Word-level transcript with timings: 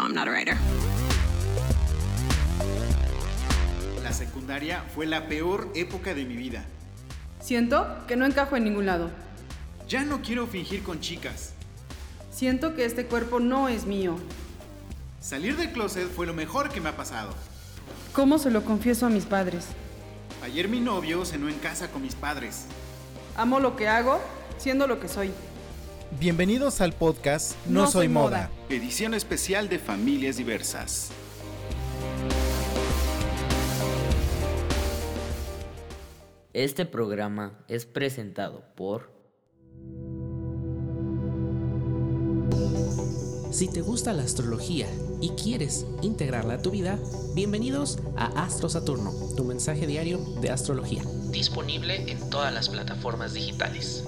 I'm 0.00 0.12
not 0.12 0.26
a 0.26 0.32
writer. 0.32 0.56
La 4.02 4.12
secundaria 4.12 4.82
fue 4.94 5.06
la 5.06 5.28
peor 5.28 5.70
época 5.74 6.14
de 6.14 6.24
mi 6.24 6.34
vida. 6.34 6.64
Siento 7.40 7.86
que 8.08 8.16
no 8.16 8.26
encajo 8.26 8.56
en 8.56 8.64
ningún 8.64 8.86
lado. 8.86 9.10
Ya 9.88 10.04
no 10.04 10.22
quiero 10.22 10.48
fingir 10.48 10.82
con 10.82 11.00
chicas. 11.00 11.52
Siento 12.32 12.74
que 12.74 12.84
este 12.84 13.06
cuerpo 13.06 13.38
no 13.38 13.68
es 13.68 13.86
mío. 13.86 14.16
Salir 15.20 15.56
del 15.56 15.70
closet 15.70 16.08
fue 16.08 16.26
lo 16.26 16.34
mejor 16.34 16.70
que 16.70 16.80
me 16.80 16.88
ha 16.88 16.96
pasado. 16.96 17.32
¿Cómo 18.12 18.38
se 18.38 18.50
lo 18.50 18.64
confieso 18.64 19.06
a 19.06 19.10
mis 19.10 19.24
padres? 19.24 19.66
Ayer 20.42 20.68
mi 20.68 20.80
novio 20.80 21.24
cenó 21.24 21.48
en 21.48 21.58
casa 21.60 21.92
con 21.92 22.02
mis 22.02 22.16
padres. 22.16 22.64
Amo 23.36 23.60
lo 23.60 23.76
que 23.76 23.86
hago, 23.86 24.20
siendo 24.58 24.88
lo 24.88 24.98
que 24.98 25.06
soy. 25.08 25.30
Bienvenidos 26.20 26.82
al 26.82 26.92
podcast 26.92 27.56
No, 27.66 27.80
No 27.80 27.86
Soy 27.86 27.92
Soy 27.92 28.08
Moda. 28.08 28.50
Moda. 28.50 28.50
Edición 28.68 29.14
especial 29.14 29.68
de 29.70 29.78
familias 29.78 30.36
diversas. 30.36 31.10
Este 36.52 36.84
programa 36.84 37.64
es 37.66 37.86
presentado 37.86 38.62
por 38.76 39.10
Si 43.50 43.68
te 43.68 43.80
gusta 43.80 44.12
la 44.12 44.22
astrología 44.22 44.88
y 45.20 45.30
quieres 45.30 45.86
integrarla 46.02 46.54
a 46.54 46.62
tu 46.62 46.70
vida, 46.70 46.98
bienvenidos 47.34 47.98
a 48.16 48.26
Astro 48.44 48.68
Saturno, 48.68 49.12
tu 49.36 49.44
mensaje 49.44 49.86
diario 49.86 50.18
de 50.40 50.50
astrología. 50.50 51.02
Disponible 51.30 52.10
en 52.10 52.30
todas 52.30 52.52
las 52.52 52.68
plataformas 52.68 53.32
digitales. 53.34 54.04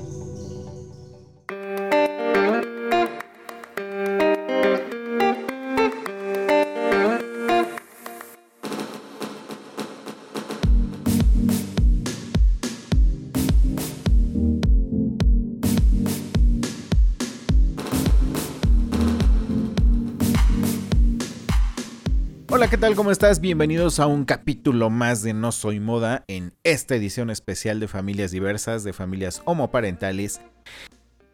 Hola, 22.64 22.70
¿qué 22.70 22.78
tal? 22.78 22.96
¿Cómo 22.96 23.10
estás? 23.10 23.40
Bienvenidos 23.40 24.00
a 24.00 24.06
un 24.06 24.24
capítulo 24.24 24.88
más 24.88 25.22
de 25.22 25.34
No 25.34 25.52
Soy 25.52 25.80
Moda 25.80 26.24
en 26.28 26.54
esta 26.64 26.94
edición 26.94 27.28
especial 27.28 27.78
de 27.78 27.88
familias 27.88 28.30
diversas, 28.30 28.84
de 28.84 28.94
familias 28.94 29.42
homoparentales. 29.44 30.40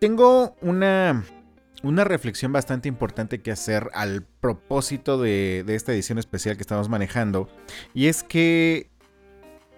Tengo 0.00 0.56
una, 0.60 1.24
una 1.84 2.02
reflexión 2.02 2.52
bastante 2.52 2.88
importante 2.88 3.42
que 3.42 3.52
hacer 3.52 3.90
al 3.94 4.24
propósito 4.40 5.18
de, 5.22 5.62
de 5.64 5.76
esta 5.76 5.92
edición 5.92 6.18
especial 6.18 6.56
que 6.56 6.62
estamos 6.62 6.88
manejando. 6.88 7.48
Y 7.94 8.08
es 8.08 8.24
que, 8.24 8.90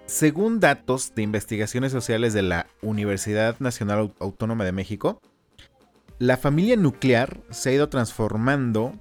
según 0.07 0.59
datos 0.59 1.15
de 1.15 1.21
investigaciones 1.21 1.93
sociales 1.93 2.33
de 2.33 2.45
la 2.45 2.67
Universidad 2.81 3.61
Nacional 3.61 3.99
Au- 3.99 4.15
Autónoma 4.21 4.65
de 4.65 4.73
México, 4.73 5.21
la 6.19 6.39
familia 6.39 6.77
nuclear 6.77 7.43
se 7.51 7.69
ha 7.69 7.73
ido 7.75 7.91
transformando 7.91 8.95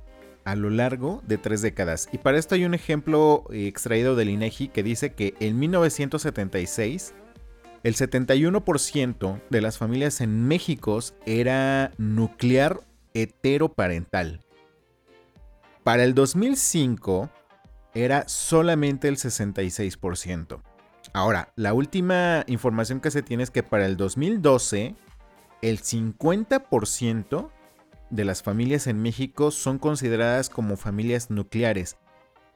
a 0.46 0.56
lo 0.56 0.70
largo 0.70 1.22
de 1.28 1.38
tres 1.38 1.62
décadas. 1.62 2.10
Y 2.12 2.18
para 2.18 2.38
esto 2.38 2.56
hay 2.56 2.66
un 2.66 2.74
ejemplo 2.74 3.46
eh, 3.52 3.68
extraído 3.68 4.16
del 4.16 4.30
INEGI 4.30 4.70
que 4.70 4.84
dice 4.84 5.14
que 5.14 5.36
en 5.40 5.60
1976 5.60 7.14
el 7.84 7.96
71% 7.96 9.42
de 9.50 9.62
las 9.62 9.78
familias 9.78 10.22
en 10.22 10.48
México 10.48 11.00
era 11.26 11.92
nuclear 11.98 12.82
heteroparental. 13.14 14.42
Para 15.84 16.04
el 16.04 16.14
2005 16.14 17.30
era 17.94 18.28
solamente 18.28 19.08
el 19.08 19.18
66%. 19.18 20.62
Ahora, 21.14 21.52
la 21.56 21.74
última 21.74 22.44
información 22.48 23.02
que 23.02 23.12
se 23.12 23.24
tiene 23.24 23.44
es 23.44 23.52
que 23.52 23.64
para 23.64 23.86
el 23.86 23.98
2012 23.98 24.96
el 25.62 25.82
50% 25.82 27.50
de 28.12 28.26
las 28.26 28.44
familias 28.44 28.86
en 28.88 29.02
México 29.02 29.50
son 29.50 29.80
consideradas 29.80 30.50
como 30.50 30.78
familias 30.78 31.32
nucleares. 31.32 31.98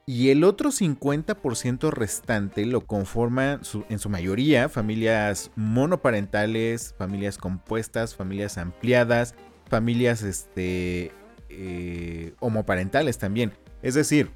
Y 0.06 0.30
el 0.30 0.44
otro 0.44 0.70
50% 0.70 1.90
restante 1.90 2.64
lo 2.64 2.86
conforman 2.86 3.62
en 3.88 3.98
su 3.98 4.08
mayoría 4.08 4.68
familias 4.68 5.50
monoparentales, 5.56 6.94
familias 6.96 7.38
compuestas, 7.38 8.14
familias 8.14 8.56
ampliadas, 8.56 9.34
familias 9.68 10.22
este, 10.22 11.10
eh, 11.48 12.34
homoparentales 12.38 13.18
también. 13.18 13.52
Es 13.82 13.94
decir, 13.94 14.30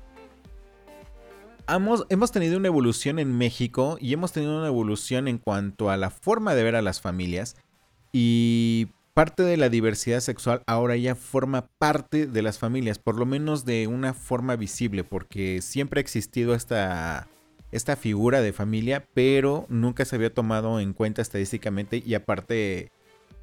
hemos, 1.68 2.04
hemos 2.08 2.32
tenido 2.32 2.56
una 2.56 2.66
evolución 2.66 3.20
en 3.20 3.36
México 3.36 3.96
y 4.00 4.12
hemos 4.12 4.32
tenido 4.32 4.58
una 4.58 4.66
evolución 4.66 5.28
en 5.28 5.38
cuanto 5.38 5.90
a 5.90 5.96
la 5.96 6.10
forma 6.10 6.56
de 6.56 6.64
ver 6.64 6.74
a 6.74 6.82
las 6.82 7.00
familias. 7.00 7.56
Y 8.12 8.88
parte 9.14 9.42
de 9.42 9.56
la 9.56 9.68
diversidad 9.68 10.20
sexual 10.20 10.62
ahora 10.66 10.96
ya 10.96 11.14
forma 11.14 11.66
parte 11.78 12.26
de 12.26 12.42
las 12.42 12.58
familias, 12.58 12.98
por 12.98 13.18
lo 13.18 13.26
menos 13.26 13.64
de 13.64 13.86
una 13.86 14.14
forma 14.14 14.56
visible, 14.56 15.04
porque 15.04 15.60
siempre 15.62 16.00
ha 16.00 16.02
existido 16.02 16.54
esta, 16.54 17.28
esta 17.72 17.96
figura 17.96 18.40
de 18.40 18.52
familia, 18.52 19.06
pero 19.14 19.66
nunca 19.68 20.04
se 20.04 20.16
había 20.16 20.32
tomado 20.32 20.80
en 20.80 20.92
cuenta 20.92 21.22
estadísticamente 21.22 22.02
y 22.04 22.14
aparte 22.14 22.90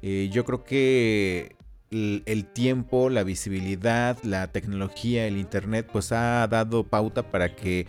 eh, 0.02 0.30
yo 0.32 0.44
creo 0.44 0.64
que 0.64 1.56
el, 1.90 2.22
el 2.26 2.44
tiempo, 2.44 3.10
la 3.10 3.24
visibilidad, 3.24 4.18
la 4.22 4.48
tecnología, 4.48 5.26
el 5.26 5.38
internet, 5.38 5.88
pues 5.92 6.12
ha 6.12 6.46
dado 6.48 6.84
pauta 6.84 7.30
para 7.30 7.54
que 7.54 7.86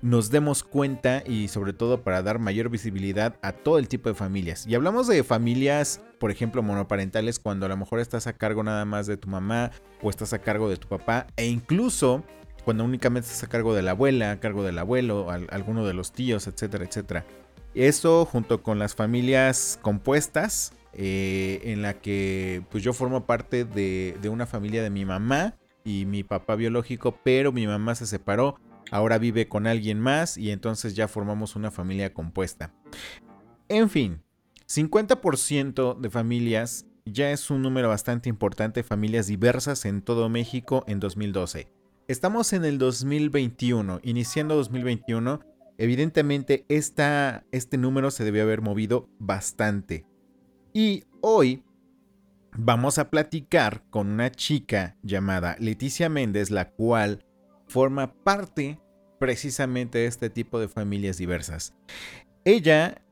nos 0.00 0.30
demos 0.30 0.62
cuenta 0.62 1.22
y 1.26 1.48
sobre 1.48 1.72
todo 1.72 2.02
para 2.02 2.22
dar 2.22 2.38
mayor 2.38 2.68
visibilidad 2.68 3.36
a 3.42 3.52
todo 3.52 3.78
el 3.78 3.88
tipo 3.88 4.08
de 4.08 4.14
familias. 4.14 4.66
Y 4.66 4.74
hablamos 4.74 5.08
de 5.08 5.24
familias, 5.24 6.00
por 6.18 6.30
ejemplo, 6.30 6.62
monoparentales, 6.62 7.38
cuando 7.38 7.66
a 7.66 7.68
lo 7.68 7.76
mejor 7.76 8.00
estás 8.00 8.26
a 8.26 8.32
cargo 8.34 8.62
nada 8.62 8.84
más 8.84 9.06
de 9.06 9.16
tu 9.16 9.28
mamá 9.28 9.70
o 10.02 10.10
estás 10.10 10.32
a 10.32 10.38
cargo 10.38 10.68
de 10.68 10.76
tu 10.76 10.88
papá, 10.88 11.26
e 11.36 11.46
incluso 11.46 12.22
cuando 12.64 12.84
únicamente 12.84 13.26
estás 13.26 13.44
a 13.44 13.48
cargo 13.48 13.74
de 13.74 13.82
la 13.82 13.92
abuela, 13.92 14.30
a 14.32 14.40
cargo 14.40 14.62
del 14.62 14.78
abuelo, 14.78 15.30
al- 15.30 15.48
alguno 15.50 15.86
de 15.86 15.94
los 15.94 16.12
tíos, 16.12 16.46
etcétera, 16.46 16.84
etcétera. 16.84 17.24
Eso 17.74 18.24
junto 18.24 18.62
con 18.62 18.78
las 18.78 18.94
familias 18.94 19.78
compuestas, 19.82 20.72
eh, 20.92 21.60
en 21.64 21.82
la 21.82 21.94
que 21.94 22.62
pues 22.70 22.82
yo 22.82 22.92
formo 22.92 23.24
parte 23.26 23.64
de, 23.64 24.16
de 24.20 24.28
una 24.28 24.46
familia 24.46 24.82
de 24.82 24.90
mi 24.90 25.04
mamá 25.04 25.54
y 25.84 26.06
mi 26.06 26.24
papá 26.24 26.56
biológico, 26.56 27.18
pero 27.22 27.52
mi 27.52 27.66
mamá 27.66 27.94
se 27.94 28.06
separó 28.06 28.58
ahora 28.90 29.18
vive 29.18 29.48
con 29.48 29.66
alguien 29.66 30.00
más 30.00 30.36
y 30.36 30.50
entonces 30.50 30.94
ya 30.94 31.08
formamos 31.08 31.56
una 31.56 31.70
familia 31.70 32.12
compuesta. 32.12 32.72
En 33.68 33.90
fin, 33.90 34.22
50% 34.66 35.98
de 35.98 36.10
familias 36.10 36.86
ya 37.04 37.30
es 37.30 37.50
un 37.50 37.62
número 37.62 37.88
bastante 37.88 38.28
importante, 38.28 38.82
familias 38.82 39.26
diversas 39.26 39.84
en 39.84 40.02
todo 40.02 40.28
México 40.28 40.84
en 40.86 41.00
2012. 41.00 41.72
Estamos 42.06 42.52
en 42.52 42.64
el 42.64 42.78
2021, 42.78 44.00
iniciando 44.02 44.56
2021. 44.56 45.40
Evidentemente 45.76 46.64
esta, 46.68 47.44
este 47.52 47.78
número 47.78 48.10
se 48.10 48.24
debió 48.24 48.42
haber 48.42 48.62
movido 48.62 49.08
bastante. 49.18 50.06
Y 50.72 51.04
hoy 51.20 51.62
vamos 52.56 52.98
a 52.98 53.10
platicar 53.10 53.84
con 53.90 54.08
una 54.08 54.30
chica 54.30 54.96
llamada 55.02 55.56
Leticia 55.58 56.08
Méndez, 56.08 56.50
la 56.50 56.70
cual 56.70 57.24
forma 57.68 58.12
parte 58.24 58.80
precisamente 59.18 59.98
de 59.98 60.06
este 60.06 60.30
tipo 60.30 60.60
de 60.60 60.68
familias 60.68 61.18
diversas. 61.18 61.74
Ella 62.44 63.02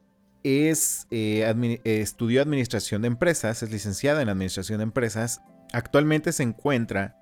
es, 0.42 1.06
eh, 1.10 1.80
estudió 1.84 2.42
administración 2.42 3.02
de 3.02 3.08
empresas, 3.08 3.62
es 3.62 3.70
licenciada 3.70 4.22
en 4.22 4.28
administración 4.28 4.78
de 4.78 4.84
empresas, 4.84 5.42
actualmente 5.72 6.32
se 6.32 6.44
encuentra 6.44 7.16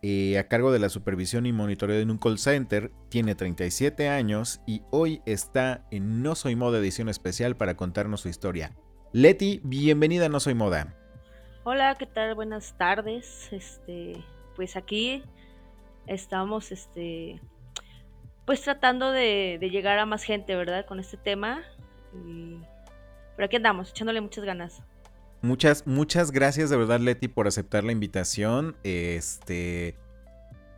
eh, 0.00 0.38
a 0.38 0.46
cargo 0.46 0.70
de 0.70 0.78
la 0.78 0.88
supervisión 0.88 1.44
y 1.46 1.52
monitoreo 1.52 1.98
en 2.00 2.12
un 2.12 2.18
call 2.18 2.38
center, 2.38 2.92
tiene 3.08 3.34
37 3.34 4.08
años 4.08 4.60
y 4.64 4.82
hoy 4.92 5.22
está 5.26 5.84
en 5.90 6.22
No 6.22 6.36
Soy 6.36 6.54
Moda 6.54 6.78
edición 6.78 7.08
especial 7.08 7.56
para 7.56 7.76
contarnos 7.76 8.20
su 8.20 8.28
historia. 8.28 8.76
Leti, 9.12 9.60
bienvenida 9.64 10.26
a 10.26 10.28
No 10.28 10.38
Soy 10.38 10.54
Moda. 10.54 10.94
Hola, 11.64 11.96
¿qué 11.98 12.06
tal? 12.06 12.36
Buenas 12.36 12.78
tardes. 12.78 13.48
Este, 13.50 14.24
pues 14.54 14.76
aquí 14.76 15.24
estamos, 16.08 16.72
este, 16.72 17.40
pues 18.46 18.62
tratando 18.62 19.12
de, 19.12 19.58
llegar 19.60 19.98
a 19.98 20.06
más 20.06 20.22
gente, 20.22 20.56
¿verdad? 20.56 20.86
Con 20.86 21.00
este 21.00 21.16
tema. 21.16 21.62
Y... 22.14 22.58
Pero 23.36 23.46
aquí 23.46 23.56
andamos, 23.56 23.90
echándole 23.90 24.20
muchas 24.20 24.44
ganas. 24.44 24.82
Muchas, 25.42 25.86
muchas 25.86 26.32
gracias 26.32 26.70
de 26.70 26.76
verdad, 26.76 26.98
Leti, 26.98 27.28
por 27.28 27.46
aceptar 27.46 27.84
la 27.84 27.92
invitación. 27.92 28.76
Este. 28.82 29.96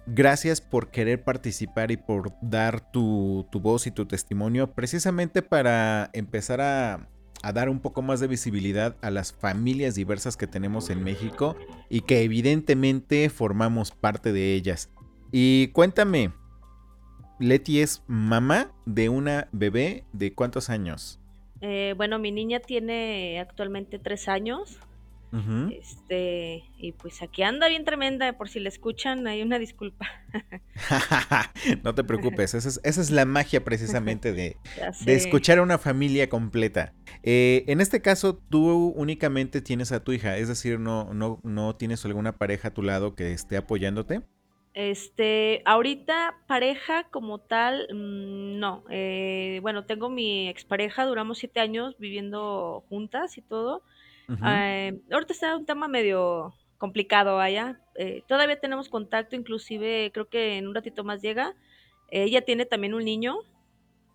Gracias 0.07 0.61
por 0.61 0.91
querer 0.91 1.23
participar 1.23 1.91
y 1.91 1.97
por 1.97 2.33
dar 2.43 2.81
tu, 2.91 3.47
tu 3.53 3.61
voz 3.61 3.87
y 3.87 3.93
tu 3.93 4.07
testimonio 4.07 4.73
precisamente 4.73 5.41
para 5.41 6.11
empezar 6.13 6.61
a 6.61 7.07
dar 7.55 7.69
un 7.69 7.81
poco 7.81 8.03
más 8.03 8.19
de 8.19 8.27
visibilidad 8.27 8.97
a 9.03 9.11
las 9.11 9.33
familias 9.33 9.95
diversas 9.95 10.37
que 10.37 10.47
tenemos 10.47 10.91
en 10.91 11.05
México 11.05 11.57
y 11.89 12.01
que 12.01 12.23
evidentemente 12.23 13.31
formamos 13.31 13.93
parte 13.93 14.33
de 14.33 14.55
ellas. 14.55 14.91
Y 15.33 15.69
cuéntame, 15.69 16.33
Leti 17.39 17.81
es 17.81 18.03
mamá 18.07 18.73
de 18.85 19.09
una 19.09 19.49
bebé 19.53 20.05
de 20.13 20.35
cuántos 20.35 20.71
años? 20.71 21.19
Eh, 21.61 21.95
bueno, 21.97 22.19
mi 22.19 22.33
niña 22.33 22.61
tiene 22.61 23.41
actualmente 23.41 23.99
tres 23.99 24.29
años. 24.29 24.79
Este, 25.33 26.65
y 26.77 26.91
pues 26.91 27.23
aquí 27.23 27.45
anda 27.45 27.69
bien 27.69 27.85
tremenda, 27.85 28.37
por 28.37 28.49
si 28.49 28.59
la 28.59 28.69
escuchan, 28.69 29.29
hay 29.29 29.43
una 29.43 29.61
disculpa. 29.61 30.09
no 31.85 31.95
te 31.95 32.03
preocupes, 32.03 32.55
esa 32.55 32.69
es, 32.69 32.81
esa 32.83 33.01
es 33.01 33.13
la 33.13 33.25
magia 33.27 33.63
precisamente 33.63 34.33
de, 34.33 34.57
escuchar 35.07 35.59
a 35.59 35.63
una 35.63 35.79
familia 35.79 36.29
completa. 36.29 36.95
Eh, 37.23 37.63
en 37.69 37.81
este 37.81 38.03
caso, 38.03 38.39
tú 38.51 38.93
únicamente 38.97 39.61
tienes 39.61 39.93
a 39.93 40.03
tu 40.03 40.13
hija, 40.13 40.37
es 40.37 40.49
decir, 40.49 40.81
no, 40.81 41.15
no, 41.15 41.39
no 41.45 41.77
tienes 41.77 42.05
alguna 42.05 42.37
pareja 42.37 42.69
a 42.69 42.75
tu 42.75 42.83
lado 42.83 43.15
que 43.15 43.33
esté 43.33 43.57
apoyándote. 43.57 44.23
Este, 44.73 45.63
ahorita 45.65 46.39
pareja 46.47 47.05
como 47.11 47.39
tal, 47.39 47.89
mm, 47.93 48.59
no. 48.59 48.85
Eh, 48.91 49.59
bueno, 49.63 49.85
tengo 49.85 50.09
mi 50.09 50.49
expareja, 50.49 51.05
duramos 51.05 51.39
siete 51.39 51.61
años 51.61 51.97
viviendo 51.99 52.85
juntas 52.89 53.37
y 53.39 53.43
todo. 53.43 53.83
Eh, 54.47 55.01
ahorita 55.11 55.33
está 55.33 55.57
un 55.57 55.67
tema 55.67 55.89
medio 55.89 56.55
complicado, 56.79 57.37
vaya. 57.37 57.81
Eh, 57.97 58.23
todavía 58.29 58.61
tenemos 58.61 58.89
contacto, 58.89 59.35
inclusive 59.35 60.13
creo 60.15 60.29
que 60.29 60.57
en 60.57 60.69
un 60.69 60.75
ratito 60.75 61.03
más 61.03 61.21
llega. 61.21 61.55
Ella 62.13 62.43
tiene 62.43 62.65
también 62.65 62.95
un 62.95 63.05
niño, 63.05 63.39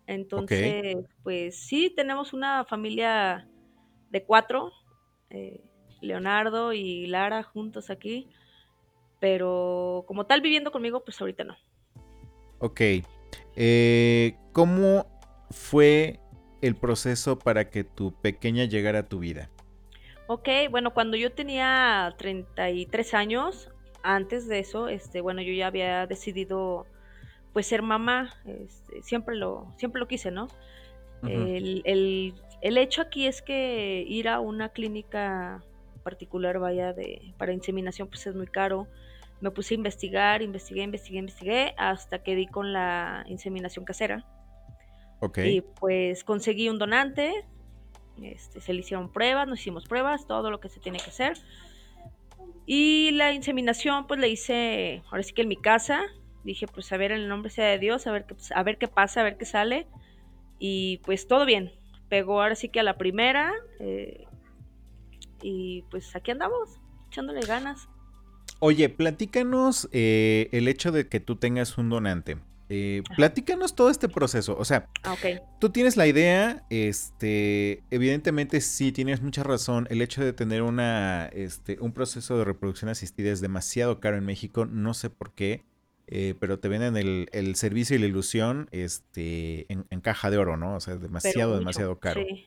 entonces, 0.06 0.96
pues 1.22 1.58
sí, 1.58 1.92
tenemos 1.94 2.32
una 2.32 2.64
familia 2.64 3.48
de 4.10 4.24
cuatro, 4.24 4.72
eh, 5.30 5.60
Leonardo 6.00 6.72
y 6.72 7.06
Lara 7.06 7.42
juntos 7.42 7.90
aquí, 7.90 8.28
pero 9.20 10.04
como 10.08 10.26
tal 10.26 10.40
viviendo 10.42 10.72
conmigo, 10.72 11.04
pues 11.04 11.20
ahorita 11.20 11.44
no. 11.44 11.56
Ok. 12.58 12.80
Eh, 13.56 14.36
¿Cómo 14.52 15.06
fue 15.50 16.20
el 16.62 16.76
proceso 16.76 17.38
para 17.38 17.70
que 17.70 17.84
tu 17.84 18.12
pequeña 18.20 18.64
llegara 18.64 19.00
a 19.00 19.08
tu 19.08 19.18
vida? 19.20 19.50
Ok, 20.26 20.48
bueno, 20.70 20.92
cuando 20.92 21.16
yo 21.16 21.32
tenía 21.32 22.14
33 22.18 23.14
años, 23.14 23.70
antes 24.02 24.48
de 24.48 24.58
eso, 24.58 24.88
este, 24.88 25.20
bueno, 25.20 25.40
yo 25.42 25.52
ya 25.52 25.68
había 25.68 26.06
decidido 26.06 26.88
pues 27.52 27.66
ser 27.68 27.82
mamá, 27.82 28.34
este, 28.46 29.02
siempre 29.02 29.36
lo, 29.36 29.74
siempre 29.78 30.00
lo 30.00 30.08
quise, 30.08 30.30
¿no? 30.30 30.48
El, 31.24 31.82
el- 31.86 32.34
el 32.62 32.78
hecho 32.78 33.02
aquí 33.02 33.26
es 33.26 33.42
que 33.42 34.04
ir 34.08 34.28
a 34.28 34.40
una 34.40 34.70
clínica 34.70 35.64
particular, 36.02 36.58
vaya, 36.60 36.92
de, 36.94 37.34
para 37.38 37.52
inseminación, 37.54 38.08
pues 38.08 38.26
es 38.26 38.34
muy 38.36 38.48
caro. 38.48 38.88
Me 39.40 39.50
puse 39.50 39.74
a 39.74 39.76
investigar, 39.76 40.42
investigué, 40.42 40.82
investigué, 40.82 41.18
investigué, 41.18 41.74
hasta 41.76 42.22
que 42.22 42.34
di 42.34 42.46
con 42.46 42.72
la 42.72 43.24
inseminación 43.26 43.84
casera. 43.84 44.24
Ok. 45.20 45.38
Y 45.38 45.60
pues 45.60 46.24
conseguí 46.24 46.68
un 46.68 46.78
donante, 46.78 47.44
este, 48.22 48.60
se 48.60 48.72
le 48.72 48.80
hicieron 48.80 49.12
pruebas, 49.12 49.46
nos 49.46 49.60
hicimos 49.60 49.84
pruebas, 49.84 50.26
todo 50.26 50.50
lo 50.50 50.60
que 50.60 50.68
se 50.68 50.80
tiene 50.80 50.98
que 50.98 51.10
hacer. 51.10 51.36
Y 52.64 53.10
la 53.12 53.32
inseminación, 53.32 54.06
pues 54.06 54.18
la 54.20 54.26
hice, 54.26 55.02
ahora 55.10 55.22
sí 55.22 55.32
que 55.32 55.42
en 55.42 55.48
mi 55.48 55.56
casa. 55.56 56.02
Dije, 56.44 56.66
pues 56.66 56.92
a 56.92 56.96
ver, 56.96 57.12
en 57.12 57.20
el 57.22 57.28
nombre 57.28 57.50
sea 57.50 57.66
de 57.66 57.78
Dios, 57.78 58.06
a 58.06 58.12
ver, 58.12 58.24
qué, 58.24 58.34
a 58.54 58.62
ver 58.62 58.78
qué 58.78 58.88
pasa, 58.88 59.20
a 59.20 59.24
ver 59.24 59.36
qué 59.36 59.44
sale. 59.44 59.86
Y 60.58 60.98
pues 60.98 61.26
todo 61.26 61.44
bien. 61.44 61.72
Pegó 62.08 62.40
ahora 62.40 62.54
sí 62.54 62.68
que 62.68 62.80
a 62.80 62.82
la 62.82 62.96
primera. 62.96 63.52
eh, 63.80 64.24
y 65.42 65.82
pues 65.90 66.16
aquí 66.16 66.30
andamos, 66.30 66.80
echándole 67.08 67.40
ganas. 67.40 67.88
Oye, 68.58 68.88
platícanos 68.88 69.88
eh, 69.92 70.48
el 70.52 70.68
hecho 70.68 70.92
de 70.92 71.08
que 71.08 71.20
tú 71.20 71.36
tengas 71.36 71.78
un 71.78 71.90
donante. 71.90 72.38
Eh, 72.68 73.02
platícanos 73.14 73.76
todo 73.76 73.90
este 73.90 74.08
proceso. 74.08 74.56
O 74.58 74.64
sea, 74.64 74.88
Ah, 75.04 75.14
tú 75.60 75.70
tienes 75.70 75.96
la 75.96 76.06
idea, 76.08 76.64
este, 76.68 77.84
evidentemente 77.90 78.60
sí 78.60 78.90
tienes 78.90 79.22
mucha 79.22 79.44
razón. 79.44 79.86
El 79.88 80.02
hecho 80.02 80.24
de 80.24 80.32
tener 80.32 80.62
una, 80.62 81.26
este, 81.26 81.78
un 81.80 81.92
proceso 81.92 82.36
de 82.38 82.44
reproducción 82.44 82.88
asistida 82.88 83.30
es 83.30 83.40
demasiado 83.40 84.00
caro 84.00 84.16
en 84.16 84.24
México. 84.24 84.66
No 84.66 84.94
sé 84.94 85.10
por 85.10 85.32
qué, 85.32 85.64
eh, 86.08 86.34
pero 86.40 86.58
te 86.58 86.68
venden 86.68 86.96
el, 86.96 87.28
el 87.32 87.54
servicio 87.54 87.94
y 87.94 88.00
la 88.00 88.06
ilusión, 88.06 88.68
este, 88.72 89.72
en, 89.72 89.86
en 89.90 90.00
caja 90.00 90.30
de 90.30 90.38
oro, 90.38 90.56
¿no? 90.56 90.74
O 90.74 90.80
sea, 90.80 90.94
es 90.94 91.00
demasiado, 91.00 91.56
demasiado 91.58 92.00
caro. 92.00 92.22
Sí. 92.26 92.46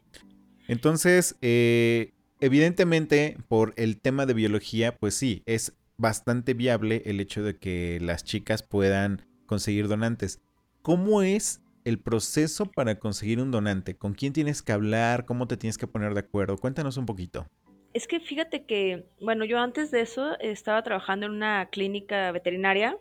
Entonces, 0.67 1.37
eh, 1.41 2.11
evidentemente, 2.41 3.37
por 3.47 3.73
el 3.77 3.99
tema 4.01 4.25
de 4.25 4.33
biología, 4.33 4.97
pues 4.97 5.15
sí, 5.15 5.43
es 5.45 5.73
bastante 5.99 6.53
viable 6.53 7.03
el 7.05 7.19
hecho 7.19 7.43
de 7.43 7.57
que 7.57 7.99
las 8.01 8.23
chicas 8.23 8.63
puedan 8.63 9.27
conseguir 9.45 9.87
donantes. 9.87 10.41
¿Cómo 10.81 11.21
es 11.21 11.61
el 11.83 11.99
proceso 11.99 12.65
para 12.65 12.99
conseguir 12.99 13.39
un 13.39 13.51
donante? 13.51 13.97
¿Con 13.97 14.13
quién 14.13 14.33
tienes 14.33 14.61
que 14.61 14.71
hablar? 14.71 15.25
¿Cómo 15.25 15.47
te 15.47 15.57
tienes 15.57 15.77
que 15.77 15.87
poner 15.87 16.13
de 16.13 16.21
acuerdo? 16.21 16.57
Cuéntanos 16.57 16.97
un 16.97 17.05
poquito. 17.05 17.45
Es 17.93 18.07
que 18.07 18.19
fíjate 18.19 18.65
que, 18.65 19.07
bueno, 19.19 19.43
yo 19.43 19.59
antes 19.59 19.91
de 19.91 20.01
eso 20.01 20.39
estaba 20.39 20.81
trabajando 20.83 21.25
en 21.25 21.33
una 21.33 21.69
clínica 21.69 22.31
veterinaria. 22.31 22.97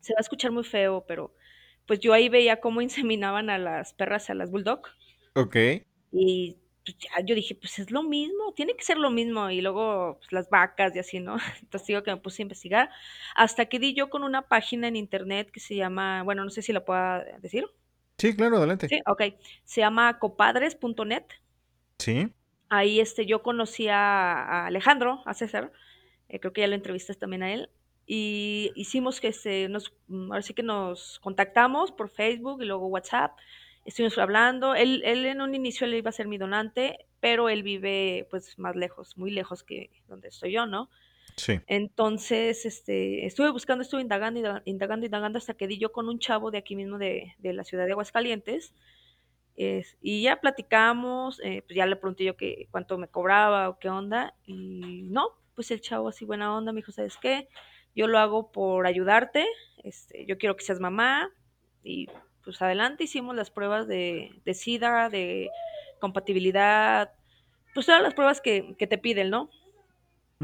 Se 0.00 0.12
va 0.14 0.18
a 0.18 0.20
escuchar 0.20 0.52
muy 0.52 0.64
feo, 0.64 1.04
pero 1.06 1.34
pues 1.86 1.98
yo 1.98 2.12
ahí 2.14 2.28
veía 2.28 2.60
cómo 2.60 2.80
inseminaban 2.80 3.50
a 3.50 3.58
las 3.58 3.92
perras, 3.92 4.30
a 4.30 4.34
las 4.34 4.50
bulldog. 4.50 4.82
Ok. 5.34 5.56
Y 6.10 6.56
pues, 6.88 6.96
ya 6.98 7.24
yo 7.24 7.34
dije, 7.34 7.54
pues 7.54 7.78
es 7.78 7.90
lo 7.90 8.02
mismo, 8.02 8.52
tiene 8.54 8.74
que 8.74 8.84
ser 8.84 8.96
lo 8.96 9.10
mismo. 9.10 9.50
Y 9.50 9.60
luego 9.60 10.16
pues, 10.18 10.32
las 10.32 10.48
vacas 10.48 10.96
y 10.96 10.98
así, 10.98 11.20
¿no? 11.20 11.36
Entonces 11.62 11.86
digo 11.86 12.02
que 12.02 12.10
me 12.10 12.16
puse 12.16 12.42
a 12.42 12.44
investigar. 12.44 12.90
Hasta 13.34 13.66
que 13.66 13.78
di 13.78 13.94
yo 13.94 14.10
con 14.10 14.24
una 14.24 14.42
página 14.42 14.88
en 14.88 14.96
internet 14.96 15.50
que 15.50 15.60
se 15.60 15.76
llama, 15.76 16.22
bueno, 16.22 16.44
no 16.44 16.50
sé 16.50 16.62
si 16.62 16.72
la 16.72 16.84
pueda 16.84 17.24
decir. 17.40 17.66
Sí, 18.16 18.34
claro, 18.34 18.56
adelante. 18.56 18.88
Sí, 18.88 19.00
ok. 19.06 19.22
Se 19.64 19.80
llama 19.80 20.18
copadres.net. 20.18 21.24
Sí. 21.98 22.32
Ahí 22.68 23.00
este, 23.00 23.26
yo 23.26 23.42
conocí 23.42 23.88
a, 23.88 24.66
Alejandro, 24.66 25.22
a 25.24 25.34
César, 25.34 25.72
eh, 26.28 26.40
creo 26.40 26.52
que 26.52 26.60
ya 26.60 26.66
lo 26.66 26.74
entrevistas 26.74 27.18
también 27.18 27.42
a 27.42 27.52
él, 27.52 27.70
y 28.06 28.72
hicimos 28.74 29.20
que 29.20 29.32
se 29.32 29.68
nos, 29.68 29.94
mm, 30.08 30.32
ahora 30.32 30.42
sí 30.42 30.54
que 30.54 30.62
nos 30.62 31.18
contactamos 31.20 31.92
por 31.92 32.10
Facebook 32.10 32.62
y 32.62 32.66
luego 32.66 32.86
WhatsApp, 32.86 33.38
estuvimos 33.88 34.16
hablando, 34.18 34.74
él, 34.74 35.02
él 35.04 35.26
en 35.26 35.40
un 35.40 35.54
inicio 35.54 35.86
él 35.86 35.94
iba 35.94 36.10
a 36.10 36.12
ser 36.12 36.28
mi 36.28 36.38
donante, 36.38 37.06
pero 37.20 37.48
él 37.48 37.62
vive 37.62 38.26
pues 38.30 38.58
más 38.58 38.76
lejos, 38.76 39.16
muy 39.18 39.30
lejos 39.30 39.62
que 39.64 39.90
donde 40.06 40.28
estoy 40.28 40.52
yo, 40.52 40.66
¿no? 40.66 40.88
Sí. 41.36 41.60
Entonces, 41.66 42.64
este, 42.66 43.26
estuve 43.26 43.50
buscando, 43.50 43.82
estuve 43.82 44.00
indagando, 44.02 44.40
inda- 44.40 44.62
indagando, 44.64 45.06
indagando 45.06 45.38
hasta 45.38 45.54
que 45.54 45.66
di 45.68 45.78
yo 45.78 45.92
con 45.92 46.08
un 46.08 46.18
chavo 46.18 46.50
de 46.50 46.58
aquí 46.58 46.74
mismo 46.76 46.98
de, 46.98 47.34
de 47.38 47.52
la 47.52 47.64
ciudad 47.64 47.86
de 47.86 47.92
Aguascalientes. 47.92 48.74
es- 49.56 49.96
y 50.00 50.22
ya 50.22 50.40
platicamos, 50.40 51.40
eh, 51.42 51.62
pues 51.66 51.76
ya 51.76 51.86
le 51.86 51.96
pregunté 51.96 52.24
yo 52.24 52.36
que 52.36 52.68
cuánto 52.70 52.96
me 52.98 53.08
cobraba 53.08 53.68
o 53.68 53.78
qué 53.78 53.88
onda. 53.88 54.34
Y 54.44 55.02
no, 55.10 55.30
pues 55.54 55.70
el 55.72 55.80
chavo 55.80 56.08
así 56.08 56.24
buena 56.24 56.56
onda 56.56 56.72
me 56.72 56.78
dijo, 56.78 56.92
¿sabes 56.92 57.16
qué? 57.20 57.48
Yo 57.94 58.06
lo 58.06 58.18
hago 58.18 58.52
por 58.52 58.86
ayudarte, 58.86 59.46
este, 59.82 60.26
yo 60.26 60.38
quiero 60.38 60.56
que 60.56 60.64
seas 60.64 60.78
mamá. 60.80 61.30
Y 61.82 62.06
pues 62.48 62.62
adelante 62.62 63.04
hicimos 63.04 63.36
las 63.36 63.50
pruebas 63.50 63.86
de, 63.86 64.40
de 64.42 64.54
SIDA, 64.54 65.10
de 65.10 65.50
compatibilidad, 66.00 67.12
pues 67.74 67.84
todas 67.84 68.00
las 68.00 68.14
pruebas 68.14 68.40
que, 68.40 68.74
que 68.78 68.86
te 68.86 68.96
piden, 68.96 69.28
¿no? 69.28 69.50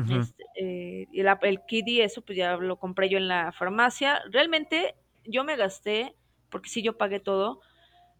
Este, 0.06 0.44
eh, 0.60 1.06
y 1.10 1.22
la- 1.22 1.38
el 1.40 1.62
kit 1.64 1.88
y 1.88 2.02
eso, 2.02 2.20
pues 2.20 2.36
ya 2.36 2.58
lo 2.58 2.78
compré 2.78 3.08
yo 3.08 3.16
en 3.16 3.26
la 3.26 3.52
farmacia. 3.52 4.20
Realmente 4.30 4.94
yo 5.24 5.44
me 5.44 5.56
gasté, 5.56 6.14
porque 6.50 6.68
sí 6.68 6.82
yo 6.82 6.98
pagué 6.98 7.20
todo, 7.20 7.62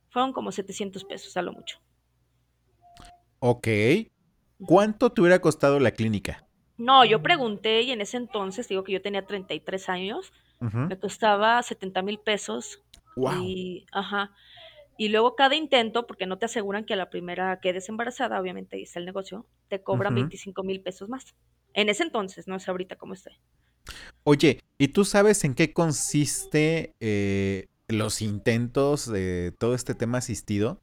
fueron 0.09 0.33
como 0.33 0.51
700 0.51 1.05
pesos 1.05 1.37
a 1.37 1.43
lo 1.43 1.53
mucho. 1.53 1.79
Ok. 3.41 3.69
¿Cuánto 4.67 5.13
te 5.13 5.21
hubiera 5.21 5.41
costado 5.41 5.79
la 5.79 5.91
clínica? 5.91 6.47
No, 6.77 7.05
yo 7.05 7.23
pregunté 7.23 7.83
y 7.83 7.93
en 7.93 8.01
ese 8.01 8.17
entonces, 8.17 8.69
digo 8.69 8.83
que 8.85 8.93
yo 8.93 9.03
tenía 9.03 9.27
33 9.27 9.89
años, 9.89 10.33
Ujú. 10.61 10.79
me 10.89 10.99
costaba 10.99 11.63
70 11.63 12.03
mil 12.03 12.19
pesos. 12.19 12.81
Wow. 13.17 13.55
Y, 13.55 13.87
ajá. 13.93 14.33
Y 14.99 15.09
luego 15.11 15.37
cada 15.37 15.57
intento, 15.57 16.07
porque 16.07 16.27
no 16.27 16.39
te 16.39 16.47
aseguran 16.47 16.85
que 16.87 16.95
a 16.95 16.97
la 16.97 17.11
primera 17.11 17.61
quedes 17.61 17.89
embarazada, 17.89 18.41
obviamente 18.41 18.77
ahí 18.77 18.83
está 18.85 19.01
el 19.01 19.07
negocio, 19.07 19.47
te 19.69 19.83
cobran 19.83 20.15
Ujú. 20.15 20.15
25 20.15 20.63
mil 20.65 20.83
pesos 20.83 21.09
más. 21.09 21.35
En 21.75 21.89
ese 21.91 22.05
entonces, 22.05 22.49
no 22.49 22.59
sé 22.61 22.71
ahorita 22.71 22.97
cómo 22.97 23.15
esté. 23.15 23.33
Oye, 24.25 24.61
¿y 24.79 24.89
tú 24.89 25.05
sabes 25.05 25.45
en 25.45 25.55
qué 25.55 25.73
consiste 25.73 26.93
eh, 27.01 27.67
los 27.89 28.23
intentos 28.23 29.07
de 29.11 29.53
todo 29.59 29.75
este 29.75 29.95
tema 29.95 30.19
asistido? 30.19 30.81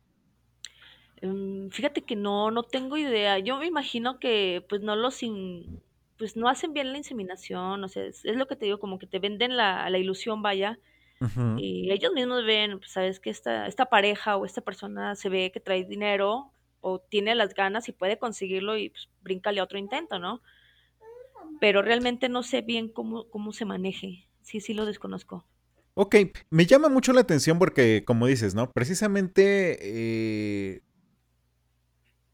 Mm, 1.21 1.69
Fíjate 1.69 2.01
que 2.03 2.15
no, 2.15 2.51
no 2.51 2.63
tengo 2.63 2.97
idea. 2.97 3.39
Yo 3.39 3.57
me 3.57 3.67
imagino 3.67 4.19
que 4.19 4.65
pues 4.69 4.81
no 4.81 4.95
los 4.95 5.21
in- 5.23 5.81
pues 6.17 6.35
no 6.37 6.47
hacen 6.49 6.73
bien 6.73 6.91
la 6.91 6.97
inseminación, 6.99 7.83
o 7.83 7.87
sea, 7.87 8.03
es, 8.05 8.23
es 8.25 8.35
lo 8.35 8.45
que 8.47 8.55
te 8.55 8.65
digo, 8.65 8.79
como 8.79 8.99
que 8.99 9.07
te 9.07 9.17
venden 9.19 9.57
la, 9.57 9.89
la 9.89 9.97
ilusión, 9.97 10.41
vaya, 10.43 10.79
Y 11.57 11.91
ellos 11.91 12.13
mismos 12.13 12.45
ven, 12.45 12.79
pues 12.79 12.91
sabes 12.91 13.19
que 13.19 13.29
esta, 13.29 13.67
esta 13.67 13.85
pareja 13.85 14.37
o 14.37 14.45
esta 14.45 14.61
persona 14.61 15.15
se 15.15 15.29
ve 15.29 15.51
que 15.51 15.59
trae 15.59 15.83
dinero 15.83 16.51
o 16.79 16.99
tiene 16.99 17.35
las 17.35 17.53
ganas 17.53 17.87
y 17.89 17.91
puede 17.91 18.17
conseguirlo 18.17 18.77
y 18.77 18.89
pues, 18.89 19.09
bríncale 19.21 19.59
a 19.59 19.63
otro 19.63 19.77
intento, 19.77 20.17
¿no? 20.17 20.41
Pero 21.59 21.83
realmente 21.83 22.27
no 22.27 22.41
sé 22.41 22.61
bien 22.61 22.89
cómo, 22.89 23.29
cómo 23.29 23.53
se 23.53 23.65
maneje. 23.65 24.27
Sí, 24.41 24.61
sí 24.61 24.73
lo 24.73 24.85
desconozco. 24.85 25.45
Ok, 25.93 26.15
me 26.49 26.65
llama 26.65 26.89
mucho 26.89 27.13
la 27.13 27.21
atención 27.21 27.59
porque, 27.59 28.03
como 28.05 28.25
dices, 28.25 28.55
¿no? 28.55 28.71
Precisamente 28.71 29.77
eh, 29.81 30.81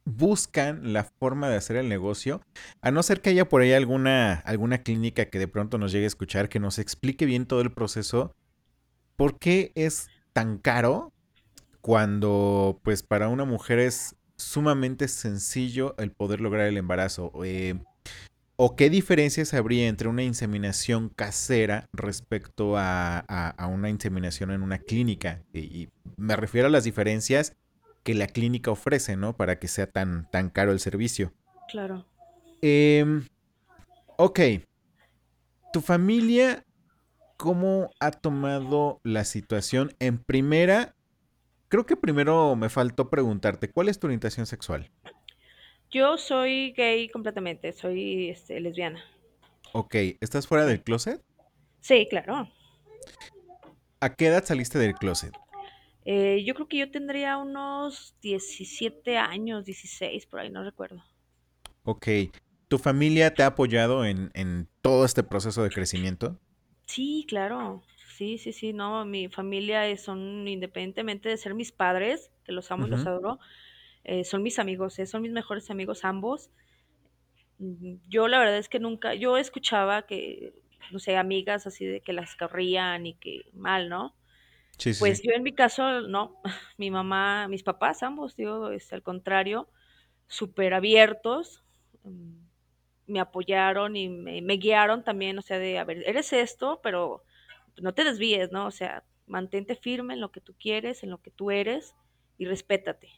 buscan 0.05 0.93
la 0.93 1.03
forma 1.03 1.49
de 1.49 1.57
hacer 1.57 1.75
el 1.75 1.89
negocio, 1.89 2.41
a 2.81 2.91
no 2.91 3.03
ser 3.03 3.19
que 3.19 3.31
haya 3.31 3.49
por 3.49 3.61
ahí 3.61 3.73
alguna, 3.73 4.35
alguna 4.45 4.77
clínica 4.83 5.25
que 5.25 5.39
de 5.39 5.49
pronto 5.49 5.77
nos 5.77 5.91
llegue 5.91 6.05
a 6.05 6.07
escuchar, 6.07 6.47
que 6.47 6.61
nos 6.61 6.79
explique 6.79 7.25
bien 7.25 7.45
todo 7.45 7.59
el 7.59 7.73
proceso, 7.73 8.33
¿por 9.17 9.39
qué 9.39 9.71
es 9.75 10.07
tan 10.33 10.57
caro 10.57 11.11
cuando 11.81 12.79
pues 12.83 13.03
para 13.03 13.29
una 13.29 13.45
mujer 13.45 13.79
es 13.79 14.15
sumamente 14.37 15.07
sencillo 15.07 15.95
el 15.97 16.11
poder 16.11 16.41
lograr 16.41 16.67
el 16.67 16.77
embarazo? 16.77 17.31
Eh, 17.43 17.75
¿O 18.59 18.75
qué 18.75 18.89
diferencias 18.89 19.53
habría 19.53 19.87
entre 19.87 20.07
una 20.07 20.23
inseminación 20.23 21.09
casera 21.09 21.85
respecto 21.93 22.75
a, 22.77 23.19
a- 23.27 23.49
a 23.49 23.67
una 23.67 23.89
inseminación 23.89 24.51
en 24.51 24.63
una 24.63 24.79
clínica? 24.79 25.41
Y, 25.53 25.59
y 25.59 25.89
me 26.17 26.35
refiero 26.35 26.67
a 26.67 26.71
las 26.71 26.83
diferencias 26.83 27.53
que 28.03 28.15
la 28.15 28.27
clínica 28.27 28.71
ofrece, 28.71 29.15
¿no? 29.15 29.35
Para 29.35 29.59
que 29.59 29.67
sea 29.67 29.85
tan, 29.87 30.27
tan 30.31 30.49
caro 30.49 30.71
el 30.71 30.79
servicio. 30.79 31.33
Claro. 31.67 32.05
Em, 32.61 33.23
ok. 34.17 34.39
¿Tu 35.73 35.81
familia 35.81 36.63
cómo 37.37 37.91
ha 37.99 38.11
tomado 38.11 38.99
la 39.03 39.23
situación? 39.23 39.93
En 39.99 40.17
primera, 40.17 40.95
creo 41.69 41.85
que 41.85 41.95
primero 41.95 42.55
me 42.55 42.69
faltó 42.69 43.09
preguntarte, 43.09 43.69
¿cuál 43.69 43.89
es 43.89 43.99
tu 43.99 44.07
orientación 44.07 44.45
sexual? 44.45 44.91
Yo 45.89 46.17
soy 46.17 46.73
gay 46.73 47.07
completamente, 47.09 47.71
soy 47.71 48.29
este, 48.29 48.59
lesbiana. 48.59 49.01
Ok, 49.71 49.95
¿estás 50.19 50.47
fuera 50.47 50.65
del 50.65 50.81
closet? 50.81 51.21
Sí, 51.79 52.07
claro. 52.09 52.49
¿A 54.01 54.13
qué 54.15 54.27
edad 54.27 54.43
saliste 54.43 54.79
del 54.79 54.95
closet? 54.95 55.33
Eh, 56.03 56.43
yo 56.45 56.55
creo 56.55 56.67
que 56.67 56.77
yo 56.77 56.91
tendría 56.91 57.37
unos 57.37 58.15
17 58.21 59.17
años, 59.17 59.65
16, 59.65 60.25
por 60.25 60.39
ahí, 60.39 60.49
no 60.49 60.63
recuerdo. 60.63 61.03
Ok. 61.83 62.07
¿Tu 62.67 62.77
familia 62.77 63.33
te 63.33 63.43
ha 63.43 63.47
apoyado 63.47 64.05
en, 64.05 64.31
en 64.33 64.67
todo 64.81 65.05
este 65.05 65.23
proceso 65.23 65.63
de 65.63 65.69
crecimiento? 65.69 66.39
Sí, 66.87 67.25
claro. 67.29 67.83
Sí, 68.05 68.37
sí, 68.39 68.51
sí, 68.53 68.73
no, 68.73 69.05
mi 69.05 69.27
familia 69.29 69.87
es- 69.87 70.03
son, 70.03 70.47
independientemente 70.47 71.29
de 71.29 71.37
ser 71.37 71.53
mis 71.53 71.71
padres, 71.71 72.31
que 72.43 72.51
los 72.51 72.71
amo 72.71 72.87
y 72.87 72.89
los 72.89 73.05
Ujú. 73.05 73.07
adoro, 73.07 73.39
eh, 74.03 74.23
son 74.25 74.43
mis 74.43 74.59
amigos, 74.59 74.99
eh, 74.99 75.05
son 75.07 75.21
mis 75.23 75.31
mejores 75.33 75.69
amigos 75.71 76.05
ambos. 76.05 76.51
Mm, 77.59 77.95
Yo 78.09 78.27
la 78.27 78.39
verdad 78.39 78.57
es 78.57 78.69
que 78.69 78.79
nunca, 78.79 79.13
yo 79.15 79.37
escuchaba 79.37 80.03
que, 80.05 80.53
no 80.91 80.99
sé, 80.99 81.17
amigas 81.17 81.67
así 81.67 81.85
de 81.85 82.01
que 82.01 82.13
las 82.13 82.35
corrían 82.35 83.05
y 83.05 83.15
que 83.15 83.49
mal, 83.53 83.89
¿no? 83.89 84.15
Sí, 84.79 84.93
sí, 84.93 85.03
Pues 85.03 85.21
sí. 85.21 85.23
yo 85.23 85.33
en 85.33 85.43
mi 85.43 85.53
caso, 85.55 86.01
no, 86.03 86.41
mi 86.79 86.91
mamá, 86.91 87.49
mis 87.49 87.63
papás, 87.63 88.03
ambos, 88.03 88.35
digo, 88.37 88.71
este, 88.71 88.95
al 88.95 89.03
contrario, 89.03 89.69
súper 90.27 90.75
abiertos, 90.75 91.65
mm, 92.03 92.46
me 93.07 93.19
apoyaron 93.19 93.95
y 93.95 94.09
me, 94.09 94.57
guiaron 94.57 95.03
también, 95.03 95.39
o 95.39 95.41
sea, 95.41 95.57
de, 95.57 95.79
a 95.79 95.85
ver, 95.85 96.03
eres 96.05 96.33
esto, 96.33 96.81
pero 96.83 97.23
no 97.77 97.93
te 97.93 98.03
desvíes, 98.03 98.51
¿no? 98.51 98.67
O 98.67 98.71
sea, 98.71 99.03
mantente 99.25 99.75
firme 99.75 100.13
en 100.13 100.21
lo 100.21 100.31
que 100.31 100.41
tú 100.41 100.53
quieres, 100.59 101.03
en 101.03 101.09
lo 101.09 101.21
que 101.21 101.31
tú 101.31 101.49
eres 101.49 101.95
y 102.37 102.45
respétate. 102.45 103.09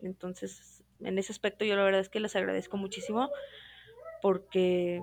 Entonces, 0.00 0.84
en 1.00 1.18
ese 1.18 1.32
aspecto 1.32 1.64
yo 1.64 1.76
la 1.76 1.84
verdad 1.84 2.00
es 2.00 2.08
que 2.08 2.20
les 2.20 2.36
agradezco 2.36 2.76
muchísimo 2.76 3.30
porque 4.20 5.02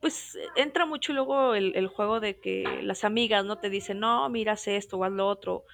pues 0.00 0.36
entra 0.56 0.84
mucho 0.84 1.12
luego 1.12 1.54
el, 1.54 1.86
juego 1.86 2.18
de 2.18 2.40
que 2.40 2.64
las 2.82 3.04
amigas 3.04 3.44
no 3.44 3.58
te 3.58 3.70
dicen, 3.70 4.00
no, 4.00 4.28
mira, 4.28 4.54
haz 4.54 4.66
esto 4.66 4.98
o 4.98 5.04
haz 5.04 5.12
lo 5.12 5.28
otro, 5.28 5.64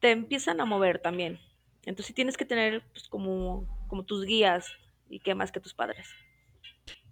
te 0.00 0.10
empiezan 0.10 0.60
a 0.60 0.64
mover 0.64 0.98
también. 0.98 1.38
Entonces 1.84 2.14
tienes 2.14 2.36
que 2.36 2.44
tener 2.44 2.82
pues, 2.92 3.08
como, 3.08 3.68
como 3.88 4.04
tus 4.04 4.24
guías 4.24 4.66
y 5.08 5.20
qué 5.20 5.34
más 5.34 5.52
que 5.52 5.60
tus 5.60 5.74
padres. 5.74 6.08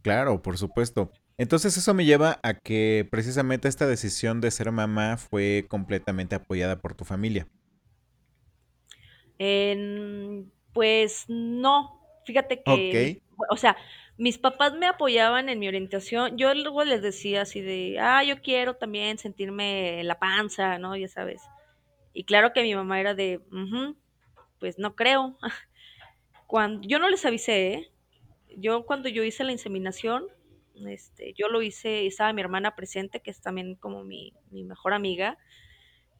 Claro, 0.02 0.42
por 0.42 0.58
supuesto. 0.58 1.12
Entonces 1.38 1.76
eso 1.76 1.94
me 1.94 2.04
lleva 2.04 2.38
a 2.42 2.54
que 2.54 3.06
precisamente 3.10 3.68
esta 3.68 3.86
decisión 3.86 4.40
de 4.40 4.50
ser 4.50 4.70
mamá 4.70 5.16
fue 5.16 5.66
completamente 5.68 6.34
apoyada 6.34 6.76
por 6.80 6.94
tu 6.94 7.04
familia. 7.04 7.46
Pues 10.72 11.26
no, 11.28 12.00
fíjate 12.24 12.62
que, 12.62 13.22
o 13.50 13.56
sea, 13.56 13.76
mis 14.16 14.38
papás 14.38 14.74
me 14.74 14.86
apoyaban 14.86 15.48
en 15.48 15.58
mi 15.58 15.68
orientación. 15.68 16.36
Yo 16.38 16.54
luego 16.54 16.84
les 16.84 17.02
decía 17.02 17.42
así 17.42 17.60
de, 17.60 17.98
ah, 18.00 18.24
yo 18.24 18.40
quiero 18.40 18.74
también 18.76 19.18
sentirme 19.18 20.00
en 20.00 20.08
la 20.08 20.18
panza, 20.18 20.78
¿no? 20.78 20.96
Ya 20.96 21.08
sabes. 21.08 21.42
Y 22.14 22.24
claro 22.24 22.52
que 22.52 22.62
mi 22.62 22.74
mamá 22.74 23.00
era 23.00 23.14
de, 23.14 23.38
"Ujú, 23.52 23.96
pues 24.60 24.78
no 24.78 24.94
creo. 24.96 25.38
Cuando, 26.52 26.86
yo 26.86 26.98
no 26.98 27.08
les 27.08 27.24
avisé, 27.24 27.72
¿eh? 27.72 27.92
Yo 28.58 28.84
cuando 28.84 29.08
yo 29.08 29.24
hice 29.24 29.42
la 29.42 29.52
inseminación, 29.52 30.26
este, 30.86 31.32
yo 31.32 31.48
lo 31.48 31.62
hice, 31.62 32.06
estaba 32.06 32.34
mi 32.34 32.42
hermana 32.42 32.76
presente, 32.76 33.20
que 33.22 33.30
es 33.30 33.40
también 33.40 33.74
como 33.76 34.04
mi, 34.04 34.34
mi 34.50 34.62
mejor 34.62 34.92
amiga, 34.92 35.38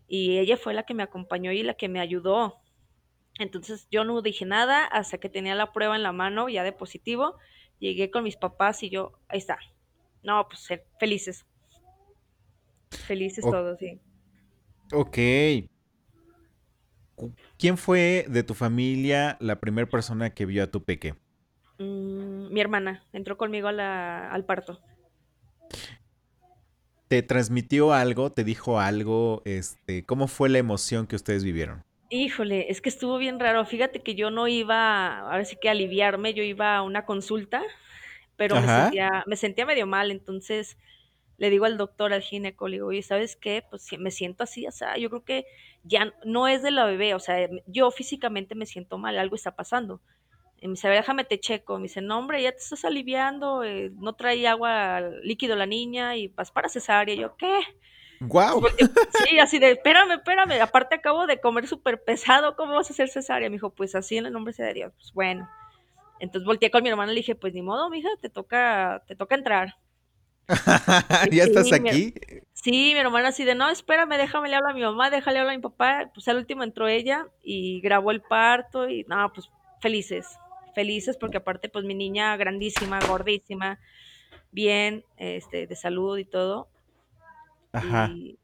y 0.08 0.38
ella 0.38 0.56
fue 0.56 0.74
la 0.74 0.84
que 0.84 0.94
me 0.94 1.02
acompañó 1.02 1.52
y 1.52 1.62
la 1.62 1.74
que 1.74 1.90
me 1.90 2.00
ayudó. 2.00 2.62
Entonces 3.38 3.88
yo 3.90 4.04
no 4.04 4.22
dije 4.22 4.46
nada 4.46 4.86
hasta 4.86 5.18
que 5.18 5.28
tenía 5.28 5.54
la 5.54 5.72
prueba 5.72 5.96
en 5.96 6.02
la 6.02 6.12
mano, 6.12 6.48
ya 6.48 6.64
de 6.64 6.72
positivo. 6.72 7.36
Llegué 7.78 8.10
con 8.10 8.24
mis 8.24 8.36
papás 8.36 8.82
y 8.82 8.90
yo, 8.90 9.12
ahí 9.28 9.38
está. 9.38 9.58
No, 10.22 10.48
pues 10.48 10.68
felices, 10.98 11.46
felices 13.06 13.44
O- 13.44 13.50
todos, 13.50 13.78
sí. 13.78 14.00
ok. 14.92 15.18
¿Quién 17.62 17.78
fue 17.78 18.26
de 18.28 18.42
tu 18.42 18.54
familia 18.54 19.36
la 19.38 19.60
primera 19.60 19.88
persona 19.88 20.30
que 20.34 20.46
vio 20.46 20.64
a 20.64 20.66
tu 20.66 20.82
peque? 20.82 21.14
Mm, 21.78 22.50
mi 22.52 22.60
hermana 22.60 23.04
entró 23.12 23.36
conmigo 23.36 23.68
a 23.68 23.72
la- 23.72 24.30
al 24.32 24.44
parto. 24.44 24.80
¿Te 27.08 27.22
transmitió 27.22 27.92
algo? 27.92 28.32
¿Te 28.32 28.42
dijo 28.42 28.80
algo? 28.80 29.42
Este, 29.44 30.04
¿cómo 30.04 30.26
fue 30.26 30.48
la 30.48 30.58
emoción 30.58 31.06
que 31.06 31.14
ustedes 31.14 31.44
vivieron? 31.44 31.82
Híjole, 32.10 32.70
es 32.70 32.80
que 32.82 32.88
estuvo 32.90 33.16
bien 33.18 33.40
raro. 33.40 33.64
Fíjate 33.64 34.02
que 34.02 34.14
yo 34.14 34.30
no 34.30 34.46
iba, 34.48 35.20
ahora 35.20 35.44
sí 35.44 35.56
que 35.60 35.68
a 35.68 35.72
aliviarme, 35.72 36.34
yo 36.34 36.42
iba 36.42 36.76
a 36.76 36.82
una 36.82 37.06
consulta, 37.06 37.62
pero 38.36 38.58
me 38.58 38.68
sentía, 38.68 39.24
me 39.26 39.36
sentía 39.36 39.66
medio 39.66 39.86
mal, 39.86 40.10
entonces 40.10 40.78
le 41.42 41.50
digo 41.50 41.64
al 41.64 41.76
doctor, 41.76 42.12
al 42.12 42.22
gineco, 42.22 42.68
le 42.68 42.76
digo, 42.76 42.86
oye, 42.86 43.02
¿sabes 43.02 43.34
qué? 43.34 43.64
Pues 43.68 43.84
me 43.98 44.12
siento 44.12 44.44
así, 44.44 44.64
o 44.68 44.70
sea, 44.70 44.96
yo 44.96 45.10
creo 45.10 45.24
que 45.24 45.44
ya 45.82 46.14
no 46.24 46.46
es 46.46 46.62
de 46.62 46.70
la 46.70 46.84
bebé, 46.84 47.14
o 47.14 47.18
sea, 47.18 47.48
yo 47.66 47.90
físicamente 47.90 48.54
me 48.54 48.64
siento 48.64 48.96
mal, 48.96 49.18
algo 49.18 49.34
está 49.34 49.56
pasando. 49.56 50.00
Y 50.60 50.68
me 50.68 50.74
dice, 50.74 50.86
a 50.86 50.90
ver, 50.90 51.00
déjame 51.00 51.24
te 51.24 51.40
checo. 51.40 51.78
Me 51.78 51.84
dice, 51.88 52.00
no, 52.00 52.16
hombre, 52.20 52.40
ya 52.40 52.52
te 52.52 52.58
estás 52.58 52.84
aliviando, 52.84 53.64
eh, 53.64 53.90
no 53.96 54.12
trae 54.12 54.46
agua 54.46 55.00
líquido 55.24 55.56
la 55.56 55.66
niña 55.66 56.14
y 56.14 56.28
vas 56.28 56.52
para 56.52 56.68
cesárea. 56.68 57.12
Y 57.16 57.18
yo, 57.18 57.34
¿qué? 57.36 57.58
Volteé- 58.60 58.88
Sí, 59.26 59.40
así 59.40 59.58
de, 59.58 59.72
espérame, 59.72 60.12
espérame, 60.12 60.60
aparte 60.62 60.94
acabo 60.94 61.26
de 61.26 61.40
comer 61.40 61.66
súper 61.66 62.04
pesado, 62.04 62.54
¿cómo 62.54 62.74
vas 62.76 62.88
a 62.88 62.92
hacer 62.92 63.08
cesárea? 63.08 63.50
Me 63.50 63.56
dijo, 63.56 63.70
pues 63.70 63.96
así 63.96 64.16
en 64.16 64.26
el 64.26 64.32
nombre 64.32 64.54
de 64.56 64.72
Dios. 64.74 64.92
Pues 64.94 65.12
bueno. 65.12 65.50
Entonces 66.20 66.46
volteé 66.46 66.70
con 66.70 66.84
mi 66.84 66.88
hermana 66.90 67.10
y 67.10 67.16
le 67.16 67.20
dije, 67.22 67.34
pues 67.34 67.52
ni 67.52 67.62
modo, 67.62 67.90
mija, 67.90 68.10
te 68.20 68.28
toca, 68.30 69.02
te 69.08 69.16
toca 69.16 69.34
entrar. 69.34 69.74
¿Ya 71.30 71.44
estás 71.44 71.68
sí, 71.68 71.80
mi, 71.80 71.88
aquí? 71.88 72.14
sí, 72.52 72.90
mi 72.92 72.98
hermana 72.98 73.28
así 73.28 73.44
de, 73.44 73.54
no, 73.54 73.68
espérame, 73.70 74.16
déjame 74.16 74.48
le 74.48 74.56
hablo 74.56 74.70
a 74.70 74.74
mi 74.74 74.82
mamá, 74.82 75.10
déjale 75.10 75.38
hablar 75.38 75.54
a 75.54 75.56
mi 75.56 75.62
papá. 75.62 76.10
Pues 76.14 76.28
al 76.28 76.36
último 76.36 76.62
entró 76.62 76.88
ella 76.88 77.26
y 77.42 77.80
grabó 77.80 78.10
el 78.10 78.20
parto 78.22 78.88
y 78.88 79.04
no, 79.04 79.32
pues 79.32 79.50
felices, 79.80 80.38
felices 80.74 81.16
porque 81.16 81.38
aparte 81.38 81.68
pues 81.68 81.84
mi 81.84 81.94
niña 81.94 82.36
grandísima, 82.36 82.98
gordísima, 83.06 83.78
bien, 84.50 85.04
este, 85.16 85.66
de 85.66 85.76
salud 85.76 86.18
y 86.18 86.24
todo. 86.24 86.68
Ajá. 87.72 88.10
Y 88.12 88.38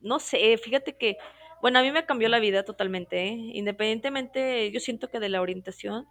no 0.00 0.18
sé, 0.18 0.56
fíjate 0.58 0.96
que, 0.96 1.18
bueno, 1.60 1.78
a 1.78 1.82
mí 1.82 1.92
me 1.92 2.06
cambió 2.06 2.28
la 2.28 2.38
vida 2.38 2.64
totalmente, 2.64 3.28
¿eh? 3.28 3.36
Independientemente, 3.54 4.70
yo 4.70 4.80
siento 4.80 5.08
que 5.08 5.20
de 5.20 5.28
la 5.28 5.42
orientación, 5.42 6.06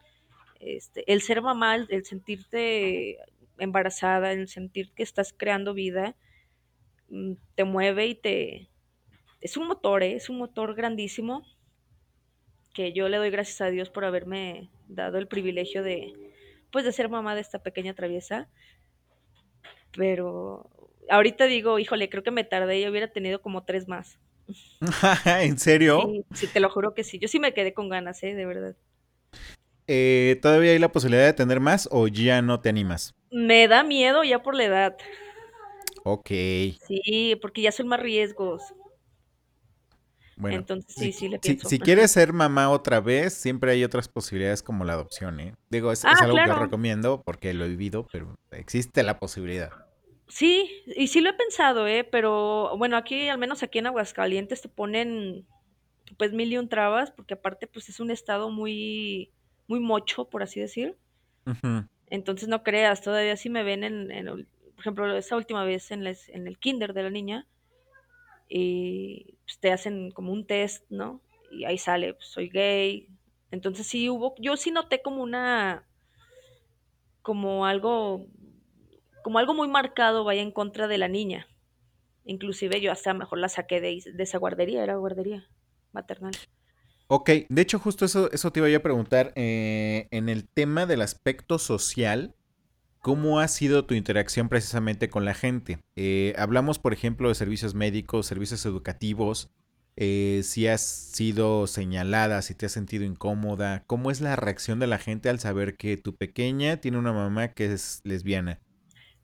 este, 0.60 1.12
el 1.12 1.22
ser 1.22 1.42
mamá, 1.42 1.76
el 1.76 2.06
sentirte 2.06 3.18
embarazada, 3.60 4.32
el 4.32 4.48
sentir 4.48 4.92
que 4.94 5.04
estás 5.04 5.34
creando 5.36 5.74
vida, 5.74 6.16
mm, 7.10 7.34
te 7.56 7.64
mueve 7.64 8.08
y 8.08 8.16
te... 8.16 8.70
Es 9.42 9.58
un 9.58 9.68
motor, 9.68 10.04
¿eh? 10.04 10.16
Es 10.16 10.30
un 10.30 10.38
motor 10.38 10.76
grandísimo 10.76 11.44
que 12.74 12.94
yo 12.94 13.10
le 13.10 13.18
doy 13.18 13.30
gracias 13.30 13.62
a 13.62 13.70
Dios 13.70 13.90
por 13.90 14.06
haberme 14.06 14.70
dado 14.88 15.18
el 15.18 15.28
privilegio 15.28 15.84
de, 15.84 16.14
pues, 16.72 16.86
de 16.86 16.92
ser 16.92 17.10
mamá 17.10 17.36
de 17.36 17.42
esta 17.42 17.60
pequeña 17.60 17.94
traviesa. 17.94 18.50
Pero 19.96 20.70
ahorita 21.10 21.46
digo, 21.46 21.80
híjole, 21.80 22.10
creo 22.10 22.24
que 22.24 22.32
me 22.32 22.44
tardé 22.44 22.80
y 22.80 22.88
hubiera 22.88 23.08
tenido 23.08 23.42
como 23.42 23.64
tres 23.64 23.88
más. 23.88 24.20
¿En 25.26 25.58
serio? 25.58 26.02
Sí, 26.06 26.26
sí, 26.34 26.48
te 26.48 26.60
lo 26.60 26.70
juro 26.70 26.94
que 26.94 27.04
sí. 27.04 27.20
Yo 27.20 27.28
sí 27.28 27.40
me 27.40 27.54
quedé 27.54 27.74
con 27.74 27.90
ganas, 27.90 28.24
¿eh? 28.24 28.36
De 28.36 28.46
verdad. 28.46 28.76
Eh, 29.88 30.38
¿Todavía 30.42 30.72
hay 30.72 30.80
la 30.80 30.92
posibilidad 30.92 31.26
de 31.26 31.34
tener 31.34 31.60
más 31.60 31.90
o 31.92 32.08
ya 32.08 32.42
no 32.42 32.60
te 32.60 32.70
animas? 32.70 33.16
Me 33.32 33.68
da 33.68 33.84
miedo 33.84 34.24
ya 34.24 34.44
por 34.44 34.56
la 34.56 34.66
edad. 34.66 34.98
Ok. 36.04 36.32
Sí, 36.88 37.38
porque 37.42 37.62
ya 37.62 37.72
son 37.72 37.88
más 37.88 38.00
riesgos. 38.00 38.64
Bueno, 40.36 40.60
Entonces 40.60 40.96
sí, 40.96 41.12
si, 41.12 41.20
sí 41.20 41.28
le 41.28 41.40
pienso. 41.40 41.68
si 41.68 41.80
quieres 41.80 42.12
ser 42.12 42.32
mamá 42.34 42.70
otra 42.70 43.02
vez, 43.02 43.34
siempre 43.34 43.72
hay 43.72 43.84
otras 43.84 44.08
posibilidades 44.08 44.64
como 44.64 44.86
la 44.86 44.94
adopción, 44.94 45.40
¿eh? 45.42 45.54
Digo, 45.70 45.92
es, 45.92 46.06
es 46.06 46.22
Ah, 46.22 46.24
algo 46.24 46.38
que 46.38 46.54
recomiendo 46.54 47.22
porque 47.26 47.54
lo 47.54 47.66
he 47.66 47.70
vivido, 47.70 48.08
pero 48.12 48.36
existe 48.52 49.04
la 49.04 49.20
posibilidad. 49.20 49.72
Sí, 50.28 50.70
y 50.86 51.08
sí 51.08 51.22
lo 51.22 51.30
he 51.32 51.34
pensado, 51.34 51.88
¿eh? 51.88 52.04
Pero 52.04 52.78
bueno, 52.78 52.98
aquí, 52.98 53.30
al 53.30 53.40
menos 53.40 53.64
aquí 53.64 53.80
en 53.80 53.88
Aguascalientes, 53.88 54.62
te 54.62 54.70
ponen 54.70 55.48
pues 56.18 56.34
mil 56.34 56.52
y 56.54 56.58
un 56.58 56.70
trabas, 56.70 57.12
porque 57.12 57.36
aparte 57.36 57.68
pues 57.68 57.90
es 57.90 58.00
un 58.00 58.12
estado 58.12 58.50
muy, 58.52 59.32
muy 59.68 59.80
mocho, 59.80 60.30
por 60.30 60.44
así 60.44 60.60
decir. 60.60 60.98
Ujú. 61.48 61.84
Entonces 62.10 62.50
no 62.50 62.64
creas, 62.64 63.02
todavía 63.02 63.38
sí 63.38 63.50
me 63.50 63.64
ven 63.64 63.84
en, 63.84 64.12
en 64.12 64.48
por 64.80 64.84
ejemplo, 64.84 65.18
esa 65.18 65.36
última 65.36 65.66
vez 65.66 65.92
en, 65.92 66.08
el 66.08 66.58
kinder 66.58 66.94
de 66.94 67.04
la 67.04 67.10
niña, 67.10 67.46
y 68.48 69.36
pues, 69.44 69.60
te 69.60 69.74
hacen 69.74 70.12
como 70.12 70.32
un 70.32 70.48
test, 70.48 70.86
¿no? 70.90 71.22
Y 71.52 71.66
ahí 71.66 71.78
sale, 71.78 72.14
pues, 72.14 72.28
soy 72.28 72.48
gay. 72.48 73.10
Entonces 73.52 73.88
sí 73.88 74.10
hubo, 74.10 74.36
yo 74.40 74.56
sí 74.56 74.72
noté 74.72 75.02
como 75.02 75.22
una, 75.22 75.86
como 77.22 77.66
algo, 77.66 78.26
como 79.22 79.38
algo 79.38 79.54
muy 79.54 79.68
marcado 79.68 80.24
vaya 80.24 80.44
en 80.44 80.52
contra 80.52 80.88
de 80.88 80.98
la 80.98 81.10
niña. 81.10 81.48
Inclusive 82.24 82.80
yo 82.80 82.94
hasta 82.94 83.14
mejor 83.14 83.40
la 83.40 83.50
saqué 83.50 83.82
de 83.82 84.02
esa 84.18 84.38
guardería, 84.38 84.82
era 84.82 84.96
guardería 84.96 85.46
maternal. 85.92 86.32
Ok, 87.12 87.32
de 87.50 87.62
hecho 87.64 87.80
justo 87.80 88.06
eso, 88.06 88.32
eso 88.32 88.52
te 88.52 88.60
iba 88.60 88.78
a 88.78 88.84
preguntar. 88.84 89.34
eh, 89.36 90.08
en 90.12 90.30
el 90.30 90.48
tema 90.48 90.86
del 90.86 91.02
aspecto 91.02 91.58
social, 91.58 92.36
¿cómo 93.00 93.40
ha 93.40 93.48
sido 93.48 93.84
tu 93.86 93.96
interacción 93.96 94.48
precisamente 94.48 95.10
con 95.10 95.26
la 95.26 95.34
gente? 95.34 95.80
Eh, 95.96 96.36
hablamos, 96.38 96.78
por 96.78 96.94
ejemplo, 96.94 97.30
de 97.30 97.34
servicios 97.34 97.74
médicos, 97.74 98.28
servicios 98.28 98.64
educativos, 98.68 99.50
eh, 99.96 100.42
si 100.44 100.68
has 100.68 100.82
sido 100.82 101.66
señalada, 101.66 102.44
si 102.44 102.54
te 102.54 102.68
has 102.68 102.74
sentido 102.74 103.06
incómoda, 103.06 103.84
¿cómo 103.88 104.12
es 104.12 104.22
la 104.22 104.36
reacción 104.36 104.78
de 104.80 104.86
la 104.86 105.00
gente 105.00 105.30
al 105.30 105.40
saber 105.40 105.78
que 105.78 105.98
tu 105.98 106.16
pequeña 106.16 106.78
tiene 106.78 107.00
una 107.00 107.12
mamá 107.12 107.48
que 107.48 107.74
es 107.74 108.02
lesbiana? 108.04 108.62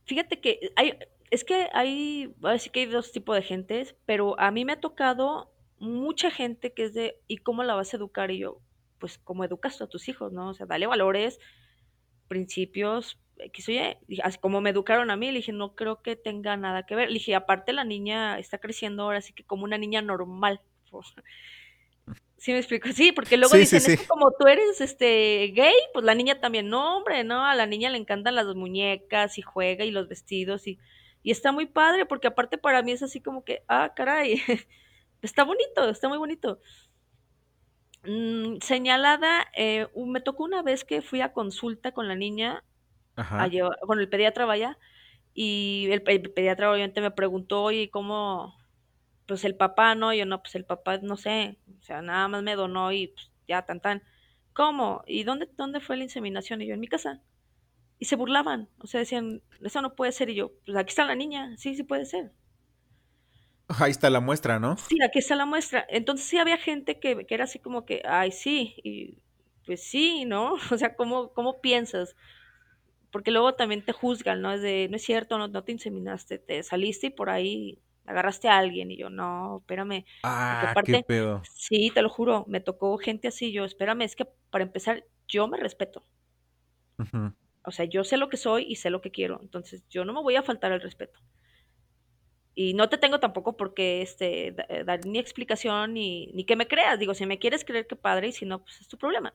Fíjate 0.06 0.42
que 0.42 0.72
hay, 0.75 0.98
es 1.30 1.44
que 1.44 1.70
hay, 1.72 2.34
que 2.74 2.80
hay 2.80 2.86
dos 2.88 3.12
tipos 3.12 3.36
de 3.36 3.44
gentes, 3.44 3.96
pero 4.08 4.39
a 4.39 4.50
mí 4.50 4.65
me 4.65 4.74
ha 4.74 4.80
tocado 4.82 5.55
mucha 5.79 6.32
gente 6.32 6.74
que 6.74 6.84
es 6.86 6.94
de, 6.94 7.20
¿y 7.27 7.38
cómo 7.38 7.63
la 7.63 7.75
vas 7.75 7.94
a 7.94 7.98
educar? 7.98 8.32
Y 8.32 8.39
yo, 8.39 8.62
pues, 9.00 9.17
como 9.17 9.44
educas 9.44 9.77
tú 9.77 9.84
a 9.84 9.89
tus 9.89 10.08
hijos, 10.08 10.32
¿no? 10.32 10.50
O 10.50 10.53
sea, 10.53 10.65
dale 10.65 10.88
valores, 10.88 11.39
principios, 12.27 13.20
X 13.38 13.70
o 13.70 13.72
Y. 13.72 14.22
Así 14.24 14.38
como 14.39 14.62
me 14.62 14.70
educaron 14.70 15.12
a 15.12 15.15
mí, 15.15 15.27
le 15.27 15.39
dije, 15.39 15.51
no 15.51 15.75
creo 15.75 16.01
que 16.01 16.15
tenga 16.15 16.58
nada 16.58 16.86
que 16.86 16.96
ver. 16.96 17.10
Le 17.10 17.15
dije, 17.15 17.36
aparte 17.36 17.74
la 17.74 17.84
niña 17.84 18.39
está 18.39 18.58
creciendo 18.58 19.03
ahora, 19.03 19.20
así 19.20 19.34
que 19.34 19.44
como 19.44 19.63
una 19.63 19.77
niña 19.77 20.01
normal. 20.01 20.62
¿Sí 22.38 22.51
me 22.51 22.60
explico? 22.60 22.89
Sí, 22.91 23.12
porque 23.12 23.38
luego 23.38 23.55
Sí, 23.55 23.65
sí, 23.65 23.77
dicen, 23.77 23.94
es 23.94 24.01
que 24.01 24.08
como 24.08 24.32
tú 24.32 24.48
eres 24.48 24.79
este 24.82 25.51
gay, 25.55 25.74
pues 25.94 26.05
la 26.05 26.15
niña 26.15 26.39
también, 26.39 26.70
no, 26.70 26.98
hombre, 26.98 27.24
no, 27.24 27.46
a 27.46 27.55
la 27.55 27.65
niña 27.65 27.89
le 27.89 27.98
encantan 27.98 28.36
las 28.36 28.46
muñecas 28.55 29.38
y 29.38 29.41
juega 29.41 29.86
y 29.86 29.91
los 29.91 30.08
vestidos 30.08 30.67
y, 30.67 30.77
y 31.24 31.32
está 31.32 31.51
muy 31.51 31.65
padre, 31.65 32.05
porque 32.05 32.27
aparte 32.27 32.58
para 32.58 32.84
mí 32.84 32.91
es 32.91 33.01
así 33.01 33.22
como 33.22 33.44
que, 33.44 33.63
ah, 33.67 33.94
caray, 33.96 34.41
está 35.22 35.44
bonito, 35.44 35.90
está 35.90 36.10
muy 36.10 36.18
bonito. 36.18 36.60
Mm, 38.04 38.60
señalada, 38.62 39.48
eh, 39.56 39.88
me 39.96 40.22
tocó 40.22 40.44
una 40.44 40.62
vez 40.62 40.84
que 40.86 41.02
fui 41.02 41.22
a 41.22 41.34
consulta 41.34 41.92
con 41.92 42.08
la 42.08 42.16
niña, 42.16 42.64
a 43.36 43.48
llevar- 43.48 43.80
con 43.82 44.00
el 44.00 44.10
pediatra, 44.10 44.46
vaya, 44.46 44.78
y 45.34 45.88
el 45.92 46.04
pediatra 46.04 46.72
obviamente 46.72 47.02
me 47.02 47.12
preguntó, 47.12 47.64
oye, 47.64 47.90
¿cómo? 47.92 48.56
Pues 49.28 49.46
el 49.46 49.56
papá, 49.58 49.96
¿no? 49.96 50.14
Yo 50.14 50.25
no, 50.25 50.42
pues 50.44 50.56
el 50.56 50.66
papá, 50.66 51.00
no 51.00 51.18
sé, 51.18 51.60
o 51.82 51.84
sea, 51.84 52.01
nada 52.01 52.28
más 52.30 52.44
me 52.44 52.56
donó 52.56 52.92
y 52.92 53.10
pues, 53.10 53.32
ya, 53.48 53.64
tan 53.66 53.82
tan. 53.82 54.04
¿Cómo? 54.54 55.04
¿Y 55.08 55.24
dónde, 55.24 55.50
dónde 55.58 55.80
fue 55.82 55.98
la 55.98 56.04
inseminación? 56.06 56.62
Y 56.62 56.68
yo, 56.68 56.75
en 56.75 56.80
mi 56.82 56.88
casa. 56.88 57.22
Y 58.00 58.06
se 58.06 58.16
burlaban, 58.18 58.70
o 58.80 58.88
sea, 58.88 59.00
decían, 59.01 59.42
eso 59.62 59.82
no 59.82 59.96
puede 59.96 60.12
ser. 60.14 60.30
Y 60.30 60.36
yo, 60.36 60.51
pues 60.66 60.78
aquí 60.78 60.90
está 60.92 61.06
la 61.06 61.16
niña, 61.16 61.56
sí, 61.58 61.75
sí 61.75 61.84
puede 61.84 62.06
ser. 62.06 62.32
Ahí 63.68 63.92
está 63.92 64.10
la 64.10 64.20
muestra, 64.20 64.60
¿no? 64.60 64.78
Sí, 64.78 64.98
aquí 65.04 65.20
está 65.20 65.36
la 65.36 65.46
muestra. 65.46 65.86
Entonces 65.90 66.28
sí 66.28 66.38
había 66.38 66.58
gente 66.58 67.00
que, 67.00 67.25
que 67.25 67.34
era 67.34 67.46
así 67.46 67.60
como 67.60 67.86
que, 67.86 68.01
ay, 68.06 68.32
sí, 68.32 68.75
y 68.84 69.18
pues 69.66 69.84
sí, 69.84 70.25
¿no? 70.25 70.56
O 70.72 70.78
sea, 70.78 70.96
¿cómo, 70.96 71.34
cómo 71.34 71.62
piensas? 71.62 72.16
Porque 73.12 73.32
luego 73.32 73.56
también 73.56 73.84
te 73.84 73.94
juzgan, 73.94 74.42
¿no? 74.42 74.54
Es 74.54 74.62
de, 74.62 74.88
no 74.90 74.98
es 74.98 75.04
cierto, 75.04 75.38
no, 75.38 75.48
no 75.48 75.64
te 75.64 75.72
inseminaste, 75.72 76.38
te 76.38 76.62
saliste 76.64 77.08
y 77.08 77.12
por 77.12 77.30
ahí 77.30 77.80
agarraste 78.06 78.48
a 78.50 78.58
alguien. 78.58 78.92
Y 78.92 78.98
yo, 78.98 79.10
no, 79.10 79.60
espérame. 79.60 80.06
Ah, 80.24 80.60
qué 80.62 80.68
aparte, 80.68 81.04
pedo. 81.08 81.42
sí, 81.54 81.92
te 81.94 82.01
lo 82.01 82.10
juro, 82.10 82.46
me 82.48 82.60
tocó 82.60 82.98
gente 82.98 83.28
así. 83.28 83.51
Yo, 83.51 83.66
espérame, 83.66 84.01
es 84.01 84.16
que 84.16 84.25
para 84.50 84.64
empezar, 84.64 85.06
yo 85.28 85.48
me 85.48 85.58
respeto. 85.58 86.06
O 87.64 87.72
sea, 87.72 87.86
yo 87.86 88.04
sé 88.04 88.18
lo 88.18 88.30
que 88.30 88.38
soy 88.38 88.66
y 88.68 88.75
sé 88.75 88.90
lo 88.90 89.01
que 89.01 89.12
quiero. 89.12 89.40
Entonces, 89.42 89.84
yo 89.90 90.06
no 90.06 90.14
me 90.14 90.22
voy 90.22 90.36
a 90.36 90.44
faltar 90.44 90.72
al 90.72 90.82
respeto. 90.82 91.20
Y 92.55 92.74
no 92.74 92.87
te 92.87 92.98
tengo 92.98 93.20
tampoco 93.20 93.57
por 93.57 93.74
qué 93.74 94.01
este, 94.01 94.55
eh, 94.70 94.83
dar 94.85 95.05
ni 95.05 95.20
explicación 95.20 95.94
ni, 95.94 96.27
ni 96.27 96.46
que 96.46 96.55
me 96.55 96.68
creas. 96.68 96.98
Digo, 96.98 97.13
si 97.13 97.25
me 97.25 97.37
quieres 97.37 97.65
creer, 97.65 97.85
qué 97.85 97.98
padre, 97.98 98.29
y 98.29 98.31
si 98.31 98.46
no, 98.46 98.63
pues 98.63 98.79
es 98.79 98.87
tu 98.87 98.98
problema. 98.98 99.33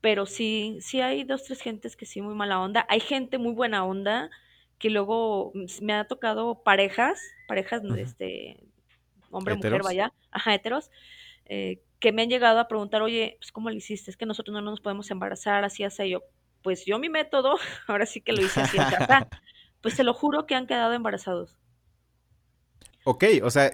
Pero 0.00 0.26
sí, 0.26 0.78
sí 0.80 1.00
hay 1.00 1.22
dos, 1.22 1.44
tres 1.44 1.60
gentes 1.60 1.96
que 1.96 2.04
sí, 2.06 2.20
muy 2.20 2.34
mala 2.34 2.60
onda. 2.60 2.84
Hay 2.88 2.98
gente 2.98 3.38
muy 3.38 3.52
buena 3.52 3.84
onda 3.84 4.28
que 4.78 4.90
luego 4.90 5.52
mm, 5.54 5.84
me 5.84 5.92
ha 5.94 6.04
tocado 6.04 6.64
parejas, 6.64 7.22
parejas, 7.46 7.84
Ujú. 7.84 7.94
este, 7.94 8.58
hombre, 9.30 9.54
mujer, 9.54 9.82
vaya, 9.84 10.12
ajá, 10.32 10.54
heteros, 10.54 10.90
eh, 11.46 11.80
que 12.00 12.10
me 12.10 12.22
han 12.22 12.28
llegado 12.28 12.58
a 12.58 12.66
preguntar, 12.66 13.00
oye, 13.02 13.36
pues 13.38 13.52
¿cómo 13.52 13.70
lo 13.70 13.76
hiciste? 13.76 14.10
Es 14.10 14.16
que 14.16 14.26
nosotros 14.26 14.52
no 14.52 14.60
nos 14.60 14.80
podemos 14.80 15.08
embarazar, 15.12 15.62
así, 15.64 15.84
así. 15.84 16.10
Yo, 16.10 16.22
pues 16.62 16.84
yo 16.84 16.98
mi 16.98 17.08
método, 17.08 17.54
ahora 17.86 18.06
sí 18.06 18.20
que 18.20 18.32
lo 18.32 18.42
hice 18.42 18.60
así, 18.60 18.76
así. 18.78 19.24
Pues 19.80 19.96
te 19.96 20.02
lo 20.02 20.14
juro 20.14 20.46
que 20.46 20.56
han 20.56 20.66
quedado 20.66 20.92
embarazados. 20.94 21.56
Ok, 23.04 23.24
o 23.42 23.50
sea, 23.50 23.70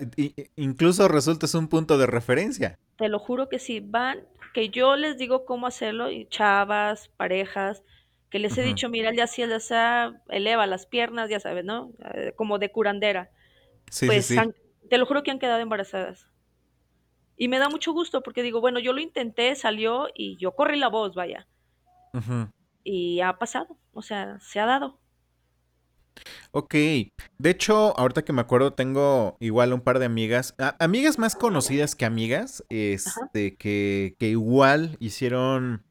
incluso 0.57 1.09
resultas 1.09 1.55
un 1.55 1.69
punto 1.69 1.99
de 1.99 2.07
referencia. 2.07 2.79
Te 2.97 3.09
lo 3.09 3.19
juro 3.19 3.49
que 3.49 3.59
sí, 3.59 3.81
van, 3.81 4.21
que 4.55 4.71
yo 4.71 4.97
les 4.97 5.19
digo 5.19 5.45
cómo 5.45 5.67
hacerlo, 5.67 6.11
y 6.11 6.27
chavas, 6.29 7.09
parejas, 7.17 7.83
que 8.31 8.39
les 8.39 8.57
he 8.59 8.63
dicho, 8.63 8.89
mira, 8.89 9.13
de 9.13 9.23
así, 9.23 9.43
de 9.47 9.55
así, 9.55 9.75
eleva 10.29 10.67
las 10.67 10.87
piernas, 10.87 11.31
ya 11.31 11.41
sabes, 11.41 11.65
¿no? 11.65 11.93
Eh, 12.15 12.33
Como 12.37 12.59
de 12.59 12.71
curandera. 12.71 13.31
Sí, 13.91 14.01
sí, 14.01 14.07
Pues 14.07 14.27
sí. 14.27 14.39
han- 14.39 14.55
te 14.91 14.99
lo 14.99 15.07
juro 15.07 15.23
que 15.23 15.31
han 15.31 15.39
quedado 15.39 15.61
embarazadas. 15.61 16.27
Y 17.37 17.49
me 17.49 17.59
da 17.59 17.69
mucho 17.69 17.93
gusto 17.93 18.23
porque 18.23 18.43
digo, 18.43 18.61
bueno, 18.61 18.81
yo 18.81 18.93
lo 18.93 19.01
intenté, 19.01 19.55
salió 19.55 20.09
y 20.15 20.37
yo 20.39 20.53
corrí 20.53 20.77
la 20.79 20.89
voz, 20.89 21.15
vaya. 21.15 21.47
Ujú. 22.15 22.49
Y 22.83 23.21
ha 23.21 23.39
pasado, 23.39 23.77
o 23.93 24.03
sea, 24.03 24.39
se 24.41 24.59
ha 24.61 24.67
dado. 24.67 24.99
Ok, 26.51 26.73
de 26.75 27.11
hecho, 27.51 27.99
ahorita 27.99 28.23
que 28.25 28.33
me 28.33 28.41
acuerdo, 28.41 28.73
tengo 28.73 29.37
igual 29.41 29.73
un 29.73 29.81
par 29.81 29.99
de 29.99 30.07
amigas, 30.07 30.55
a- 30.59 30.77
amigas 30.83 31.19
más 31.19 31.37
conocidas 31.37 31.95
que 31.95 32.05
amigas, 32.05 32.65
este, 32.69 33.57
que, 33.57 34.15
que 34.19 34.29
igual 34.29 34.97
hicieron 35.01 35.85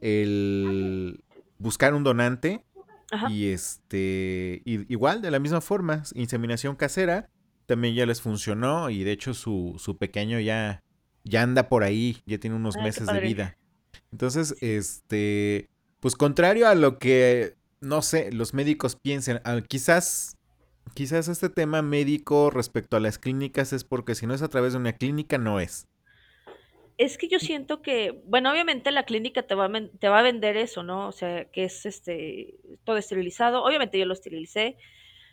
el 0.00 1.24
buscar 1.58 1.94
un 1.94 2.04
donante 2.04 2.64
ajá. 3.10 3.30
y 3.30 3.48
este, 3.48 4.62
y- 4.64 4.92
igual 4.92 5.22
de 5.22 5.30
la 5.30 5.38
misma 5.38 5.60
forma, 5.60 6.02
inseminación 6.14 6.76
casera, 6.76 7.30
también 7.66 7.94
ya 7.94 8.04
les 8.06 8.20
funcionó 8.20 8.90
y 8.90 9.04
de 9.04 9.12
hecho 9.12 9.32
su, 9.32 9.74
su 9.78 9.96
pequeño 9.96 10.38
ya, 10.40 10.82
ya 11.24 11.42
anda 11.42 11.68
por 11.68 11.82
ahí, 11.84 12.18
ya 12.26 12.38
tiene 12.38 12.56
unos 12.56 12.76
Ay, 12.76 12.80
qué 12.80 12.84
meses 12.84 13.06
de 13.08 13.20
vida. 13.20 13.56
Entonces, 14.12 14.56
este, 14.60 15.70
pues 16.00 16.14
contrario 16.16 16.68
a 16.68 16.74
lo 16.74 16.98
que, 16.98 17.54
no 17.84 18.02
sé, 18.02 18.32
los 18.32 18.54
médicos 18.54 18.96
piensen, 18.96 19.40
ah, 19.44 19.60
quizás, 19.66 20.36
quizás 20.94 21.28
este 21.28 21.48
tema 21.48 21.82
médico 21.82 22.50
respecto 22.50 22.96
a 22.96 23.00
las 23.00 23.18
clínicas 23.18 23.72
es 23.72 23.84
porque 23.84 24.14
si 24.14 24.26
no 24.26 24.34
es 24.34 24.42
a 24.42 24.48
través 24.48 24.72
de 24.72 24.78
una 24.78 24.94
clínica, 24.94 25.38
no 25.38 25.60
es. 25.60 25.86
Es 26.96 27.18
que 27.18 27.28
yo 27.28 27.40
siento 27.40 27.82
que, 27.82 28.22
bueno, 28.26 28.52
obviamente 28.52 28.92
la 28.92 29.04
clínica 29.04 29.42
te 29.42 29.54
va 29.54 29.66
a, 29.66 29.70
te 29.98 30.08
va 30.08 30.20
a 30.20 30.22
vender 30.22 30.56
eso, 30.56 30.82
¿no? 30.84 31.08
O 31.08 31.12
sea, 31.12 31.44
que 31.46 31.64
es 31.64 31.86
este 31.86 32.54
todo 32.84 32.98
esterilizado. 32.98 33.64
Obviamente 33.64 33.98
yo 33.98 34.06
lo 34.06 34.14
esterilicé. 34.14 34.76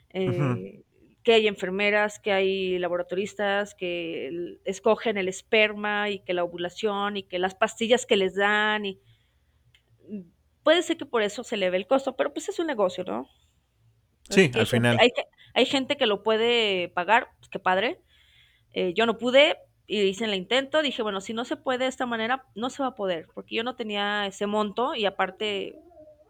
Eh, 0.09 0.83
que 1.23 1.33
hay 1.33 1.47
enfermeras, 1.47 2.19
que 2.19 2.31
hay 2.31 2.79
laboratoristas 2.79 3.75
que 3.75 4.57
escogen 4.65 5.17
el 5.17 5.27
esperma 5.27 6.09
y 6.09 6.19
que 6.19 6.33
la 6.33 6.43
ovulación 6.43 7.17
y 7.17 7.23
que 7.23 7.39
las 7.39 7.55
pastillas 7.55 8.05
que 8.05 8.17
les 8.17 8.35
dan 8.35 8.85
y 8.85 8.99
puede 10.63 10.83
ser 10.83 10.97
que 10.97 11.05
por 11.05 11.21
eso 11.23 11.43
se 11.43 11.57
le 11.57 11.69
ve 11.69 11.77
el 11.77 11.87
costo, 11.87 12.15
pero 12.15 12.33
pues 12.33 12.49
es 12.49 12.59
un 12.59 12.67
negocio, 12.67 13.03
¿no? 13.05 13.29
Sí, 14.29 14.49
que 14.51 14.59
al 14.59 14.67
final. 14.67 14.97
hay, 14.97 15.09
ge- 15.15 15.25
hay 15.53 15.65
gente 15.65 15.97
que 15.97 16.05
lo 16.05 16.23
puede 16.23 16.89
pagar, 16.89 17.29
pues 17.39 17.49
qué 17.49 17.59
padre, 17.59 17.99
Eh, 18.73 18.93
yo 18.95 19.05
no 19.07 19.17
pude 19.17 19.57
y 19.87 20.01
hice 20.01 20.25
el 20.25 20.35
intento. 20.35 20.81
Dije, 20.83 21.01
bueno, 21.03 21.21
si 21.21 21.33
no 21.33 21.45
se 21.45 21.57
puede 21.57 21.79
de 21.79 21.87
esta 21.87 22.05
manera, 22.07 22.45
no 22.55 22.69
se 22.71 22.83
va 22.83 22.89
a 22.89 22.95
poder, 22.95 23.27
porque 23.35 23.55
yo 23.55 23.63
no 23.63 23.75
tenía 23.75 24.27
ese 24.27 24.47
monto 24.47 24.95
y 24.95 25.05
aparte 25.05 25.75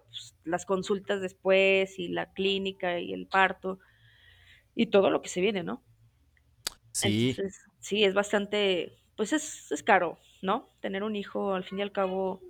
pues, 0.09 0.35
las 0.45 0.65
consultas 0.65 1.21
después 1.21 1.99
y 1.99 2.09
la 2.09 2.33
clínica 2.33 2.99
y 2.99 3.13
el 3.13 3.27
parto 3.27 3.79
y 4.75 4.87
todo 4.87 5.09
lo 5.11 5.21
que 5.21 5.29
se 5.29 5.41
viene, 5.41 5.63
¿no? 5.63 5.83
Sí, 6.91 7.35
Entonces, 7.35 7.59
sí, 7.79 8.03
es 8.03 8.13
bastante, 8.13 8.99
pues 9.17 9.33
es, 9.33 9.71
es 9.71 9.83
caro, 9.83 10.17
¿no? 10.41 10.69
Tener 10.81 11.03
un 11.03 11.15
hijo, 11.15 11.53
al 11.53 11.63
fin 11.63 11.79
y 11.79 11.81
al 11.81 11.91
cabo, 11.91 12.41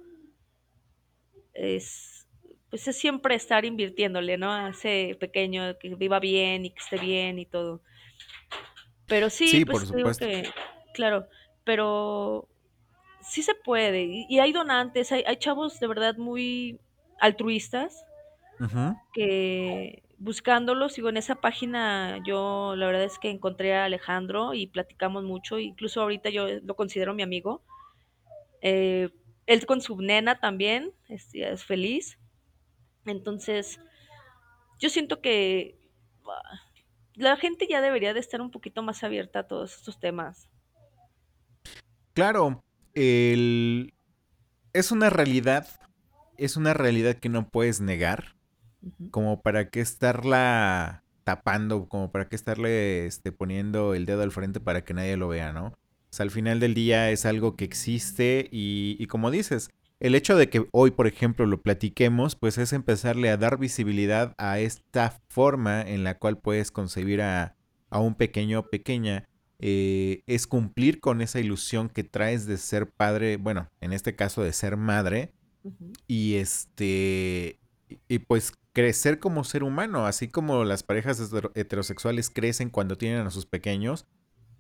es, 1.54 2.28
pues 2.70 2.88
es 2.88 2.98
siempre 2.98 3.36
estar 3.36 3.66
invirtiéndole, 3.66 4.38
¿no? 4.38 4.52
A 4.52 4.70
ese 4.70 5.18
pequeño 5.20 5.78
que 5.78 5.96
viva 5.96 6.20
bien 6.20 6.66
y 6.66 6.72
que 6.72 6.80
esté 6.80 6.98
bien 6.98 7.40
y 7.40 7.46
todo. 7.46 7.82
Pero 9.08 9.30
sí, 9.30 9.48
sí, 9.48 9.66
por 9.66 9.76
pues 9.76 9.92
digo 9.92 10.14
supuesto. 10.14 10.26
que, 10.26 10.50
claro, 10.94 11.28
pero 11.64 12.48
sí 13.22 13.44
se 13.44 13.56
puede. 13.56 14.04
Y, 14.04 14.26
y 14.30 14.40
hay 14.40 14.52
donantes, 14.54 15.12
hay, 15.12 15.24
hay 15.28 15.38
chavos 15.38 15.80
de 15.80 15.88
verdad 15.88 16.16
muy 16.18 16.80
altruistas 17.20 18.06
que 19.14 20.04
buscándolos, 20.20 20.96
digo, 20.96 21.10
en 21.10 21.18
esa 21.18 21.36
página 21.36 22.20
yo 22.24 22.76
la 22.76 22.86
verdad 22.86 23.04
es 23.04 23.18
que 23.18 23.32
encontré 23.32 23.76
a 23.76 23.86
Alejandro 23.86 24.54
y 24.54 24.68
platicamos 24.68 25.24
mucho, 25.24 25.58
incluso 25.58 26.02
ahorita 26.02 26.30
yo 26.30 26.48
lo 26.62 26.76
considero 26.76 27.16
mi 27.16 27.24
amigo. 27.24 27.64
Eh, 28.62 29.10
él 29.46 29.66
con 29.66 29.82
su 29.82 29.98
nena 30.02 30.40
también 30.40 30.94
es, 31.10 31.30
es 31.34 31.64
feliz. 31.66 32.18
Entonces, 33.06 33.80
yo 34.80 34.90
siento 34.90 35.22
que 35.22 35.80
ah, 36.28 36.62
la 37.16 37.38
gente 37.38 37.68
ya 37.70 37.82
debería 37.82 38.14
de 38.14 38.20
estar 38.20 38.42
un 38.42 38.52
poquito 38.52 38.84
más 38.84 39.04
abierta 39.04 39.40
a 39.40 39.48
todos 39.48 39.76
estos 39.76 40.00
temas. 40.00 40.50
Claro, 42.14 42.62
el- 42.94 43.94
es 44.74 44.92
una 44.92 45.10
realidad, 45.10 45.68
es 46.38 46.58
una 46.58 46.74
realidad 46.74 47.16
que 47.18 47.30
no 47.30 47.50
puedes 47.50 47.82
negar, 47.82 48.36
como 49.12 49.42
para 49.42 49.70
qué 49.70 49.82
estarla 49.82 51.04
tapando, 51.26 51.88
como 51.90 52.12
para 52.12 52.30
qué 52.30 52.36
estarle 52.36 53.06
este, 53.08 53.32
poniendo 53.32 53.96
el 53.96 54.06
dedo 54.06 54.24
al 54.24 54.32
frente 54.32 54.60
para 54.60 54.84
que 54.84 54.94
nadie 54.94 55.18
lo 55.18 55.28
vea, 55.30 55.54
¿no? 55.54 55.74
O 56.12 56.16
sea, 56.16 56.24
al 56.26 56.32
final 56.32 56.60
del 56.60 56.74
día 56.74 57.10
es 57.12 57.26
algo 57.26 57.56
que 57.56 57.64
existe 57.66 58.50
y, 58.52 58.98
y 59.00 59.08
como 59.08 59.32
dices, 59.32 59.70
el 60.00 60.16
hecho 60.16 60.36
de 60.36 60.50
que 60.50 60.68
hoy, 60.72 60.92
por 60.92 61.08
ejemplo, 61.08 61.46
lo 61.46 61.62
platiquemos, 61.62 62.36
pues 62.36 62.58
es 62.58 62.74
empezarle 62.74 63.30
a 63.30 63.38
dar 63.38 63.58
visibilidad 63.60 64.34
a 64.38 64.60
esta 64.60 65.18
forma 65.30 65.82
en 65.82 66.04
la 66.04 66.18
cual 66.18 66.38
puedes 66.40 66.72
concebir 66.72 67.22
a, 67.22 67.56
a 67.90 68.00
un 68.00 68.16
pequeño 68.16 68.60
o 68.60 68.70
pequeña. 68.70 69.26
eh, 69.60 70.24
es 70.26 70.48
cumplir 70.48 71.00
con 71.00 71.22
esa 71.22 71.40
ilusión 71.40 71.88
que 71.88 72.04
traes 72.04 72.48
de 72.48 72.58
ser 72.58 72.90
padre, 72.92 73.38
bueno, 73.38 73.70
en 73.80 73.94
este 73.94 74.16
caso 74.16 74.42
de 74.42 74.54
ser 74.54 74.76
madre, 74.76 75.34
y 76.08 76.36
este 76.36 77.60
y 78.08 78.20
pues 78.20 78.54
crecer 78.74 79.20
como 79.20 79.44
ser 79.44 79.64
humano, 79.64 80.08
así 80.08 80.28
como 80.30 80.64
las 80.64 80.82
parejas 80.82 81.20
hetero- 81.20 81.52
heterosexuales 81.56 82.30
crecen 82.32 82.70
cuando 82.72 82.98
tienen 82.98 83.28
a 83.28 83.30
sus 83.32 83.46
pequeños, 83.46 84.08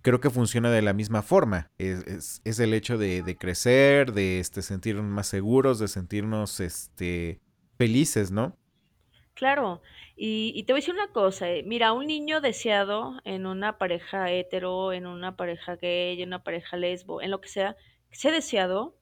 creo 0.01 0.19
que 0.21 0.29
funciona 0.29 0.71
de 0.71 0.81
la 0.81 0.93
misma 0.93 1.21
forma. 1.23 1.71
Es, 1.77 2.05
es- 2.07 2.41
es 2.45 2.59
el 2.59 2.73
hecho 2.73 2.97
de, 2.97 3.23
de 3.23 3.37
crecer, 3.37 4.13
de 4.13 4.39
este, 4.39 4.61
sentirnos 4.61 5.05
más 5.05 5.27
seguros, 5.27 5.79
de 5.79 5.87
sentirnos 5.87 6.59
este, 6.59 7.41
felices, 7.77 8.31
¿no? 8.31 8.57
Claro, 9.33 9.81
y, 10.15 10.51
y 10.55 10.63
te 10.63 10.73
voy 10.73 10.79
a 10.79 10.81
decir 10.81 10.93
una 10.93 11.11
cosa, 11.11 11.49
eh, 11.49 11.63
mira, 11.63 11.93
un 11.93 12.05
niño 12.07 12.41
deseado 12.41 13.19
en 13.23 13.45
una 13.45 13.77
pareja 13.77 14.29
hetero, 14.31 14.93
en 14.93 15.07
una 15.07 15.35
pareja 15.35 15.75
gay, 15.77 16.21
en 16.21 16.29
una 16.29 16.43
pareja 16.43 16.77
lesbo, 16.77 17.21
en 17.21 17.31
lo 17.31 17.41
que 17.41 17.47
sea, 17.49 17.75
que 18.09 18.17
sea 18.17 18.31
deseado, 18.31 18.97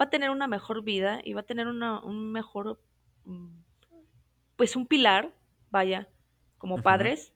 va 0.00 0.06
a 0.06 0.10
tener 0.10 0.30
una 0.30 0.46
mejor 0.48 0.82
vida 0.84 1.20
y 1.24 1.32
va 1.32 1.40
a 1.42 1.46
tener 1.46 1.68
una, 1.68 2.00
un 2.02 2.32
mejor, 2.32 2.80
mm, 3.24 3.48
pues 4.56 4.76
un 4.76 4.86
pilar, 4.86 5.32
vaya, 5.70 6.08
como 6.58 6.82
padres, 6.82 7.32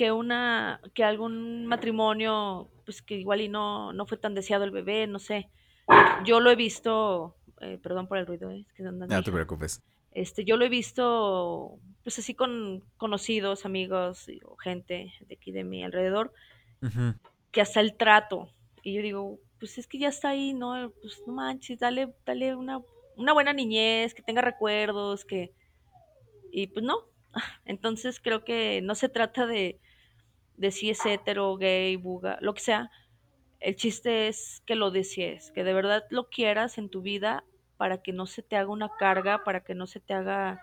que 0.00 0.12
una, 0.12 0.80
que 0.94 1.04
algún 1.04 1.66
matrimonio, 1.66 2.70
pues 2.86 3.02
que 3.02 3.16
igual 3.16 3.42
y 3.42 3.50
no, 3.50 3.92
no 3.92 4.06
fue 4.06 4.16
tan 4.16 4.34
deseado 4.34 4.64
el 4.64 4.70
bebé, 4.70 5.06
no 5.06 5.18
sé. 5.18 5.50
Yo 6.24 6.40
lo 6.40 6.50
he 6.50 6.56
visto, 6.56 7.36
eh, 7.60 7.78
perdón 7.82 8.06
por 8.06 8.16
el 8.16 8.26
ruido, 8.26 8.50
eh, 8.50 8.64
es 8.66 8.72
que 8.72 8.82
anda 8.82 9.06
mi 9.06 9.12
No 9.12 9.22
te 9.22 9.30
preocupes. 9.30 9.82
Este, 10.12 10.46
yo 10.46 10.56
lo 10.56 10.64
he 10.64 10.70
visto, 10.70 11.78
pues 12.02 12.18
así 12.18 12.32
con 12.32 12.82
conocidos, 12.96 13.66
amigos 13.66 14.26
o 14.46 14.56
gente 14.56 15.12
de 15.20 15.34
aquí 15.34 15.52
de 15.52 15.64
mi 15.64 15.84
alrededor, 15.84 16.32
que 17.50 17.60
hasta 17.60 17.80
el 17.80 17.94
trato. 17.94 18.48
Y 18.82 18.94
yo 18.94 19.02
digo, 19.02 19.38
pues 19.58 19.76
es 19.76 19.86
que 19.86 19.98
ya 19.98 20.08
está 20.08 20.30
ahí, 20.30 20.54
¿no? 20.54 20.90
Pues 21.02 21.20
no 21.26 21.34
manches, 21.34 21.78
dale, 21.78 22.14
dale 22.24 22.56
una, 22.56 22.80
una 23.18 23.34
buena 23.34 23.52
niñez, 23.52 24.14
que 24.14 24.22
tenga 24.22 24.40
recuerdos, 24.40 25.26
que... 25.26 25.52
Y 26.52 26.68
pues 26.68 26.86
no. 26.86 27.04
Entonces 27.66 28.18
creo 28.18 28.44
que 28.44 28.80
no 28.80 28.94
se 28.94 29.10
trata 29.10 29.46
de, 29.46 29.78
de 30.60 30.70
si 30.70 30.90
es 30.90 31.06
hetero, 31.06 31.56
gay, 31.56 31.96
buga, 31.96 32.36
lo 32.42 32.52
que 32.52 32.60
sea. 32.60 32.90
El 33.60 33.76
chiste 33.76 34.28
es 34.28 34.62
que 34.66 34.74
lo 34.74 34.90
desees, 34.90 35.50
que 35.52 35.64
de 35.64 35.72
verdad 35.72 36.04
lo 36.10 36.28
quieras 36.28 36.76
en 36.76 36.90
tu 36.90 37.00
vida 37.00 37.44
para 37.78 38.02
que 38.02 38.12
no 38.12 38.26
se 38.26 38.42
te 38.42 38.56
haga 38.56 38.68
una 38.68 38.90
carga, 38.98 39.42
para 39.42 39.64
que 39.64 39.74
no 39.74 39.86
se 39.86 40.00
te 40.00 40.12
haga 40.12 40.60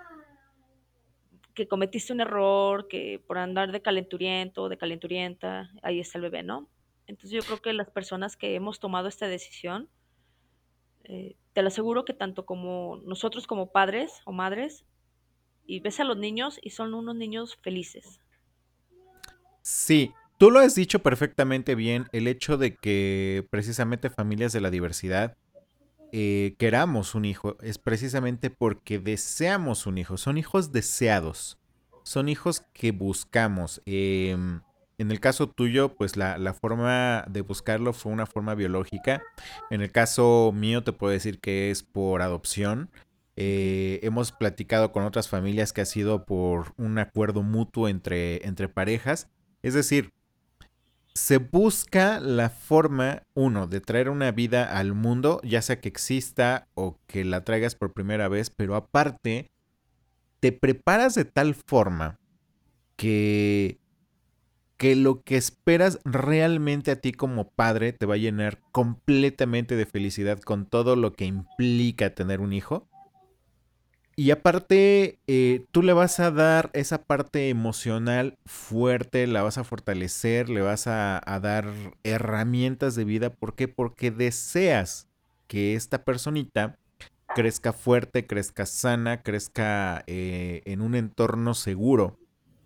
que 1.55 1.67
cometiste 1.67 2.13
un 2.13 2.21
error, 2.21 2.88
que 2.88 3.19
por 3.25 3.39
andar 3.39 3.71
de 3.71 3.81
calenturiento, 3.81 4.69
de 4.69 4.77
calenturienta, 4.77 5.71
ahí 5.81 5.99
está 5.99 6.19
el 6.19 6.21
bebé, 6.21 6.43
¿no? 6.43 6.69
Entonces 7.07 7.31
yo 7.31 7.41
creo 7.41 7.60
que 7.60 7.73
las 7.73 7.89
personas 7.89 8.38
que 8.38 8.53
hemos 8.53 8.79
tomado 8.79 9.07
esta 9.07 9.27
decisión, 9.27 9.89
eh, 11.05 11.36
te 11.53 11.63
lo 11.63 11.69
aseguro 11.69 12.05
que 12.05 12.13
tanto 12.13 12.45
como 12.45 13.01
nosotros 13.03 13.47
como 13.47 13.71
padres 13.71 14.21
o 14.25 14.31
madres, 14.31 14.86
y 15.65 15.79
ves 15.79 15.99
a 15.99 16.03
los 16.03 16.17
niños 16.17 16.60
y 16.62 16.69
son 16.69 16.93
unos 16.93 17.15
niños 17.15 17.55
felices. 17.55 18.21
Sí, 19.69 20.13
tú 20.38 20.49
lo 20.49 20.62
has 20.62 20.75
dicho 20.75 20.99
perfectamente 20.99 21.75
bien, 21.75 22.08
el 22.13 22.30
hecho 22.30 22.56
de 22.56 22.77
que 22.77 23.45
precisamente 23.49 24.10
familias 24.10 24.53
de 24.53 24.62
la 24.62 24.71
diversidad 24.71 25.36
eh, 26.13 26.56
queramos 26.58 27.15
un 27.15 27.25
hijo 27.25 27.58
es 27.62 27.77
precisamente 27.77 28.49
porque 28.49 28.97
deseamos 28.97 29.86
un 29.86 29.97
hijo. 29.97 30.15
Son 30.15 30.38
hijos 30.38 30.71
deseados. 30.71 31.58
Son 32.03 32.30
hijos 32.30 32.62
que 32.71 32.91
buscamos. 32.91 33.82
Em, 33.86 34.62
en 34.97 35.12
el 35.12 35.19
caso 35.19 35.49
tuyo, 35.49 35.95
pues 35.95 36.15
la, 36.15 36.38
la 36.38 36.53
forma 36.53 37.25
de 37.27 37.41
buscarlo 37.41 37.91
fue 37.91 38.13
una 38.13 38.25
forma 38.25 38.56
biológica. 38.56 39.21
En 39.69 39.82
el 39.82 39.91
caso 39.91 40.53
mío, 40.56 40.86
te 40.86 40.93
puedo 40.93 41.12
decir 41.12 41.41
que 41.41 41.71
es 41.71 41.84
por 41.84 42.21
adopción. 42.21 42.89
Eh, 43.36 43.99
hemos 44.01 44.32
platicado 44.32 44.93
con 44.93 45.03
otras 45.03 45.27
familias 45.27 45.73
que 45.73 45.82
ha 45.82 45.86
sido 45.86 46.23
por 46.23 46.73
un 46.77 46.99
acuerdo 46.99 47.43
mutuo 47.43 47.89
entre, 47.89 48.47
entre 48.47 48.69
parejas. 48.69 49.27
Es 49.67 49.73
decir, 49.73 50.13
se 51.13 51.39
busca 51.39 52.21
la 52.21 52.49
forma, 52.49 53.23
uno, 53.34 53.67
de 53.67 53.82
traer 53.82 54.08
una 54.08 54.32
vida 54.32 54.63
al 54.63 54.93
mundo, 54.93 55.41
ya 55.43 55.62
sea 55.62 55.82
que 55.82 55.89
exista 55.89 56.69
o 56.73 56.97
que 57.06 57.25
la 57.25 57.43
traigas 57.43 57.75
por 57.75 57.91
primera 57.91 58.30
vez, 58.30 58.49
pero 58.49 58.77
aparte, 58.77 59.51
te 60.39 60.53
preparas 60.53 61.15
de 61.15 61.25
tal 61.25 61.53
forma 61.53 62.17
que, 62.95 63.77
que 64.77 64.95
lo 64.95 65.21
que 65.21 65.36
esperas 65.36 65.99
realmente 66.06 66.91
a 66.91 67.01
ti 67.01 67.12
como 67.12 67.49
padre 67.49 67.91
te 67.91 68.06
va 68.06 68.13
a 68.13 68.19
llenar 68.19 68.62
completamente 68.71 69.75
de 69.75 69.86
felicidad 69.86 70.39
con 70.39 70.65
todo 70.65 70.95
lo 70.95 71.12
que 71.12 71.25
implica 71.25 72.15
tener 72.15 72.39
un 72.39 72.53
hijo. 72.53 72.88
Y 74.19 74.32
aparte, 74.32 75.19
eh, 75.27 75.67
tú 75.71 75.84
le 75.84 75.93
vas 75.93 76.19
a 76.19 76.32
dar 76.32 76.71
esa 76.73 77.03
parte 77.03 77.49
emocional 77.49 78.36
fuerte, 78.47 79.27
la 79.27 79.43
vas 79.43 79.60
a 79.60 79.63
fortalecer, 79.63 80.49
le 80.49 80.62
vas 80.62 80.88
a, 80.88 81.21
a 81.23 81.39
dar 81.39 81.71
herramientas 82.03 82.95
de 82.95 83.06
vida. 83.06 83.30
¿Por 83.30 83.53
qué? 83.53 83.67
Porque 83.67 84.10
deseas 84.10 85.08
que 85.45 85.75
esta 85.75 86.03
personita 86.03 86.80
crezca 87.36 87.73
fuerte, 87.73 88.25
crezca 88.25 88.65
sana, 88.65 89.21
crezca 89.21 90.03
eh, 90.08 90.63
en 90.65 90.82
un 90.82 90.95
entorno 90.95 91.53
seguro. 91.53 92.17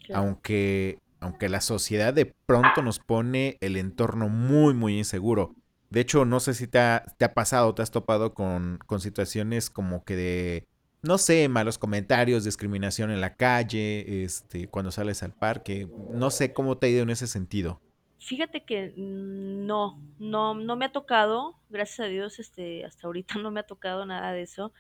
claro. 0.06 0.24
Aunque, 0.24 1.00
aunque 1.20 1.50
la 1.50 1.60
sociedad 1.60 2.14
de 2.14 2.34
pronto 2.46 2.82
nos 2.82 3.00
pone 3.00 3.58
el 3.60 3.76
entorno 3.76 4.30
muy, 4.30 4.74
muy 4.74 4.98
inseguro. 4.98 5.54
De 5.90 6.00
hecho, 6.00 6.24
no 6.24 6.40
sé 6.40 6.54
si 6.54 6.68
te 6.68 6.80
ha, 6.80 7.04
te 7.18 7.26
ha 7.26 7.34
pasado, 7.34 7.76
te 7.76 7.82
has 7.82 7.92
topado 7.92 8.34
con, 8.34 8.80
con 8.86 9.02
situaciones 9.02 9.70
como 9.70 10.06
que 10.06 10.16
de 10.16 10.68
no 11.02 11.18
sé, 11.18 11.50
malos 11.50 11.78
comentarios, 11.78 12.44
discriminación 12.44 13.12
en 13.12 13.22
la 13.22 13.36
calle, 13.36 14.24
este, 14.24 14.68
cuando 14.68 14.92
sales 14.92 15.24
al 15.24 15.34
parque. 15.34 15.88
No 16.12 16.30
sé 16.30 16.54
cómo 16.54 16.78
te 16.78 16.88
ha 16.88 16.90
ido 16.90 17.04
en 17.04 17.10
ese 17.10 17.28
sentido. 17.28 17.82
Fíjate 18.20 18.64
que 18.64 18.94
mm, 18.96 19.66
no, 19.66 20.00
no, 20.20 20.54
no 20.54 20.76
me 20.76 20.86
ha 20.86 20.92
tocado, 20.92 21.56
gracias 21.70 22.02
a 22.02 22.10
Dios, 22.10 22.40
este, 22.40 22.86
hasta 22.86 23.08
ahorita 23.08 23.36
no 23.40 23.52
me 23.52 23.60
ha 23.60 23.64
tocado 23.64 24.06
nada 24.06 24.32
de 24.32 24.44
eso 24.44 24.72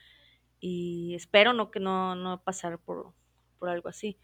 y 0.59 1.15
espero 1.15 1.53
no 1.53 1.71
que 1.71 1.79
no, 1.79 2.15
no 2.15 2.39
pasar 2.43 2.77
por, 2.77 3.13
por 3.57 3.69
algo 3.69 3.89
así. 3.89 4.17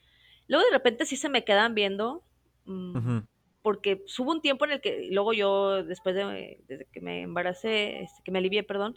Luego 0.48 0.64
de 0.66 0.72
repente 0.72 1.06
sí 1.06 1.18
se 1.18 1.30
me 1.30 1.44
quedan 1.44 1.74
viendo, 1.74 2.24
mm, 2.66 3.20
porque 3.64 4.06
hubo 4.20 4.32
un 4.32 4.42
tiempo 4.42 4.66
en 4.66 4.72
el 4.72 4.82
que 4.82 5.10
luego 5.12 5.34
yo, 5.34 5.84
después 5.84 6.16
de, 6.16 6.62
desde 6.68 6.86
que 6.86 7.02
me 7.02 7.24
embaracé, 7.24 8.04
este, 8.04 8.22
que 8.24 8.32
me 8.32 8.38
alivié, 8.38 8.64
perdón, 8.64 8.96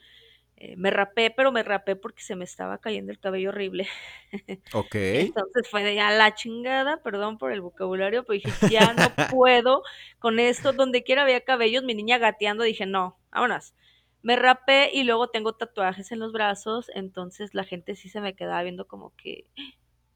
eh, 0.62 0.76
me 0.76 0.90
rapé, 0.90 1.30
pero 1.30 1.52
me 1.52 1.62
rapé 1.62 1.96
porque 1.96 2.22
se 2.22 2.36
me 2.36 2.44
estaba 2.44 2.76
cayendo 2.76 3.10
el 3.10 3.18
cabello 3.18 3.48
horrible. 3.48 3.88
Ok. 4.74 4.94
Entonces 4.94 5.68
fue 5.68 5.82
de 5.82 5.94
ya 5.94 6.10
la 6.10 6.34
chingada, 6.34 6.98
perdón 7.02 7.38
por 7.38 7.50
el 7.50 7.62
vocabulario, 7.62 8.24
pero 8.24 8.34
dije, 8.34 8.68
ya 8.70 8.92
no 8.92 9.02
puedo 9.34 9.82
con 10.18 10.38
esto, 10.38 10.74
donde 10.74 11.02
quiera 11.02 11.22
había 11.22 11.40
cabellos, 11.40 11.82
mi 11.82 11.94
niña 11.94 12.18
gateando, 12.18 12.62
dije, 12.62 12.84
no, 12.84 13.18
vámonos. 13.30 13.74
Me 14.22 14.36
rapé 14.36 14.90
y 14.92 15.04
luego 15.04 15.28
tengo 15.30 15.54
tatuajes 15.54 16.12
en 16.12 16.18
los 16.18 16.32
brazos, 16.32 16.90
entonces 16.94 17.54
la 17.54 17.64
gente 17.64 17.96
sí 17.96 18.10
se 18.10 18.20
me 18.20 18.34
quedaba 18.34 18.62
viendo 18.62 18.86
como 18.86 19.16
que, 19.16 19.46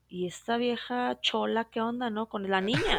y 0.09 0.27
esta 0.27 0.59
vieja 0.59 1.19
chola, 1.23 1.65
¿qué 1.71 1.81
onda, 1.81 2.11
no? 2.11 2.29
Con 2.29 2.49
la 2.51 2.61
niña. 2.61 2.99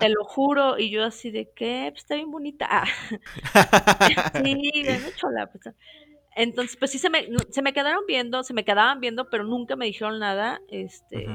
Te 0.00 0.08
lo 0.08 0.24
juro, 0.24 0.78
y 0.78 0.90
yo 0.90 1.04
así 1.04 1.30
de, 1.30 1.52
¿qué? 1.54 1.88
Pues 1.92 2.04
está 2.04 2.14
bien 2.14 2.30
bonita. 2.30 2.84
Sí, 4.42 4.82
bueno, 4.84 5.06
chola. 5.16 5.46
Pues. 5.46 5.74
Entonces, 6.34 6.76
pues 6.76 6.90
sí 6.90 6.98
se 6.98 7.10
me, 7.10 7.28
se 7.50 7.62
me 7.62 7.72
quedaron 7.72 8.04
viendo, 8.06 8.42
se 8.42 8.54
me 8.54 8.64
quedaban 8.64 9.00
viendo, 9.00 9.28
pero 9.28 9.44
nunca 9.44 9.76
me 9.76 9.86
dijeron 9.86 10.18
nada. 10.18 10.60
Este, 10.68 11.26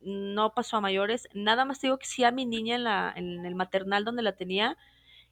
no 0.00 0.54
pasó 0.54 0.78
a 0.78 0.80
mayores. 0.80 1.28
Nada 1.34 1.64
más 1.64 1.80
digo 1.80 1.98
que 1.98 2.06
sí 2.06 2.24
a 2.24 2.32
mi 2.32 2.46
niña 2.46 2.76
en, 2.76 2.84
la, 2.84 3.12
en 3.14 3.44
el 3.44 3.54
maternal 3.54 4.04
donde 4.04 4.22
la 4.22 4.36
tenía. 4.36 4.76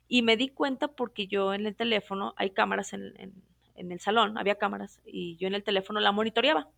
Y 0.09 0.23
me 0.23 0.37
di 0.37 0.49
cuenta 0.49 0.89
porque 0.89 1.27
yo 1.27 1.55
en 1.55 1.67
el 1.67 1.75
teléfono, 1.75 2.35
hay 2.37 2.51
cámaras 2.51 2.93
en, 2.93 3.13
en, 3.19 3.33
en 3.77 3.93
el 3.93 4.01
salón, 4.01 4.39
había 4.39 4.57
cámaras, 4.57 5.01
y 5.05 5.37
yo 5.37 5.49
en 5.49 5.55
el 5.55 5.65
teléfono 5.65 6.01
la 6.01 6.13
monitoreaba. 6.13 6.69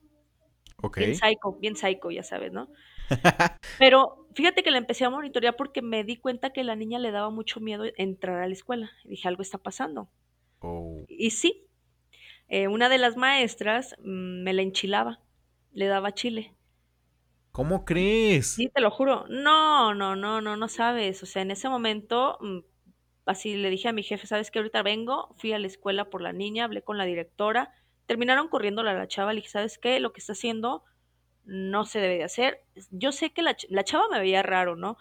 Ok. 0.83 0.99
Bien 0.99 1.15
psycho, 1.15 1.53
bien 1.61 1.77
psycho, 1.77 2.11
ya 2.11 2.23
sabes, 2.23 2.53
¿no? 2.53 2.69
Pero 3.79 4.27
fíjate 4.35 4.63
que 4.63 4.71
la 4.71 4.79
empecé 4.79 5.05
a 5.05 5.11
monitorear 5.11 5.57
porque 5.57 5.83
me 5.83 6.05
di 6.05 6.17
cuenta 6.17 6.51
que 6.51 6.63
la 6.63 6.77
niña 6.77 6.99
le 6.99 7.11
daba 7.11 7.31
mucho 7.31 7.61
miedo 7.61 7.85
entrar 7.97 8.41
a 8.43 8.47
la 8.47 8.53
escuela. 8.53 8.91
Y 9.05 9.11
dije, 9.11 9.29
algo 9.29 9.43
está 9.43 9.59
pasando. 9.59 10.09
Oh. 10.61 11.05
Y 11.09 11.31
sí, 11.31 11.68
eh, 12.49 12.69
una 12.69 12.89
de 12.89 12.99
las 12.99 13.17
maestras 13.17 13.97
mm, 14.01 14.43
me 14.45 14.53
la 14.53 14.63
enchilaba, 14.63 15.21
le 15.73 15.87
daba 15.87 16.15
chile. 16.15 16.55
¿Cómo 17.53 17.85
crees? 17.85 18.57
Sí, 18.57 18.69
te 18.75 18.81
lo 18.81 18.91
juro. 18.91 19.27
No, 19.29 19.95
no, 19.95 20.17
no, 20.17 20.41
no, 20.41 20.57
no 20.57 20.69
sabes. 20.69 21.23
O 21.23 21.27
sea, 21.27 21.43
en 21.43 21.51
ese 21.51 21.69
momento, 21.69 22.39
mm, 22.41 22.59
así 23.27 23.55
le 23.57 23.71
dije 23.71 23.89
a 23.89 23.93
mi 23.93 24.03
jefe, 24.03 24.27
¿sabes 24.27 24.51
qué? 24.51 24.59
Ahorita 24.59 24.83
vengo, 24.83 25.35
fui 25.39 25.53
a 25.53 25.59
la 25.59 25.67
escuela 25.67 26.11
por 26.11 26.23
la 26.23 26.33
niña, 26.33 26.65
hablé 26.65 26.83
con 26.83 26.99
la 26.99 27.05
directora, 27.05 27.73
terminaron 28.07 28.49
corriéndola 28.49 28.93
a 28.93 28.95
la 28.95 29.09
chava, 29.09 29.33
le 29.33 29.39
dije, 29.41 29.51
¿sabes 29.51 29.79
qué? 29.79 30.01
Lo 30.01 30.13
que 30.13 30.21
está 30.21 30.33
haciendo 30.33 30.85
no 31.45 31.87
se 31.87 32.01
debe 32.01 32.17
de 32.19 32.25
hacer. 32.25 32.65
Yo 32.91 33.13
sé 33.13 33.33
que 33.33 33.43
la, 33.43 33.57
ch- 33.57 33.69
la 33.71 33.85
chava 33.85 34.09
me 34.11 34.21
veía 34.21 34.43
raro, 34.43 34.77
¿no? 34.77 34.99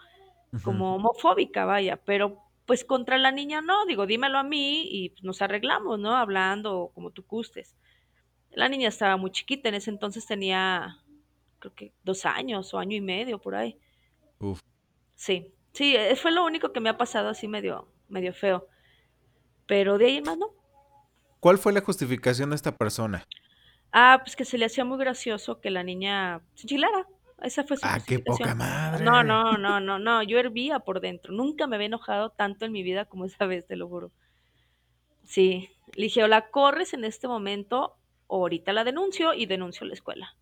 Como 0.62 0.96
homofóbica, 0.96 1.64
vaya, 1.66 1.98
pero 2.04 2.42
pues 2.68 2.84
contra 2.84 3.16
la 3.16 3.32
niña 3.32 3.62
no, 3.62 3.86
digo, 3.86 4.04
dímelo 4.04 4.36
a 4.36 4.42
mí 4.42 4.86
y 4.90 5.08
pues, 5.08 5.24
nos 5.24 5.40
arreglamos, 5.40 5.98
¿no? 5.98 6.14
Hablando 6.14 6.90
como 6.94 7.10
tú 7.10 7.24
gustes. 7.26 7.74
La 8.50 8.68
niña 8.68 8.90
estaba 8.90 9.16
muy 9.16 9.30
chiquita, 9.30 9.70
en 9.70 9.76
ese 9.76 9.88
entonces 9.88 10.26
tenía, 10.26 10.98
creo 11.60 11.74
que 11.74 11.94
dos 12.04 12.26
años 12.26 12.74
o 12.74 12.78
año 12.78 12.94
y 12.94 13.00
medio 13.00 13.40
por 13.40 13.54
ahí. 13.54 13.78
Uf. 14.38 14.60
Sí, 15.14 15.54
sí, 15.72 15.96
eh, 15.96 16.14
fue 16.14 16.30
lo 16.30 16.44
único 16.44 16.70
que 16.70 16.80
me 16.80 16.90
ha 16.90 16.98
pasado 16.98 17.30
así 17.30 17.48
medio, 17.48 17.88
medio 18.06 18.34
feo. 18.34 18.68
Pero 19.66 19.96
de 19.96 20.04
ahí 20.04 20.16
en 20.18 20.24
más 20.24 20.36
no. 20.36 20.50
¿Cuál 21.40 21.56
fue 21.56 21.72
la 21.72 21.80
justificación 21.80 22.50
de 22.50 22.56
esta 22.56 22.76
persona? 22.76 23.26
Ah, 23.92 24.20
pues 24.22 24.36
que 24.36 24.44
se 24.44 24.58
le 24.58 24.66
hacía 24.66 24.84
muy 24.84 24.98
gracioso 24.98 25.62
que 25.62 25.70
la 25.70 25.82
niña 25.82 26.42
se 26.52 26.64
enchilara. 26.64 27.06
Esa 27.42 27.64
fue 27.64 27.76
su 27.76 27.86
Ah, 27.86 28.00
qué 28.04 28.18
poca 28.18 28.54
madre. 28.54 29.04
No, 29.04 29.22
no, 29.22 29.56
no, 29.56 29.80
no, 29.80 29.98
no. 29.98 30.22
Yo 30.22 30.38
hervía 30.38 30.80
por 30.80 31.00
dentro. 31.00 31.32
Nunca 31.32 31.66
me 31.66 31.76
había 31.76 31.86
enojado 31.86 32.30
tanto 32.30 32.64
en 32.64 32.72
mi 32.72 32.82
vida 32.82 33.04
como 33.04 33.26
esa 33.26 33.46
vez, 33.46 33.66
te 33.66 33.76
lo 33.76 33.88
juro. 33.88 34.10
Sí. 35.24 35.70
Le 35.94 36.04
dije, 36.04 36.24
o 36.24 36.28
la 36.28 36.50
corres 36.50 36.94
en 36.94 37.04
este 37.04 37.28
momento, 37.28 37.96
o 38.26 38.38
ahorita 38.38 38.72
la 38.72 38.84
denuncio 38.84 39.34
y 39.34 39.46
denuncio 39.46 39.84
a 39.84 39.88
la 39.88 39.94
escuela. 39.94 40.36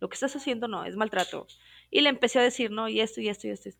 Lo 0.00 0.08
que 0.08 0.14
estás 0.14 0.34
haciendo 0.34 0.66
no, 0.66 0.84
es 0.84 0.96
maltrato. 0.96 1.46
Y 1.90 2.00
le 2.00 2.08
empecé 2.08 2.38
a 2.38 2.42
decir, 2.42 2.70
no, 2.70 2.88
y 2.88 3.00
esto, 3.00 3.20
y 3.20 3.28
esto, 3.28 3.46
y 3.46 3.50
esto. 3.50 3.70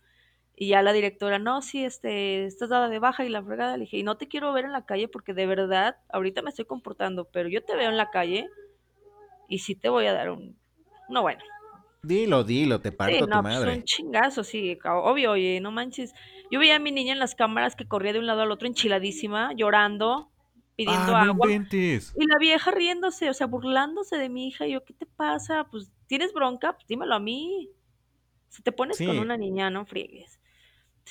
Y 0.54 0.68
ya 0.68 0.82
la 0.82 0.92
directora, 0.92 1.38
no, 1.38 1.62
sí, 1.62 1.84
este, 1.84 2.44
estás 2.44 2.68
dada 2.68 2.90
de 2.90 2.98
baja 2.98 3.24
y 3.24 3.30
la 3.30 3.42
fregada. 3.42 3.78
Le 3.78 3.84
dije, 3.84 3.96
y 3.96 4.02
no 4.02 4.18
te 4.18 4.28
quiero 4.28 4.52
ver 4.52 4.66
en 4.66 4.72
la 4.72 4.84
calle 4.84 5.08
porque 5.08 5.32
de 5.32 5.46
verdad, 5.46 5.96
ahorita 6.10 6.42
me 6.42 6.50
estoy 6.50 6.66
comportando, 6.66 7.24
pero 7.24 7.48
yo 7.48 7.64
te 7.64 7.74
veo 7.74 7.88
en 7.88 7.96
la 7.96 8.10
calle 8.10 8.50
y 9.48 9.60
sí 9.60 9.74
te 9.74 9.88
voy 9.88 10.06
a 10.06 10.12
dar 10.12 10.30
un... 10.30 10.58
No, 11.08 11.22
bueno. 11.22 11.40
Dilo, 12.02 12.44
dilo, 12.44 12.80
te 12.80 12.92
Sí, 12.98 13.22
parto 13.22 13.28
tu 13.28 13.38
no, 13.38 13.42
pues 13.46 13.64
madre. 13.64 13.78
un 13.78 13.84
chingazo, 13.84 14.44
sí, 14.44 14.78
obvio, 14.84 15.32
oye, 15.32 15.58
no 15.60 15.70
manches. 15.72 16.12
Yo 16.50 16.58
veía 16.60 16.76
a 16.76 16.78
mi 16.78 16.92
niña 16.92 17.12
en 17.14 17.18
las 17.18 17.34
cámaras 17.34 17.74
que 17.76 17.88
corría 17.88 18.12
de 18.12 18.18
un 18.18 18.26
lado 18.26 18.42
al 18.42 18.50
otro 18.52 18.68
enchiladísima, 18.68 19.52
llorando, 19.54 20.30
pidiendo 20.76 21.14
Ah, 21.14 21.18
no 21.18 21.26
agua. 21.26 21.46
inventes. 21.46 22.16
Y 22.16 22.26
la 22.26 22.38
vieja 22.40 22.70
riéndose, 22.72 23.30
o 23.30 23.34
sea, 23.34 23.46
burlándose 23.46 24.18
de 24.18 24.28
mi 24.30 24.48
hija. 24.48 24.66
Y 24.66 24.72
yo, 24.72 24.84
¿qué 24.84 24.94
te 24.94 25.06
pasa? 25.06 25.66
Pues, 25.70 25.92
¿tienes 26.08 26.32
bronca? 26.34 26.74
Pues 26.74 26.86
dímelo 26.88 27.14
a 27.14 27.20
mí. 27.20 27.70
Si 28.48 28.62
te 28.62 28.72
pones 28.72 29.02
con 29.02 29.18
Sí. 29.18 29.20
una 29.20 29.36
niña, 29.38 29.70
no 29.70 29.86
friegues. 29.86 30.40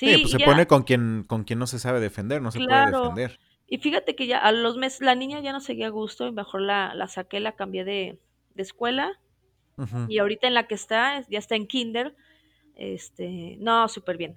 Sí, 0.04 0.16
Sí, 0.16 0.18
pues 0.18 0.30
se 0.32 0.40
ya, 0.40 0.46
pone 0.46 0.66
con 0.66 0.82
quien, 0.84 1.24
con 1.26 1.44
quien 1.44 1.58
no 1.58 1.66
se 1.66 1.78
sabe 1.78 2.00
defender, 2.00 2.40
no 2.42 2.50
se 2.52 2.60
puede 2.62 2.84
defender. 2.84 3.40
Y 3.66 3.78
fíjate 3.78 4.16
que 4.16 4.26
ya 4.26 4.38
a 4.38 4.52
los 4.52 4.76
meses 4.76 5.00
la 5.00 5.14
niña 5.14 5.40
ya 5.40 5.52
no 5.52 5.60
seguía 5.60 5.86
a 5.86 5.90
gusto 5.90 6.26
y 6.26 6.32
mejor 6.32 6.62
la, 6.62 6.94
la 6.94 7.08
saqué, 7.08 7.40
la 7.40 7.52
cambié 7.56 7.84
de, 7.84 8.18
de 8.54 8.62
escuela. 8.62 9.20
Y 10.08 10.18
ahorita 10.18 10.46
en 10.46 10.54
la 10.54 10.66
que 10.66 10.74
está, 10.74 11.18
es- 11.18 11.28
ya 11.28 11.38
está 11.38 11.56
en 11.56 11.66
kinder. 11.66 12.14
Este, 12.76 13.56
no, 13.60 13.88
súper 13.88 14.16
bien. 14.16 14.36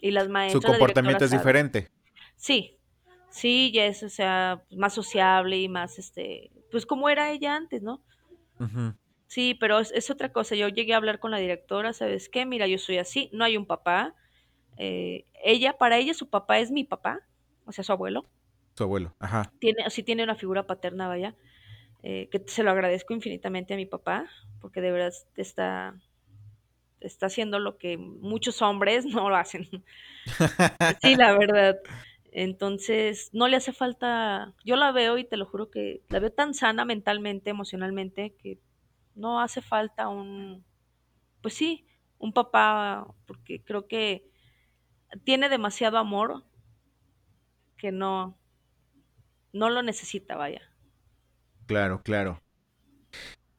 Y 0.00 0.10
las 0.10 0.24
Su 0.24 0.32
maestras, 0.32 0.64
la 0.64 0.78
comportamiento 0.78 1.24
es 1.24 1.30
sabe. 1.30 1.42
diferente. 1.42 1.88
Sí, 2.36 2.76
sí, 3.30 3.72
ya 3.72 3.86
es, 3.86 4.02
o 4.02 4.08
sea, 4.08 4.62
más 4.70 4.92
sociable 4.92 5.58
y 5.60 5.68
más, 5.68 5.98
este, 5.98 6.50
pues 6.70 6.84
como 6.86 7.08
era 7.08 7.30
ella 7.32 7.56
antes, 7.56 7.82
¿no? 7.82 8.02
Sí, 9.26 9.54
pero 9.58 9.80
es, 9.80 9.90
es 9.92 10.10
otra 10.10 10.32
cosa. 10.32 10.54
Yo 10.54 10.68
llegué 10.68 10.94
a 10.94 10.98
hablar 10.98 11.18
con 11.18 11.30
la 11.30 11.38
directora, 11.38 11.92
¿sabes 11.92 12.28
qué? 12.28 12.46
Mira, 12.46 12.66
yo 12.66 12.78
soy 12.78 12.98
así, 12.98 13.30
no 13.32 13.44
hay 13.44 13.56
un 13.56 13.66
papá. 13.66 14.14
Eh, 14.76 15.24
ella, 15.42 15.72
para 15.78 15.98
ella, 15.98 16.14
su 16.14 16.28
papá 16.28 16.58
es 16.58 16.70
mi 16.70 16.84
papá, 16.84 17.20
o 17.64 17.72
sea, 17.72 17.82
su 17.84 17.92
abuelo. 17.92 18.26
Su 18.76 18.84
abuelo. 18.84 19.12
Ajá. 19.18 19.52
Tiene, 19.58 19.88
sí 19.90 20.02
tiene 20.02 20.24
una 20.24 20.34
figura 20.36 20.66
paterna, 20.66 21.08
vaya, 21.08 21.34
eh, 22.06 22.28
que 22.30 22.42
se 22.46 22.62
lo 22.62 22.70
agradezco 22.70 23.14
infinitamente 23.14 23.72
a 23.72 23.78
mi 23.78 23.86
papá, 23.86 24.28
porque 24.60 24.82
de 24.82 24.92
verdad 24.92 25.14
está, 25.36 25.98
está 27.00 27.26
haciendo 27.26 27.58
lo 27.58 27.78
que 27.78 27.96
muchos 27.96 28.60
hombres 28.60 29.06
no 29.06 29.30
lo 29.30 29.36
hacen. 29.36 29.66
Sí, 31.00 31.16
la 31.16 31.36
verdad. 31.36 31.78
Entonces, 32.30 33.30
no 33.32 33.48
le 33.48 33.56
hace 33.56 33.72
falta, 33.72 34.52
yo 34.64 34.76
la 34.76 34.92
veo 34.92 35.16
y 35.16 35.24
te 35.24 35.38
lo 35.38 35.46
juro 35.46 35.70
que 35.70 36.02
la 36.10 36.18
veo 36.18 36.30
tan 36.30 36.52
sana 36.52 36.84
mentalmente, 36.84 37.48
emocionalmente, 37.48 38.34
que 38.36 38.58
no 39.14 39.40
hace 39.40 39.62
falta 39.62 40.08
un, 40.08 40.62
pues 41.40 41.54
sí, 41.54 41.86
un 42.18 42.34
papá, 42.34 43.06
porque 43.26 43.62
creo 43.62 43.86
que 43.86 44.28
tiene 45.24 45.48
demasiado 45.48 45.96
amor 45.96 46.44
que 47.78 47.92
no, 47.92 48.36
no 49.52 49.70
lo 49.70 49.82
necesita, 49.82 50.36
vaya. 50.36 50.73
Claro, 51.66 52.02
claro. 52.02 52.40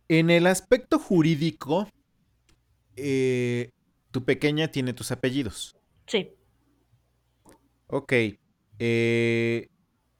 En 0.08 0.30
el 0.32 0.48
aspecto 0.48 0.98
jurídico, 1.00 1.88
eh, 2.96 3.72
tu 4.12 4.24
pequeña 4.24 4.70
tiene 4.70 4.94
tus 4.94 5.12
apellidos. 5.12 5.76
Sí, 6.08 6.36
Ok. 7.88 8.14
eh, 8.80 9.68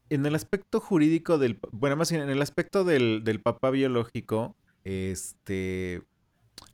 en 0.10 0.26
el 0.26 0.36
aspecto 0.36 0.80
jurídico 0.80 1.38
del... 1.38 1.60
Bueno, 1.72 1.96
más 1.98 2.12
bien 2.12 2.24
en 2.24 2.30
el 2.30 2.42
aspecto 2.42 2.84
del, 2.84 3.24
del 3.24 3.42
papá 3.42 3.72
biológico, 3.72 4.56
este... 4.84 6.04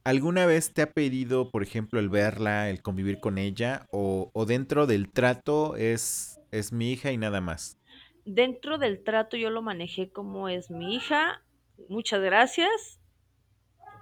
¿Alguna 0.03 0.45
vez 0.47 0.73
te 0.73 0.83
ha 0.83 0.91
pedido, 0.93 1.51
por 1.51 1.63
ejemplo, 1.63 1.99
el 1.99 2.09
verla, 2.09 2.69
el 2.69 2.81
convivir 2.83 3.19
con 3.19 3.37
ella? 3.37 3.87
¿O, 3.91 4.31
o 4.33 4.45
dentro 4.45 4.87
del 4.87 5.11
trato 5.11 5.75
es, 5.77 6.39
es 6.51 6.71
mi 6.73 6.91
hija 6.93 7.11
y 7.11 7.17
nada 7.17 7.41
más? 7.41 7.77
Dentro 8.25 8.77
del 8.77 9.03
trato 9.03 9.37
yo 9.37 9.49
lo 9.49 9.61
manejé 9.61 10.09
como 10.11 10.49
es 10.49 10.69
mi 10.71 10.95
hija, 10.95 11.43
muchas 11.89 12.21
gracias 12.21 12.99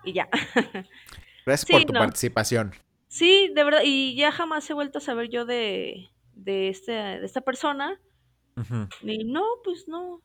y 0.03 0.13
ya. 0.13 0.29
Gracias 1.45 1.67
Sí, 1.67 1.73
por 1.73 1.86
tu 1.86 1.93
no. 1.93 1.99
participación. 1.99 2.73
Sí, 3.08 3.51
de 3.55 3.63
verdad, 3.63 3.82
y 3.84 4.15
ya 4.15 4.32
jamás 4.32 4.69
he 4.69 4.73
vuelto 4.73 4.99
a 4.99 5.01
saber 5.01 5.29
yo 5.29 5.45
de, 5.45 6.10
de, 6.34 6.69
este, 6.69 6.91
de 6.91 7.25
esta 7.25 7.41
persona. 7.41 7.99
Y 9.01 9.23
no, 9.23 9.43
pues 9.63 9.88
no. 9.88 10.21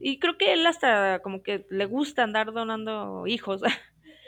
Y 0.00 0.18
creo 0.18 0.38
que 0.38 0.52
él 0.52 0.66
hasta 0.66 1.20
como 1.20 1.42
que 1.42 1.66
le 1.68 1.84
gusta 1.86 2.22
andar 2.22 2.52
donando 2.52 3.26
hijos. 3.26 3.60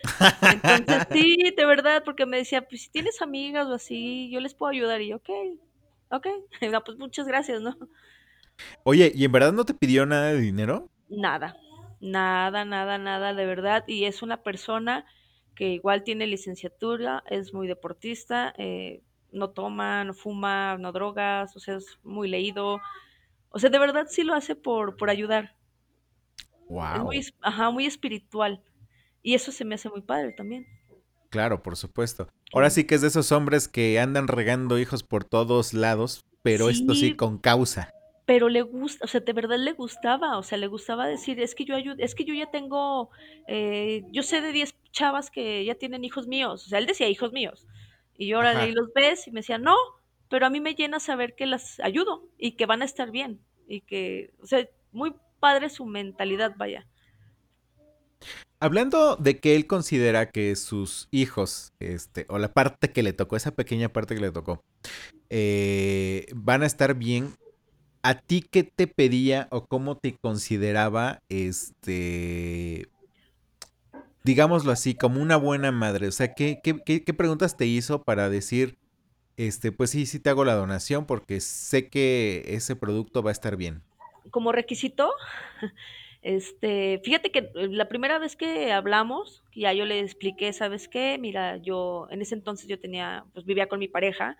Entonces, 0.42 1.06
sí, 1.12 1.36
de 1.56 1.66
verdad, 1.66 2.02
porque 2.04 2.26
me 2.26 2.36
decía, 2.38 2.66
pues 2.68 2.82
si 2.82 2.90
tienes 2.90 3.22
amigas 3.22 3.66
o 3.68 3.74
así, 3.74 4.28
yo 4.30 4.40
les 4.40 4.54
puedo 4.54 4.70
ayudar. 4.70 5.00
Y 5.00 5.08
yo, 5.08 5.16
ok, 5.16 5.30
ok. 6.10 6.26
No, 6.70 6.84
pues 6.84 6.98
muchas 6.98 7.26
gracias, 7.26 7.62
¿no? 7.62 7.76
Oye, 8.84 9.12
¿y 9.14 9.24
en 9.24 9.32
verdad 9.32 9.52
no 9.52 9.64
te 9.64 9.74
pidió 9.74 10.06
nada 10.06 10.32
de 10.32 10.40
dinero? 10.40 10.86
Nada, 11.08 11.56
nada, 12.00 12.64
nada, 12.64 12.98
nada, 12.98 13.34
de 13.34 13.46
verdad. 13.46 13.84
Y 13.86 14.04
es 14.04 14.22
una 14.22 14.42
persona 14.42 15.06
que 15.54 15.68
igual 15.70 16.02
tiene 16.04 16.26
licenciatura, 16.26 17.22
es 17.28 17.54
muy 17.54 17.68
deportista, 17.68 18.52
eh, 18.58 19.02
no 19.32 19.50
toma, 19.50 20.04
no 20.04 20.14
fuma, 20.14 20.76
no 20.78 20.92
drogas, 20.92 21.56
o 21.56 21.60
sea, 21.60 21.76
es 21.76 21.98
muy 22.02 22.28
leído. 22.28 22.80
O 23.50 23.58
sea, 23.58 23.70
de 23.70 23.78
verdad 23.78 24.06
sí 24.10 24.22
lo 24.24 24.34
hace 24.34 24.56
por, 24.56 24.96
por 24.96 25.10
ayudar. 25.10 25.56
Es 26.94 27.02
Wow. 27.02 27.02
muy, 27.02 27.18
es- 27.18 27.34
ajá, 27.42 27.70
muy 27.70 27.84
espiritual. 27.84 28.62
Y 29.22 29.34
eso 29.34 29.52
se 29.52 29.64
me 29.66 29.74
hace 29.76 29.90
muy 29.90 30.02
padre 30.02 30.32
también. 30.32 30.66
Claro, 31.30 31.62
por 31.62 31.76
supuesto. 31.76 32.28
Ahora 32.52 32.70
sí 32.70 32.84
que 32.84 32.94
es 32.94 33.00
de 33.02 33.08
esos 33.08 33.32
hombres 33.32 33.68
que 33.68 33.98
andan 33.98 34.28
regando 34.28 34.78
hijos 34.78 35.02
por 35.02 35.24
todos 35.24 35.74
lados, 35.74 36.20
pero 36.42 36.70
esto 36.70 36.94
Sí, 36.94 37.12
con 37.16 37.38
causa. 37.38 37.90
Pero 38.26 38.48
le 38.48 38.62
gusta, 38.62 39.04
o 39.04 39.08
sea, 39.08 39.20
de 39.20 39.32
verdad 39.32 39.58
le 39.58 39.72
gustaba, 39.72 40.38
o 40.38 40.42
sea, 40.42 40.58
le 40.58 40.66
gustaba 40.66 41.06
decir, 41.06 41.40
es 41.40 41.54
que 41.54 41.64
yo 41.64 41.76
ayudo, 41.76 41.96
es 41.98 42.14
que 42.14 42.24
yo 42.24 42.34
ya 42.34 42.50
tengo, 42.50 43.10
eh, 43.48 44.02
yo 44.12 44.22
sé 44.22 44.40
de 44.40 44.52
10 44.52 44.74
chavas 44.92 45.30
que 45.30 45.64
ya 45.64 45.74
tienen 45.74 46.04
hijos 46.04 46.26
míos, 46.26 46.66
o 46.66 46.68
sea, 46.68 46.78
él 46.78 46.86
decía 46.86 47.08
hijos 47.08 47.32
míos, 47.32 47.66
y 48.16 48.28
yo 48.28 48.36
ahora 48.36 48.66
los 48.66 48.92
ves 48.94 49.26
y 49.26 49.30
me 49.30 49.40
decía, 49.40 49.58
no, 49.58 49.76
pero 50.28 50.46
a 50.46 50.50
mí 50.50 50.60
me 50.60 50.74
llena 50.74 51.00
saber 51.00 51.34
que 51.34 51.46
las 51.46 51.80
ayudo 51.80 52.28
y 52.38 52.52
que 52.52 52.66
van 52.66 52.82
a 52.82 52.86
estar 52.86 53.10
bien, 53.10 53.40
y 53.68 53.82
que, 53.82 54.32
o 54.40 54.46
sea, 54.46 54.66
muy 54.92 55.14
padre 55.40 55.68
su 55.68 55.84
mentalidad, 55.84 56.54
vaya. 56.56 56.86
Hablando 58.60 59.16
de 59.16 59.40
que 59.40 59.56
él 59.56 59.66
considera 59.66 60.30
que 60.30 60.56
sus 60.56 61.08
hijos, 61.10 61.74
este, 61.80 62.24
o 62.30 62.38
la 62.38 62.54
parte 62.54 62.92
que 62.92 63.02
le 63.02 63.12
tocó, 63.12 63.36
esa 63.36 63.50
pequeña 63.50 63.90
parte 63.90 64.14
que 64.14 64.22
le 64.22 64.30
tocó, 64.30 64.64
eh, 65.28 66.26
van 66.34 66.62
a 66.62 66.66
estar 66.66 66.94
bien. 66.94 67.34
¿A 68.04 68.14
ti 68.20 68.42
qué 68.42 68.64
te 68.64 68.86
pedía 68.86 69.48
o 69.50 69.64
cómo 69.66 69.96
te 69.96 70.14
consideraba, 70.22 71.20
este, 71.30 72.86
digámoslo 74.24 74.72
así, 74.72 74.94
como 74.94 75.20
una 75.22 75.36
buena 75.36 75.72
madre? 75.72 76.08
O 76.08 76.12
sea, 76.12 76.34
¿qué, 76.34 76.58
qué, 76.62 76.78
qué- 76.84 77.04
qué 77.04 77.14
preguntas 77.14 77.56
te 77.56 77.66
hizo 77.66 78.02
para 78.02 78.28
decir, 78.28 78.74
este, 79.36 79.72
pues 79.72 79.90
sí, 79.90 80.06
sí 80.06 80.20
te 80.20 80.30
hago 80.30 80.44
la 80.44 80.54
donación 80.54 81.06
porque 81.06 81.40
sé 81.40 81.88
que 81.88 82.44
ese 82.48 82.76
producto 82.76 83.22
va 83.22 83.30
a 83.30 83.32
estar 83.32 83.56
bien? 83.56 83.82
Como 84.30 84.52
requisito, 84.52 85.12
este, 86.22 87.00
fíjate 87.04 87.30
que 87.30 87.50
eh, 87.54 87.68
la 87.70 87.88
primera 87.88 88.18
vez 88.18 88.36
que 88.36 88.72
hablamos, 88.72 89.42
ya 89.54 89.72
yo 89.72 89.84
le 89.84 90.00
expliqué, 90.00 90.52
¿sabes 90.52 90.88
qué? 90.88 91.18
Mira, 91.20 91.58
yo, 91.58 92.06
en 92.10 92.22
ese 92.22 92.34
entonces 92.34 92.66
yo 92.66 92.80
tenía, 92.80 93.24
pues 93.34 93.44
vivía 93.44 93.68
con 93.68 93.78
mi 93.78 93.88
pareja, 93.88 94.36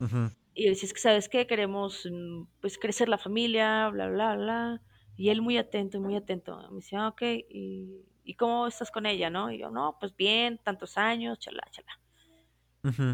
Ujú. 0.00 0.30
Y 0.54 0.64
le 0.64 0.70
decía, 0.70 0.86
es 0.86 0.92
que, 0.94 1.00
¿sabes 1.00 1.28
qué? 1.28 1.46
Queremos, 1.46 2.06
mm, 2.10 2.44
pues, 2.60 2.78
crecer 2.78 3.08
la 3.08 3.18
familia, 3.18 3.88
bla, 3.90 4.08
bla, 4.08 4.36
bla. 4.36 4.82
Y 5.16 5.30
él 5.30 5.42
muy 5.42 5.56
atento, 5.58 6.00
muy 6.00 6.16
atento. 6.16 6.58
Me 6.70 6.76
decía, 6.76 7.04
"Ah, 7.04 7.08
ok, 7.08 7.22
¿y, 7.50 8.04
y 8.24 8.34
cómo 8.36 8.66
estás 8.66 8.90
con 8.90 9.06
ella, 9.06 9.30
no? 9.30 9.50
Y 9.52 9.58
yo, 9.58 9.70
no, 9.70 9.96
pues 10.00 10.14
bien, 10.16 10.58
tantos 10.64 10.98
años, 10.98 11.38
chala, 11.38 11.62
chala. 11.70 11.92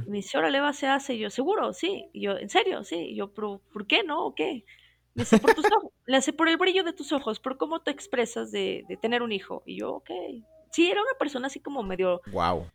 Y 0.04 0.10
me 0.10 0.18
dice, 0.18 0.38
órale, 0.38 0.60
va, 0.60 0.72
se 0.72 0.86
hace. 0.86 1.14
Y 1.14 1.18
yo, 1.20 1.30
seguro, 1.30 1.72
sí. 1.72 2.08
Y 2.12 2.22
yo, 2.22 2.36
¿en 2.38 2.48
serio? 2.48 2.84
Sí. 2.84 2.96
Y 2.96 3.16
yo, 3.16 3.32
¿pero 3.34 3.62
por 3.72 3.86
qué 3.86 4.02
no? 4.04 4.24
¿O 4.26 4.34
qué? 4.34 4.64
Me 5.14 5.22
dice, 5.22 5.36
por 5.36 5.52
tus 5.52 5.66
ojos. 5.76 5.90
Le 6.06 6.16
hace, 6.16 6.32
por 6.32 6.48
el 6.48 6.56
brillo 6.56 6.84
de 6.84 6.92
tus 6.92 7.12
ojos, 7.12 7.40
por 7.40 7.58
cómo 7.58 7.82
te 7.82 7.90
expresas 7.90 8.50
de, 8.52 8.84
de 8.88 8.96
tener 8.96 9.22
un 9.22 9.32
hijo. 9.32 9.62
Y 9.66 9.80
yo, 9.80 9.94
ok. 9.96 10.10
Sí, 10.72 10.90
era 10.90 11.02
una 11.02 11.18
persona 11.18 11.46
así 11.48 11.60
como 11.60 11.82
medio, 11.82 12.20
Wow. 12.26 12.70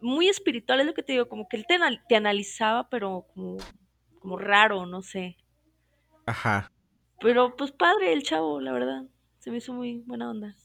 muy 0.00 0.28
espiritual, 0.28 0.80
es 0.80 0.86
lo 0.86 0.94
que 0.94 1.02
te 1.02 1.12
digo, 1.12 1.28
como 1.28 1.48
que 1.48 1.56
él 1.56 1.66
te, 1.66 1.74
anal- 1.74 2.02
te 2.08 2.16
analizaba, 2.16 2.88
pero 2.90 3.26
como, 3.34 3.56
como 4.26 4.38
raro, 4.38 4.86
no 4.86 5.02
sé. 5.02 5.36
Ajá. 6.26 6.72
Pero 7.20 7.54
pues 7.54 7.70
padre 7.70 8.12
el 8.12 8.24
chavo, 8.24 8.60
la 8.60 8.72
verdad. 8.72 9.04
Se 9.38 9.52
me 9.52 9.58
hizo 9.58 9.72
muy 9.72 10.02
buena 10.04 10.28
onda. 10.28 10.56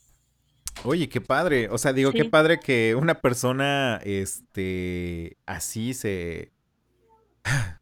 Oye, 0.83 1.07
qué 1.09 1.21
padre. 1.21 1.69
O 1.69 1.77
sea, 1.77 1.93
digo, 1.93 2.11
qué 2.11 2.25
padre 2.25 2.59
que 2.59 2.95
una 2.95 3.21
persona, 3.21 3.99
este, 4.03 5.37
así 5.45 5.93
se... 5.93 6.51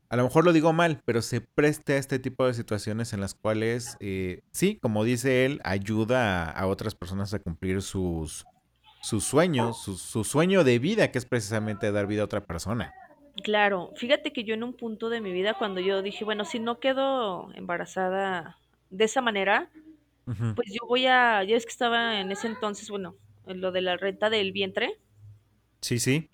A 0.09 0.17
lo 0.17 0.23
mejor 0.23 0.43
lo 0.43 0.51
digo 0.51 0.73
mal, 0.73 1.01
pero 1.05 1.21
se 1.21 1.39
preste 1.39 1.93
a 1.93 1.97
este 1.97 2.19
tipo 2.19 2.45
de 2.45 2.53
situaciones 2.55 3.13
en 3.13 3.21
las 3.21 3.33
cuales, 3.33 3.95
eh, 4.01 4.41
sí, 4.51 4.77
como 4.81 5.05
dice 5.05 5.45
él, 5.45 5.61
ayuda 5.63 6.43
a, 6.43 6.51
a 6.51 6.67
otras 6.67 6.93
personas 6.93 7.33
a 7.33 7.39
cumplir 7.39 7.81
sus, 7.81 8.45
sus 9.01 9.23
sueños, 9.23 9.81
su, 9.81 9.95
su 9.95 10.25
sueño 10.25 10.65
de 10.65 10.79
vida, 10.79 11.11
que 11.11 11.19
es 11.19 11.25
precisamente 11.25 11.91
dar 11.93 12.05
vida 12.05 12.23
a 12.23 12.25
otra 12.25 12.43
persona. 12.43 12.93
Claro. 13.43 13.91
Fíjate 13.95 14.31
que 14.33 14.43
yo 14.43 14.53
en 14.53 14.63
un 14.63 14.73
punto 14.73 15.09
de 15.09 15.21
mi 15.21 15.31
vida, 15.31 15.53
cuando 15.55 15.79
yo 15.81 16.01
dije, 16.01 16.25
bueno, 16.25 16.45
si 16.45 16.59
no 16.59 16.79
quedo 16.79 17.51
embarazada 17.53 18.57
de 18.89 19.05
esa 19.05 19.21
manera, 19.21 19.69
Ujú. 20.27 20.55
pues 20.55 20.69
yo 20.71 20.87
voy 20.87 21.07
a, 21.07 21.43
ya 21.43 21.57
es 21.57 21.65
que 21.65 21.71
estaba 21.71 22.19
en 22.21 22.31
ese 22.31 22.47
entonces, 22.47 22.89
bueno, 22.89 23.15
en 23.47 23.61
lo 23.61 23.71
de 23.71 23.81
la 23.81 23.97
renta 23.97 24.29
del 24.29 24.51
vientre, 24.53 24.99
Sí, 25.81 25.99
sí. 25.99 26.29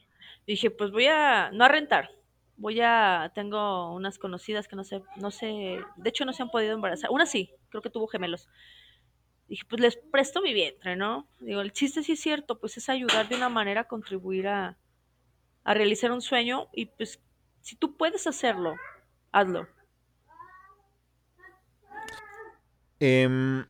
dije, 0.47 0.71
pues 0.71 0.91
voy 0.91 1.07
a, 1.07 1.51
no 1.51 1.65
a 1.65 1.67
rentar, 1.67 2.09
voy 2.57 2.79
a, 2.81 3.31
tengo 3.35 3.93
unas 3.93 4.17
conocidas 4.19 4.67
que 4.67 4.75
no 4.75 4.83
sé, 4.83 5.01
no 5.17 5.31
sé, 5.31 5.47
de 5.95 6.09
hecho 6.09 6.25
no 6.25 6.33
se 6.33 6.43
han 6.43 6.49
podido 6.49 6.73
embarazar, 6.73 7.09
una 7.11 7.25
sí, 7.25 7.51
creo 7.69 7.81
que 7.81 7.89
tuvo 7.89 8.07
gemelos. 8.07 8.47
Dije, 9.47 9.63
pues 9.69 9.79
les 9.81 9.97
presto 10.11 10.41
mi 10.41 10.53
vientre, 10.53 10.95
¿no? 10.95 11.27
Digo, 11.39 11.61
el 11.61 11.71
chiste 11.71 12.01
sí 12.03 12.13
es 12.13 12.19
cierto, 12.19 12.59
pues 12.59 12.77
es 12.77 12.89
ayudar 12.89 13.27
de 13.29 13.35
una 13.35 13.49
manera 13.49 13.81
a 13.81 13.87
contribuir 13.87 14.47
a, 14.47 14.77
a 15.65 15.73
realizar 15.73 16.11
un 16.13 16.21
sueño 16.21 16.69
y 16.73 16.85
pues 16.85 17.19
si 17.61 17.75
tú 17.75 17.97
puedes 17.97 18.27
hacerlo, 18.27 18.75
hazlo. 19.31 19.67
Em, 22.99 23.65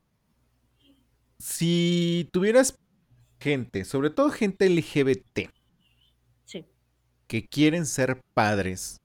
si 1.39 2.29
tuvieras 2.31 2.77
gente, 3.39 3.85
sobre 3.85 4.09
todo 4.09 4.29
gente 4.29 4.65
LGBT, 4.69 5.49
Sí. 6.45 6.65
que 7.27 7.47
quieren 7.47 7.85
ser 7.85 8.21
padres, 8.33 8.97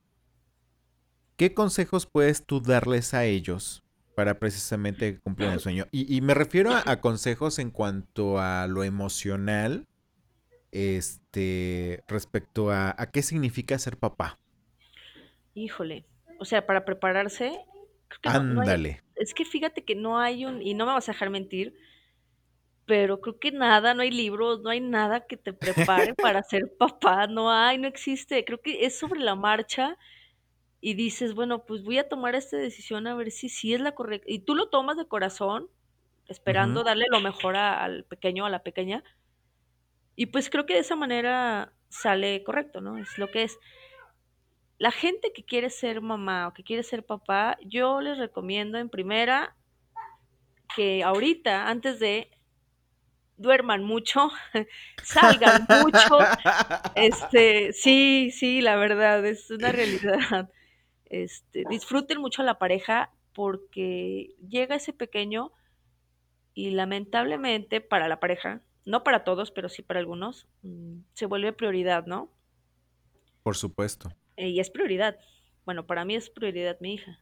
¿qué 1.37 1.53
consejos 1.53 2.05
puedes 2.05 2.45
tú 2.45 2.61
darles 2.61 3.13
a 3.13 3.25
ellos 3.25 3.83
para 4.15 4.37
precisamente 4.39 5.19
cumplir 5.19 5.49
el 5.49 5.59
sueño? 5.59 5.87
Y, 5.91 6.13
y 6.15 6.21
me 6.21 6.33
refiero 6.33 6.71
a, 6.71 6.83
a 6.85 7.01
consejos 7.01 7.57
en 7.59 7.71
cuanto 7.71 8.39
a 8.39 8.67
lo 8.67 8.83
emocional, 8.83 9.87
este, 10.71 12.03
respecto 12.07 12.71
a, 12.71 12.95
a 12.97 13.11
qué 13.11 13.21
significa 13.23 13.77
ser 13.79 13.97
papá. 13.97 14.39
Híjole. 15.53 16.05
O 16.39 16.45
sea, 16.45 16.65
para 16.65 16.85
prepararse, 16.85 17.59
creo 18.07 18.21
que 18.21 18.29
no, 18.29 18.43
no 18.43 18.61
hay, 18.61 18.69
Ándale. 18.69 19.01
es 19.15 19.33
que 19.33 19.45
fíjate 19.45 19.83
que 19.83 19.95
no 19.95 20.19
hay 20.19 20.45
un, 20.45 20.61
y 20.61 20.73
no 20.73 20.85
me 20.85 20.93
vas 20.93 21.09
a 21.09 21.11
dejar 21.13 21.29
mentir, 21.29 21.73
pero 22.85 23.21
creo 23.21 23.39
que 23.39 23.51
nada, 23.51 23.93
no 23.93 24.01
hay 24.01 24.11
libros, 24.11 24.61
no 24.61 24.69
hay 24.69 24.81
nada 24.81 25.25
que 25.27 25.37
te 25.37 25.53
prepare 25.53 26.13
para 26.21 26.43
ser 26.43 26.63
papá, 26.77 27.27
no 27.27 27.51
hay, 27.51 27.77
no 27.77 27.87
existe. 27.87 28.43
Creo 28.45 28.61
que 28.61 28.85
es 28.85 28.97
sobre 28.97 29.19
la 29.21 29.35
marcha 29.35 29.97
y 30.81 30.95
dices, 30.95 31.35
bueno, 31.35 31.65
pues 31.65 31.83
voy 31.83 31.99
a 31.99 32.09
tomar 32.09 32.35
esta 32.35 32.57
decisión 32.57 33.07
a 33.07 33.15
ver 33.15 33.31
si 33.31 33.49
sí 33.49 33.73
es 33.73 33.81
la 33.81 33.93
correcta. 33.95 34.27
Y 34.31 34.39
tú 34.41 34.55
lo 34.55 34.69
tomas 34.69 34.97
de 34.97 35.07
corazón, 35.07 35.69
esperando 36.27 36.83
darle 36.83 37.05
lo 37.11 37.21
mejor 37.21 37.57
a- 37.57 37.83
al 37.83 38.05
pequeño 38.05 38.43
o 38.45 38.47
a 38.47 38.51
la 38.51 38.63
pequeña. 38.63 39.03
Y 40.15 40.27
pues 40.27 40.49
creo 40.49 40.65
que 40.65 40.73
de 40.73 40.79
esa 40.79 40.95
manera 40.95 41.73
sale 41.89 42.43
correcto, 42.43 42.81
¿no? 42.81 42.97
Es 42.97 43.17
lo 43.17 43.29
que 43.31 43.43
es. 43.43 43.57
La 44.77 44.91
gente 44.91 45.31
que 45.33 45.43
quiere 45.43 45.69
ser 45.69 46.01
mamá 46.01 46.47
o 46.47 46.53
que 46.53 46.63
quiere 46.63 46.83
ser 46.83 47.05
papá, 47.05 47.57
yo 47.63 48.01
les 48.01 48.17
recomiendo 48.17 48.77
en 48.79 48.89
primera 48.89 49.55
que 50.75 51.03
ahorita, 51.03 51.67
antes 51.67 51.99
de, 51.99 52.31
duerman 53.41 53.83
mucho, 53.83 54.29
salgan 55.03 55.67
mucho. 55.83 56.19
Este, 56.95 57.73
sí, 57.73 58.31
sí, 58.31 58.61
la 58.61 58.75
verdad, 58.75 59.25
es 59.25 59.49
una 59.51 59.71
realidad. 59.71 60.49
Este, 61.05 61.65
disfruten 61.69 62.21
mucho 62.21 62.41
a 62.41 62.45
la 62.45 62.57
pareja 62.57 63.11
porque 63.33 64.29
llega 64.47 64.77
ese 64.77 64.93
pequeño 64.93 65.51
y 66.53 66.69
lamentablemente 66.69 67.81
para 67.81 68.07
la 68.07 68.21
pareja, 68.21 68.61
no 68.85 69.03
para 69.03 69.23
todos, 69.23 69.51
pero 69.51 69.69
sí 69.69 69.81
para 69.81 69.99
algunos, 69.99 70.47
mm, 70.63 70.99
se 71.13 71.25
vuelve 71.25 71.53
prioridad, 71.53 72.05
¿no? 72.05 72.31
Por 73.43 73.55
supuesto. 73.55 74.09
Eh, 74.37 74.49
y 74.49 74.59
es 74.59 74.69
prioridad. 74.69 75.17
Bueno, 75.65 75.85
para 75.85 76.05
mí 76.05 76.15
es 76.15 76.29
prioridad 76.29 76.77
mi 76.79 76.95
hija. 76.95 77.19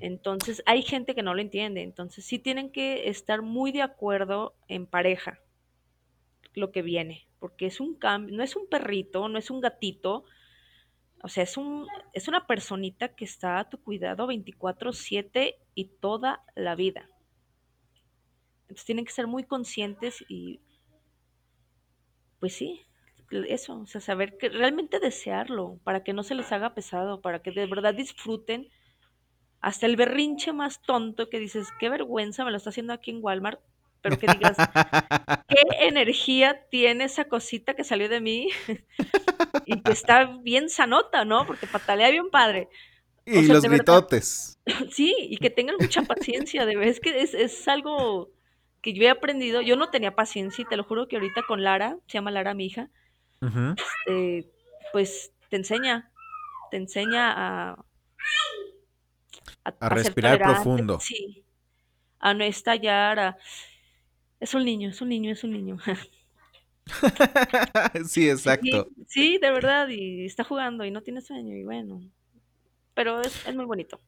Entonces, 0.00 0.62
hay 0.64 0.82
gente 0.82 1.14
que 1.14 1.22
no 1.22 1.34
lo 1.34 1.42
entiende. 1.42 1.82
Entonces, 1.82 2.24
sí 2.24 2.38
tienen 2.38 2.72
que 2.72 3.08
estar 3.08 3.42
muy 3.42 3.70
de 3.70 3.82
acuerdo 3.82 4.54
en 4.66 4.86
pareja 4.86 5.40
lo 6.54 6.72
que 6.72 6.82
viene, 6.82 7.26
porque 7.38 7.66
es 7.66 7.78
un 7.78 7.94
cambio, 7.94 8.36
no 8.36 8.42
es 8.42 8.56
un 8.56 8.66
perrito, 8.68 9.28
no 9.28 9.38
es 9.38 9.50
un 9.50 9.60
gatito, 9.60 10.24
o 11.22 11.28
sea, 11.28 11.42
es 11.42 11.56
un 11.56 11.86
es 12.12 12.28
una 12.28 12.46
personita 12.46 13.14
que 13.14 13.24
está 13.24 13.58
a 13.58 13.68
tu 13.68 13.78
cuidado 13.82 14.26
24/7 14.26 15.56
y 15.74 15.84
toda 16.00 16.42
la 16.54 16.74
vida. 16.74 17.08
Entonces, 18.68 18.84
tienen 18.84 19.04
que 19.04 19.12
ser 19.12 19.26
muy 19.26 19.44
conscientes 19.44 20.22
y 20.28 20.60
pues 22.38 22.54
sí, 22.54 22.82
eso, 23.48 23.80
o 23.80 23.86
sea, 23.86 24.00
saber 24.00 24.38
que 24.38 24.48
realmente 24.48 25.00
desearlo 25.00 25.78
para 25.84 26.04
que 26.04 26.12
no 26.12 26.22
se 26.22 26.34
les 26.34 26.52
haga 26.52 26.74
pesado, 26.74 27.20
para 27.20 27.42
que 27.42 27.50
de 27.50 27.66
verdad 27.66 27.94
disfruten 27.94 28.68
hasta 29.60 29.86
el 29.86 29.96
berrinche 29.96 30.52
más 30.52 30.80
tonto 30.82 31.28
que 31.28 31.40
dices, 31.40 31.68
qué 31.80 31.88
vergüenza 31.88 32.44
me 32.44 32.50
lo 32.50 32.56
está 32.56 32.70
haciendo 32.70 32.92
aquí 32.92 33.10
en 33.10 33.18
Walmart, 33.22 33.60
pero 34.02 34.18
que 34.18 34.28
digas, 34.28 34.56
¿qué 35.48 35.62
energía 35.80 36.66
tiene 36.70 37.04
esa 37.04 37.24
cosita 37.24 37.74
que 37.74 37.84
salió 37.84 38.08
de 38.08 38.20
mí? 38.20 38.48
y 39.66 39.82
que 39.82 39.92
está 39.92 40.26
bien 40.42 40.68
sanota, 40.68 41.24
¿no? 41.24 41.46
Porque 41.46 41.66
patalea 41.66 42.10
bien 42.10 42.30
padre. 42.30 42.68
Y 43.26 43.44
sea, 43.44 43.54
los 43.54 43.62
verdad. 43.62 43.76
gritotes. 43.76 44.54
Sí, 44.90 45.14
y 45.18 45.38
que 45.38 45.48
tengan 45.48 45.76
mucha 45.80 46.02
paciencia, 46.02 46.66
de 46.66 46.76
verdad, 46.76 46.90
es 46.90 47.00
que 47.00 47.22
es, 47.22 47.32
es 47.32 47.66
algo 47.68 48.30
que 48.82 48.92
yo 48.92 49.02
he 49.02 49.10
aprendido, 49.10 49.60
yo 49.60 49.76
no 49.76 49.90
tenía 49.90 50.14
paciencia 50.14 50.62
y 50.62 50.66
te 50.66 50.76
lo 50.76 50.84
juro 50.84 51.08
que 51.08 51.16
ahorita 51.16 51.42
con 51.42 51.62
Lara, 51.62 51.98
se 52.06 52.14
llama 52.14 52.30
Lara 52.30 52.54
mi 52.54 52.66
hija, 52.66 52.90
este, 53.40 54.50
pues 54.92 55.32
te 55.48 55.56
enseña, 55.56 56.10
te 56.70 56.76
enseña 56.76 57.32
a, 57.36 57.84
A 59.80 59.88
respirar 59.88 60.38
tolerante, 60.38 60.62
profundo. 60.62 61.00
Sí, 61.00 61.44
a 62.20 62.34
no 62.34 62.44
estallar, 62.44 63.18
a... 63.18 63.38
Es 64.40 64.54
un 64.54 64.64
niño, 64.64 64.90
es 64.90 65.00
un 65.00 65.08
niño, 65.08 65.32
es 65.32 65.42
un 65.42 65.50
niño. 65.50 65.78
sí, 68.08 68.30
exacto. 68.30 68.88
Sí, 68.96 69.04
sí, 69.08 69.38
de 69.38 69.50
verdad, 69.50 69.88
y 69.88 70.24
está 70.24 70.44
jugando 70.44 70.84
y 70.84 70.90
no 70.90 71.02
tiene 71.02 71.20
sueño 71.20 71.56
y 71.56 71.64
bueno, 71.64 72.00
pero 72.94 73.20
es, 73.20 73.46
es 73.46 73.54
muy 73.54 73.64
bonito. 73.64 74.00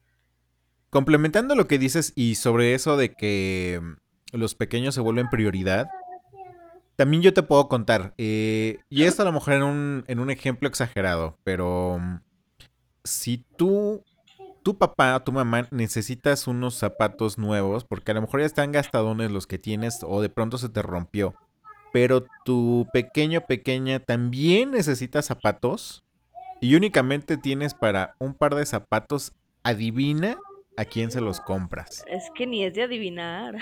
Complementando 0.89 1.55
lo 1.55 1.67
que 1.67 1.77
dices 1.77 2.13
y 2.15 2.35
sobre 2.35 2.73
eso 2.73 2.97
de 2.97 3.13
que 3.13 3.81
los 4.31 4.55
pequeños 4.55 4.95
se 4.95 5.01
vuelven 5.01 5.29
prioridad, 5.29 5.89
también 6.95 7.23
yo 7.23 7.33
te 7.33 7.43
puedo 7.43 7.67
contar, 7.67 8.13
eh, 8.17 8.79
y 8.89 9.03
esto 9.03 9.23
a 9.23 9.25
lo 9.25 9.31
mejor 9.31 9.53
en 9.53 9.63
un, 9.63 10.03
en 10.07 10.19
un 10.19 10.29
ejemplo 10.29 10.67
exagerado, 10.67 11.37
pero 11.43 11.97
mm, 11.99 12.19
si 13.03 13.45
tú, 13.57 14.03
tu 14.63 14.77
papá 14.77 15.15
o 15.15 15.21
tu 15.21 15.31
mamá 15.31 15.67
necesitas 15.71 16.47
unos 16.47 16.75
zapatos 16.75 17.37
nuevos, 17.37 17.85
porque 17.85 18.11
a 18.11 18.13
lo 18.13 18.21
mejor 18.21 18.41
ya 18.41 18.45
están 18.45 18.71
gastadones 18.71 19.31
los 19.31 19.47
que 19.47 19.57
tienes 19.57 19.99
o 20.03 20.21
de 20.21 20.29
pronto 20.29 20.57
se 20.57 20.69
te 20.69 20.81
rompió, 20.81 21.33
pero 21.91 22.25
tu 22.45 22.87
pequeño 22.93 23.41
pequeña 23.41 23.99
también 23.99 24.71
necesita 24.71 25.21
zapatos 25.21 26.03
y 26.61 26.75
únicamente 26.75 27.37
tienes 27.37 27.73
para 27.73 28.15
un 28.19 28.35
par 28.35 28.55
de 28.55 28.65
zapatos, 28.65 29.33
adivina 29.63 30.37
a 30.77 30.85
quién 30.85 31.11
se 31.11 31.21
los 31.21 31.41
compras. 31.41 32.03
Es 32.07 32.29
que 32.33 32.47
ni 32.47 32.63
es 32.63 32.73
de 32.73 32.83
adivinar. 32.83 33.57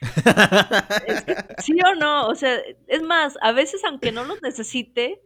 Es 1.06 1.22
que, 1.22 1.36
sí 1.58 1.78
o 1.84 1.94
no, 1.94 2.28
o 2.28 2.34
sea, 2.34 2.58
es 2.88 3.02
más, 3.02 3.38
a 3.40 3.52
veces 3.52 3.82
aunque 3.84 4.12
no 4.12 4.24
los 4.24 4.42
necesite 4.42 5.22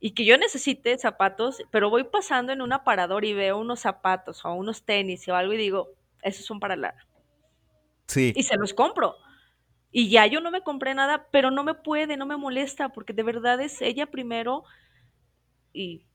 y 0.00 0.12
que 0.12 0.24
yo 0.24 0.36
necesite 0.36 0.96
zapatos, 0.98 1.62
pero 1.70 1.90
voy 1.90 2.04
pasando 2.04 2.52
en 2.52 2.60
un 2.60 2.72
aparador 2.72 3.24
y 3.24 3.32
veo 3.32 3.58
unos 3.58 3.80
zapatos 3.80 4.44
o 4.44 4.52
unos 4.52 4.84
tenis 4.84 5.26
o 5.28 5.34
algo 5.34 5.54
y 5.54 5.56
digo, 5.56 5.94
esos 6.22 6.44
son 6.44 6.60
para 6.60 6.76
Lara. 6.76 7.06
Sí. 8.06 8.32
Y 8.36 8.42
se 8.42 8.56
los 8.56 8.74
compro. 8.74 9.16
Y 9.90 10.10
ya 10.10 10.26
yo 10.26 10.40
no 10.40 10.50
me 10.50 10.60
compré 10.60 10.94
nada, 10.94 11.26
pero 11.30 11.50
no 11.50 11.64
me 11.64 11.74
puede, 11.74 12.16
no 12.16 12.26
me 12.26 12.36
molesta, 12.36 12.90
porque 12.90 13.14
de 13.14 13.22
verdad 13.22 13.60
es 13.60 13.80
ella 13.80 14.06
primero 14.06 14.64
y, 15.72 16.06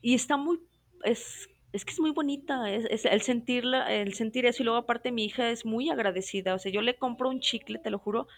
y 0.00 0.14
está 0.14 0.36
muy, 0.36 0.60
es, 1.02 1.48
es 1.74 1.84
que 1.84 1.92
es 1.92 2.00
muy 2.00 2.12
bonita, 2.12 2.70
es, 2.70 2.86
es 2.90 3.04
el 3.06 3.22
sentirla, 3.22 3.92
el 3.92 4.14
sentir 4.14 4.46
eso, 4.46 4.62
y 4.62 4.66
luego 4.66 4.78
aparte 4.78 5.12
mi 5.12 5.24
hija 5.26 5.50
es 5.50 5.66
muy 5.66 5.90
agradecida, 5.90 6.54
o 6.54 6.58
sea, 6.60 6.72
yo 6.72 6.82
le 6.82 6.96
compro 6.96 7.28
un 7.30 7.40
chicle, 7.40 7.78
te 7.80 7.90
lo 7.90 7.98
juro, 7.98 8.28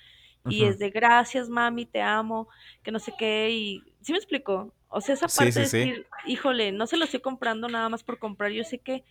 y 0.48 0.64
es 0.64 0.78
de 0.78 0.90
gracias, 0.90 1.48
mami, 1.48 1.86
te 1.86 2.02
amo, 2.02 2.48
que 2.82 2.92
no 2.92 2.98
sé 3.00 3.12
qué, 3.18 3.50
y 3.50 3.82
¿sí 4.02 4.12
me 4.12 4.18
explico? 4.18 4.74
O 4.88 5.00
sea, 5.00 5.14
esa 5.14 5.28
Sí, 5.28 5.52
parte 5.52 5.60
sí, 5.60 5.64
de 5.64 5.66
sí. 5.66 5.78
decir, 5.78 6.06
híjole, 6.26 6.72
no 6.72 6.86
se 6.86 6.96
lo 6.98 7.04
estoy 7.04 7.20
comprando 7.20 7.68
nada 7.68 7.88
más 7.90 8.04
por 8.04 8.18
comprar, 8.18 8.52
yo 8.52 8.64
sé 8.64 8.78
que, 8.80 9.04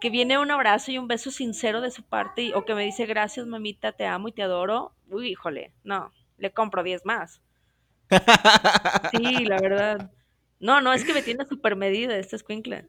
que 0.00 0.10
viene 0.10 0.38
un 0.38 0.50
abrazo 0.52 0.92
y 0.92 0.98
un 0.98 1.08
beso 1.08 1.30
sincero 1.32 1.80
de 1.80 1.90
su 1.92 2.02
parte, 2.04 2.42
y- 2.42 2.52
o 2.54 2.64
que 2.64 2.74
me 2.74 2.84
dice 2.84 3.06
gracias, 3.06 3.46
mamita, 3.46 3.92
te 3.92 4.06
amo 4.06 4.28
y 4.28 4.32
te 4.32 4.42
adoro, 4.42 4.94
uy, 5.10 5.28
híjole, 5.30 5.72
no, 5.84 6.12
le 6.38 6.52
compro 6.52 6.82
10 6.84 7.04
más. 7.06 7.42
Sí, 9.10 9.44
la 9.44 9.60
verdad. 9.60 10.10
No, 10.58 10.80
no, 10.80 10.92
es 10.92 11.04
que 11.04 11.14
me 11.14 11.22
tiene 11.22 11.44
súper 11.46 11.76
medida 11.76 12.16
esta 12.16 12.36
escuincla. 12.36 12.86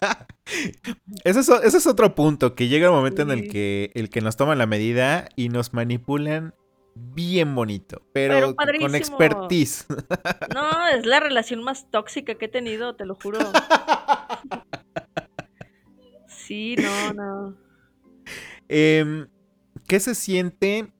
Ese 1.24 1.40
es, 1.40 1.48
ese 1.48 1.76
es 1.76 1.86
otro 1.86 2.14
punto, 2.14 2.54
que 2.54 2.68
llega 2.68 2.86
el 2.86 2.92
momento 2.92 3.22
en 3.22 3.30
el 3.30 3.48
que, 3.48 3.92
el 3.94 4.10
que 4.10 4.20
nos 4.20 4.36
toman 4.36 4.58
la 4.58 4.66
medida 4.66 5.28
y 5.36 5.48
nos 5.48 5.72
manipulan 5.72 6.54
bien 6.94 7.54
bonito, 7.54 8.02
pero, 8.12 8.54
Pero 8.56 8.80
con 8.80 8.94
expertise. 8.94 9.86
No, 10.54 10.88
es 10.88 11.06
la 11.06 11.20
relación 11.20 11.62
más 11.62 11.90
tóxica 11.90 12.34
que 12.34 12.46
he 12.46 12.48
tenido, 12.48 12.96
te 12.96 13.06
lo 13.06 13.14
juro. 13.14 13.38
Sí, 16.26 16.74
no, 16.76 17.12
no. 17.12 17.56
Em, 18.68 19.28
¿Qué 19.86 20.00
se 20.00 20.14
siente 20.14 20.92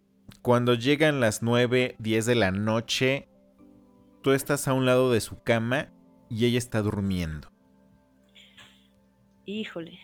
cuando 0.42 0.74
llegan 0.74 1.20
las 1.20 1.42
9, 1.42 1.96
10 1.98 2.26
de 2.26 2.34
la 2.34 2.51
noche? 2.53 3.28
Tú 4.22 4.32
estás 4.32 4.68
a 4.68 4.74
un 4.74 4.86
lado 4.86 5.11
de 5.11 5.20
su 5.20 5.42
cama 5.42 5.92
y 6.28 6.46
ella 6.46 6.59
está 6.59 6.82
durmiendo. 6.82 7.51
Híjole. 9.51 9.98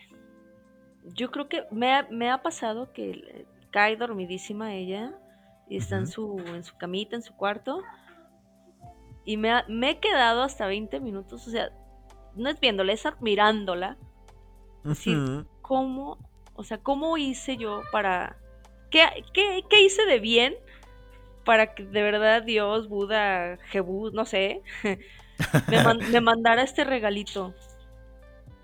Yo 1.13 1.31
creo 1.31 1.47
que 1.47 1.63
me 1.71 1.93
ha, 1.93 2.07
me 2.11 2.29
ha 2.29 2.41
pasado 2.41 2.91
que 2.91 3.13
le- 3.15 3.45
cae 3.71 3.95
dormidísima 3.95 4.73
ella 4.73 5.13
y 5.69 5.77
está 5.77 5.97
en 5.97 6.07
su, 6.07 6.37
en 6.39 6.63
su 6.63 6.75
camita, 6.77 7.15
en 7.15 7.21
su 7.21 7.33
cuarto. 7.35 7.81
Y 9.23 9.37
me, 9.37 9.51
ha- 9.51 9.65
me 9.69 9.91
he 9.91 9.99
quedado 9.99 10.43
hasta 10.43 10.67
20 10.67 10.99
minutos, 10.99 11.47
o 11.47 11.51
sea, 11.51 11.69
no 12.35 12.49
es 12.49 12.59
viéndola, 12.59 12.91
es 12.93 13.05
admirándola. 13.05 13.97
Sí. 14.95 15.15
Ujú. 15.15 15.45
¿Cómo, 15.61 16.17
o 16.55 16.63
sea, 16.63 16.77
cómo 16.79 17.17
hice 17.17 17.57
yo 17.57 17.81
para... 17.91 18.37
¿Qué, 18.89 19.03
qué, 19.33 19.63
qué 19.69 19.83
hice 19.83 20.05
de 20.05 20.19
bien 20.19 20.55
para 21.43 21.73
que 21.73 21.83
de 21.85 22.01
verdad 22.01 22.43
Dios, 22.43 22.87
Buda, 22.89 23.57
Jebú, 23.69 24.11
no 24.11 24.25
sé, 24.25 24.61
me, 25.69 25.83
man- 25.83 25.99
me 26.11 26.21
mandara 26.21 26.63
este 26.63 26.83
regalito? 26.85 27.53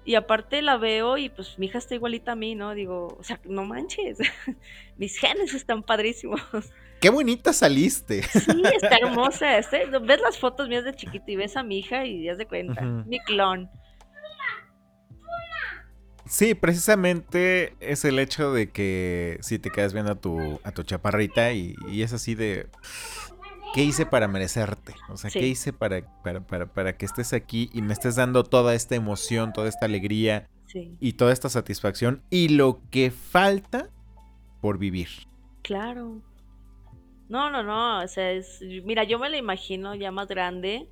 Y 0.05 0.15
aparte 0.15 0.61
la 0.61 0.77
veo 0.77 1.17
y 1.17 1.29
pues 1.29 1.57
mi 1.57 1.67
hija 1.67 1.77
está 1.77 1.95
igualita 1.95 2.33
a 2.33 2.35
mí, 2.35 2.55
¿no? 2.55 2.73
Digo, 2.73 3.15
o 3.19 3.23
sea, 3.23 3.39
no 3.45 3.63
manches, 3.65 4.17
mis 4.97 5.17
genes 5.17 5.53
están 5.53 5.81
padrísimos. 5.83 6.41
¡Qué 6.99 7.09
bonita 7.09 7.53
saliste! 7.53 8.23
Sí, 8.23 8.63
está 8.81 8.97
hermosa. 9.01 9.57
este- 9.57 9.85
ves 9.99 10.21
las 10.21 10.37
fotos 10.37 10.67
mías 10.69 10.83
de 10.83 10.93
chiquita 10.95 11.25
y 11.31 11.35
ves 11.37 11.55
a 11.57 11.63
mi 11.63 11.79
hija 11.79 12.05
y 12.05 12.23
ya 12.23 12.35
de 12.35 12.45
cuenta, 12.45 12.81
Ujú. 12.81 13.09
mi 13.09 13.19
clon. 13.21 13.69
Sí, 16.25 16.55
precisamente 16.55 17.75
es 17.81 18.05
el 18.05 18.17
hecho 18.17 18.53
de 18.53 18.69
que 18.71 19.37
si 19.41 19.59
te 19.59 19.69
quedas 19.69 19.93
viendo 19.93 20.13
a 20.13 20.15
tu, 20.15 20.59
a 20.63 20.71
tu 20.71 20.83
chaparrita 20.83 21.51
y, 21.51 21.75
y 21.89 22.01
es 22.01 22.13
así 22.13 22.33
de... 22.33 22.67
¿Qué 23.73 23.83
hice 23.83 24.05
para 24.05 24.27
merecerte? 24.27 24.93
O 25.09 25.17
sea, 25.17 25.29
Sí. 25.29 25.39
¿qué 25.39 25.47
hice 25.47 25.73
para, 25.73 26.01
para, 26.23 26.45
para, 26.45 26.67
para 26.71 26.97
que 26.97 27.05
estés 27.05 27.33
aquí 27.33 27.69
y 27.73 27.81
me 27.81 27.93
estés 27.93 28.15
dando 28.15 28.43
toda 28.43 28.75
esta 28.75 28.95
emoción, 28.95 29.51
toda 29.53 29.67
esta 29.69 29.85
alegría 29.85 30.47
Sí, 30.65 30.95
y 30.99 31.13
toda 31.13 31.33
esta 31.33 31.49
satisfacción 31.49 32.21
y 32.29 32.49
lo 32.49 32.81
que 32.91 33.11
falta 33.11 33.89
por 34.61 34.77
vivir? 34.77 35.09
claro. 35.61 36.21
No, 37.29 37.49
no, 37.49 37.63
no, 37.63 38.03
o 38.03 38.07
sea, 38.07 38.31
es, 38.31 38.59
mira, 38.83 39.05
yo 39.05 39.17
me 39.17 39.29
la 39.29 39.37
imagino 39.37 39.95
ya 39.95 40.11
más 40.11 40.27
grande 40.27 40.87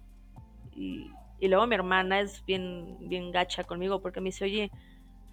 y, 0.76 1.12
y 1.40 1.48
luego 1.50 1.68
mi 1.68 1.76
hermana 1.76 2.20
es 2.22 2.44
bien, 2.46 2.98
bien 3.02 3.32
gacha 3.32 3.64
conmigo 3.64 4.02
porque 4.02 4.22
me 4.22 4.30
dice, 4.30 4.46
oye, 4.46 4.72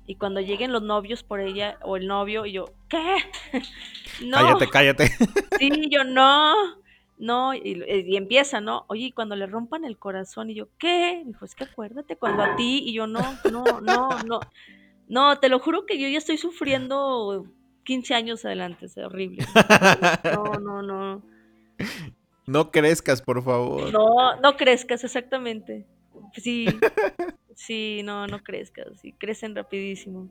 y 0.06 0.16
cuando 0.16 0.40
lleguen 0.40 0.72
los 0.72 0.82
novios 0.82 1.22
por 1.22 1.40
ella 1.40 1.78
o 1.82 1.96
el 1.96 2.06
novio 2.08 2.44
y 2.44 2.52
yo, 2.52 2.66
¿qué? 2.88 3.16
No, 4.26 4.36
Cállate, 4.36 4.68
cállate. 4.68 5.06
sí, 5.58 5.88
yo 5.90 6.02
no, 6.04 6.52
no, 7.18 7.54
y, 7.54 7.82
y 7.86 8.16
empieza, 8.16 8.60
¿no? 8.60 8.84
Oye, 8.88 9.06
y 9.06 9.12
cuando 9.12 9.36
le 9.36 9.46
rompan 9.46 9.84
el 9.84 9.98
corazón 9.98 10.50
y 10.50 10.54
yo, 10.54 10.68
¿qué? 10.78 11.22
Me 11.24 11.32
dijo, 11.32 11.44
es 11.44 11.54
que 11.54 11.64
acuérdate 11.64 12.16
cuando 12.16 12.42
a 12.42 12.56
ti 12.56 12.82
y 12.84 12.92
yo 12.92 13.06
no, 13.06 13.20
no, 13.50 13.80
no, 13.80 14.08
no, 14.26 14.40
no, 15.08 15.38
te 15.38 15.48
lo 15.48 15.58
juro 15.58 15.86
que 15.86 15.98
yo 15.98 16.08
ya 16.08 16.18
estoy 16.18 16.38
sufriendo 16.38 17.46
15 17.84 18.14
años 18.14 18.44
adelante, 18.44 18.86
es 18.86 18.96
horrible. 18.98 19.44
No, 20.24 20.52
no, 20.60 20.82
no. 20.82 21.22
No 22.46 22.70
crezcas, 22.70 23.20
por 23.20 23.42
favor. 23.42 23.92
No, 23.92 24.40
no 24.40 24.56
crezcas, 24.56 25.04
exactamente. 25.04 25.86
Sí, 26.34 26.66
sí, 27.54 28.02
no, 28.04 28.26
no 28.26 28.42
crezcas. 28.42 28.86
Sí, 29.00 29.12
crecen 29.12 29.54
rapidísimo, 29.54 30.28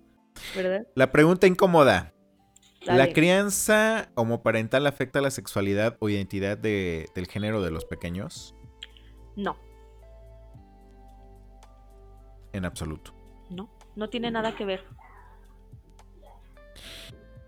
¿verdad? 0.55 0.87
La 0.95 1.11
pregunta 1.11 1.47
incómoda. 1.47 2.13
¿La 2.95 3.11
crianza 3.13 4.09
homoparental 4.15 4.87
afecta 4.87 5.19
la 5.21 5.31
sexualidad 5.31 5.97
o 5.99 6.09
identidad 6.09 6.57
de- 6.57 7.09
del 7.15 7.27
género 7.27 7.61
de 7.61 7.71
los 7.71 7.85
pequeños? 7.85 8.55
No, 9.35 9.57
En 12.53 12.65
absoluto. 12.65 13.13
no, 13.49 13.69
no 13.95 14.09
tiene 14.09 14.31
nada 14.31 14.55
que 14.55 14.65
ver. 14.65 14.83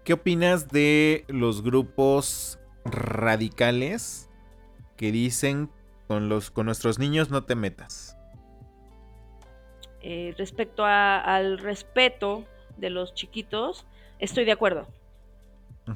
¿Qué 0.04 0.14
opinas 0.14 0.68
de 0.70 1.26
los 1.28 1.62
grupos 1.64 2.60
radicales 2.86 4.30
que 4.98 5.12
dicen 5.12 5.70
con 6.08 6.30
los 6.30 6.50
con 6.52 6.66
nuestros 6.66 7.00
niños 7.00 7.30
no 7.30 7.44
te 7.44 7.56
metas? 7.56 8.18
Eh, 10.02 10.34
respecto 10.38 10.86
a- 10.86 11.20
al 11.20 11.60
respeto 11.60 12.46
de 12.78 12.90
los 12.90 13.14
chiquitos, 13.14 13.86
estoy 14.20 14.46
de 14.46 14.52
acuerdo. 14.54 14.88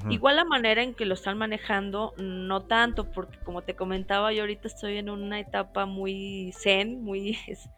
Igual 0.10 0.36
la 0.36 0.46
manera 0.46 0.84
en 0.84 0.94
que 0.96 1.06
lo 1.06 1.14
están 1.14 1.38
manejando, 1.38 2.14
no 2.18 2.64
tanto, 2.64 3.12
porque 3.12 3.40
como 3.40 3.62
te 3.64 3.76
comentaba, 3.76 4.34
yo 4.34 4.42
ahorita 4.42 4.68
estoy 4.68 4.98
en 4.98 5.10
una 5.10 5.40
etapa 5.40 5.86
muy 5.86 6.54
zen, 6.58 7.04
muy... 7.04 7.38
es- 7.48 7.70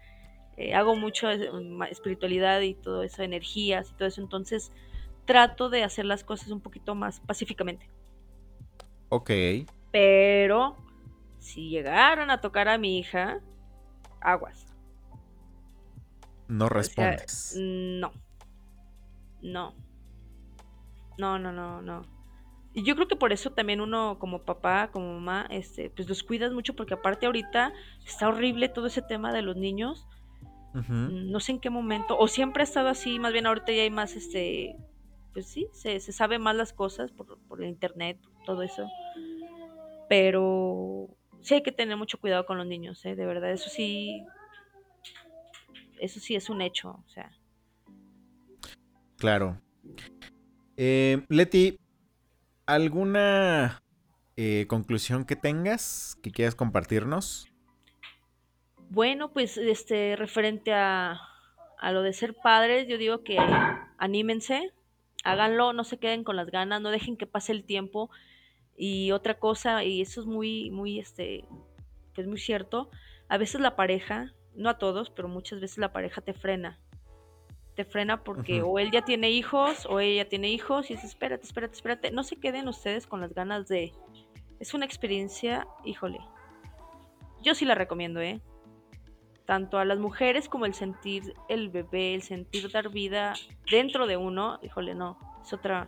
eh, 0.58 0.74
hago 0.74 0.96
mucho 0.96 1.30
eh, 1.30 1.50
espiritualidad 1.92 2.62
y 2.62 2.76
todo 2.76 3.04
eso, 3.04 3.24
energías 3.24 3.92
y 3.92 3.94
todo 3.96 4.08
eso, 4.08 4.22
entonces 4.22 4.72
trato 5.26 5.70
de 5.70 5.84
hacer 5.84 6.06
las 6.06 6.24
cosas 6.24 6.50
un 6.50 6.62
poquito 6.62 6.96
más 6.96 7.20
pacíficamente. 7.20 7.90
Ok. 9.10 9.30
Pero 9.92 10.78
si 11.40 11.70
llegaran 11.70 12.30
a 12.32 12.42
tocar 12.42 12.68
a 12.70 12.78
mi 12.78 13.00
hija, 13.00 13.40
aguas. 14.22 14.66
No 16.48 16.66
O 16.66 16.70
sea, 16.70 17.12
respondes. 17.12 17.56
no. 17.56 18.12
No. 19.42 19.74
No, 21.18 21.40
no, 21.40 21.52
no, 21.52 21.82
no. 21.82 22.04
Y 22.74 22.84
yo 22.84 22.96
creo 22.96 23.08
que 23.08 23.16
por 23.16 23.32
eso 23.32 23.52
también 23.52 23.80
uno 23.80 24.20
como 24.20 24.44
papá, 24.44 24.90
como 24.92 25.14
mamá, 25.14 25.48
este, 25.50 25.90
pues 25.90 26.10
los 26.10 26.24
cuidas 26.24 26.52
mucho 26.52 26.76
porque 26.76 26.94
aparte 26.94 27.26
ahorita 27.26 27.74
está 28.06 28.28
horrible 28.28 28.68
todo 28.68 28.88
ese 28.88 29.02
tema 29.02 29.32
de 29.32 29.42
los 29.42 29.56
niños. 29.56 30.08
No 30.74 31.40
sé 31.40 31.54
en 31.54 31.62
qué 31.62 31.70
momento, 31.70 32.18
o 32.18 32.28
siempre 32.28 32.62
ha 32.62 32.66
estado 32.66 32.90
así, 32.90 33.18
más 33.18 33.32
bien 33.32 33.46
ahorita 33.46 33.72
ya 33.72 33.84
hay 33.84 33.90
más, 33.90 34.18
este, 34.18 34.76
pues 35.32 35.48
sí, 35.48 35.70
se, 35.72 36.02
se 36.02 36.12
sabe 36.12 36.38
más 36.38 36.54
las 36.54 36.74
cosas 36.74 37.14
por, 37.14 37.40
por 37.48 37.64
el 37.64 37.70
internet, 37.70 38.20
todo 38.46 38.62
eso. 38.62 38.86
Pero 40.10 41.08
sí 41.40 41.54
hay 41.54 41.64
que 41.64 41.72
tener 41.72 41.96
mucho 41.96 42.20
cuidado 42.20 42.46
con 42.46 42.58
los 42.58 42.68
niños, 42.68 43.06
¿eh? 43.06 43.16
De 43.16 43.26
verdad, 43.26 43.52
eso 43.52 43.70
sí, 43.70 44.26
eso 45.98 46.20
sí 46.20 46.36
es 46.36 46.50
un 46.50 46.62
hecho, 46.62 46.90
o 46.90 47.10
sea. 47.10 47.32
Claro. 49.18 49.62
Eh, 50.78 51.26
Leti, 51.30 51.80
¿alguna 52.66 53.82
eh, 54.36 54.66
conclusión 54.68 55.26
que 55.26 55.36
tengas 55.36 56.18
que 56.22 56.32
quieras 56.32 56.56
compartirnos? 56.56 57.48
Bueno, 58.90 59.32
pues 59.32 59.58
este, 59.58 60.16
referente 60.16 60.74
a, 60.74 61.20
a 61.80 61.92
lo 61.92 62.02
de 62.02 62.14
ser 62.14 62.36
padres, 62.36 62.88
yo 62.88 62.98
digo 62.98 63.24
que 63.24 63.38
anímense, 63.98 64.72
háganlo, 65.24 65.74
no 65.74 65.84
se 65.84 65.98
queden 65.98 66.24
con 66.24 66.36
las 66.36 66.52
ganas, 66.52 66.82
no 66.82 66.92
dejen 66.92 67.18
que 67.18 67.28
pase 67.28 67.52
el 67.52 67.64
tiempo. 67.64 68.10
Y 68.78 69.12
otra 69.12 69.40
cosa, 69.40 69.84
y 69.84 70.02
eso 70.02 70.22
es 70.22 70.28
muy, 70.28 70.70
muy, 70.70 71.00
este, 71.00 71.46
pues 72.14 72.28
muy 72.28 72.38
cierto, 72.38 72.90
a 73.30 73.38
veces 73.38 73.62
la 73.62 73.76
pareja, 73.76 74.34
no 74.56 74.70
a 74.70 74.78
todos, 74.78 75.10
pero 75.10 75.28
muchas 75.28 75.62
veces 75.62 75.78
la 75.78 75.94
pareja 75.94 76.22
te 76.22 76.34
frena. 76.34 76.80
Te 77.76 77.84
frena 77.86 78.24
porque 78.24 78.62
o 78.62 78.80
él 78.80 78.90
ya 78.92 79.04
tiene 79.04 79.30
hijos 79.32 79.86
o 79.86 80.00
ella 80.00 80.30
tiene 80.30 80.50
hijos 80.50 80.90
y 80.90 80.94
dices, 80.94 81.10
espérate, 81.10 81.46
espérate, 81.46 81.74
espérate. 81.76 82.12
No 82.12 82.24
se 82.24 82.38
queden 82.38 82.68
ustedes 82.70 83.06
con 83.06 83.20
las 83.22 83.34
ganas 83.34 83.68
de... 83.68 83.92
Es 84.62 84.74
una 84.74 84.86
experiencia, 84.86 85.68
híjole. 85.84 86.20
Yo 87.44 87.54
sí 87.54 87.66
la 87.66 87.76
recomiendo, 87.76 88.22
¿eh? 88.22 88.42
tanto 89.46 89.78
a 89.78 89.86
las 89.86 90.00
mujeres 90.00 90.50
como 90.50 90.66
el 90.66 90.74
sentir 90.74 91.36
el 91.50 91.70
bebé, 91.70 92.16
el 92.16 92.24
sentir 92.24 92.72
dar 92.72 92.90
vida 92.90 93.36
dentro 93.70 94.08
de 94.08 94.18
uno, 94.18 94.58
híjole, 94.64 94.96
no, 94.96 95.20
es 95.44 95.54
otra. 95.54 95.88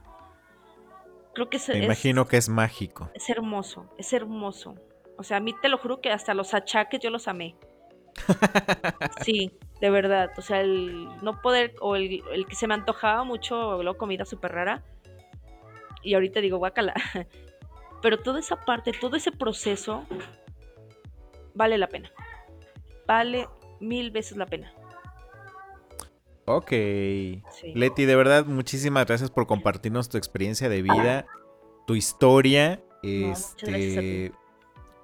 Creo 1.34 1.50
que 1.50 1.58
es, 1.58 1.68
Me 1.70 1.80
es- 1.80 1.86
imagino 1.86 2.28
que 2.28 2.38
es 2.38 2.50
mágico. 2.50 3.10
es 3.16 3.28
hermoso, 3.32 3.90
es 3.98 4.14
hermoso. 4.14 4.76
O 5.18 5.24
sea, 5.24 5.38
a 5.38 5.40
mí 5.40 5.56
te 5.60 5.70
lo 5.70 5.80
juro 5.80 6.02
que 6.02 6.12
hasta 6.12 6.36
los 6.36 6.54
achaques 6.54 7.00
yo 7.00 7.10
los 7.10 7.28
amé. 7.28 7.56
Sí, 9.24 9.52
de 9.82 9.90
verdad. 9.90 10.32
O 10.38 10.42
sea, 10.42 10.62
el 10.62 11.08
no 11.22 11.42
poder, 11.42 11.76
o 11.80 11.96
el, 11.96 12.24
el 12.32 12.46
que 12.46 12.56
se 12.56 12.68
me 12.68 12.74
antojaba 12.74 13.24
mucho, 13.24 13.82
luego 13.82 13.98
comida 13.98 14.26
súper 14.26 14.52
rara. 14.52 14.84
Y 16.04 16.14
ahorita 16.14 16.40
digo, 16.42 16.58
guácala. 16.58 16.94
Pero 18.02 18.20
toda 18.20 18.40
esa 18.40 18.58
parte, 18.64 18.92
todo 18.92 19.16
ese 19.16 19.32
proceso, 19.32 20.06
vale 21.54 21.78
la 21.78 21.88
pena. 21.88 22.12
Vale 23.08 23.48
mil 23.80 24.12
veces 24.12 24.38
la 24.38 24.46
pena. 24.46 24.72
Ok. 26.46 26.70
Sí. 26.70 27.74
Leti, 27.76 28.06
de 28.06 28.16
verdad, 28.16 28.46
muchísimas 28.46 29.06
gracias 29.06 29.32
por 29.32 29.48
compartirnos 29.48 30.10
tu 30.10 30.18
experiencia 30.18 30.70
de 30.70 30.82
vida, 30.82 31.26
tu 31.86 31.96
historia. 31.96 32.82
No, 33.04 33.28
muchas 33.28 33.56
gracias 33.62 33.98
a 33.98 34.02
ti. 34.02 34.24
Este, 34.26 34.32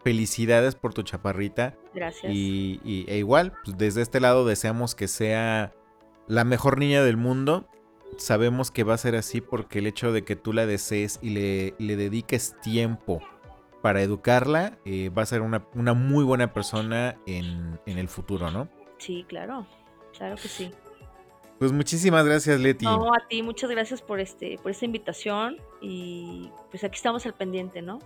felicidades 0.04 0.76
por 0.76 0.94
tu 0.94 1.04
chaparrita. 1.04 1.76
Gracias. 1.94 2.32
Y, 2.34 2.80
y- 2.84 3.06
e 3.08 3.18
igual, 3.18 3.54
pues, 3.64 3.78
desde 3.78 4.02
este 4.02 4.20
lado 4.20 4.46
deseamos 4.46 4.96
que 4.96 5.08
sea 5.08 5.74
la 6.28 6.44
mejor 6.44 6.78
niña 6.78 7.04
del 7.04 7.18
mundo. 7.18 7.66
Sabemos 8.18 8.70
que 8.70 8.84
va 8.84 8.94
a 8.94 8.98
ser 8.98 9.16
así 9.16 9.42
porque 9.42 9.80
el 9.80 9.88
hecho 9.88 10.12
de 10.12 10.24
que 10.24 10.36
tú 10.36 10.54
la 10.54 10.66
desees 10.66 11.20
y 11.22 11.30
le, 11.32 11.74
le 11.80 11.96
dediques 11.96 12.56
tiempo 12.62 13.22
para 13.82 14.02
educarla, 14.02 14.78
eh, 14.86 15.10
va 15.10 15.24
a 15.24 15.26
ser 15.26 15.42
una, 15.42 15.66
una 15.74 15.94
muy 15.94 16.24
buena 16.24 16.54
persona 16.54 17.18
en, 17.26 17.80
en 17.86 17.98
el 17.98 18.08
futuro, 18.08 18.50
¿no? 18.52 18.70
Sí, 18.98 19.26
claro. 19.28 19.66
Claro 20.18 20.36
que 20.36 20.48
sí. 20.48 20.72
Pues 21.60 21.72
muchísimas 21.72 22.24
gracias, 22.26 22.60
Leti. 22.60 22.86
No, 22.86 23.14
a 23.14 23.28
ti, 23.28 23.42
muchas 23.42 23.70
gracias 23.70 24.02
por 24.02 24.20
este, 24.20 24.58
por 24.62 24.72
esta 24.72 24.86
invitación. 24.86 25.58
Y 25.82 26.50
pues 26.72 26.84
aquí 26.84 26.96
estamos 26.96 27.26
al 27.26 27.34
pendiente, 27.34 27.82
¿no? 27.82 28.00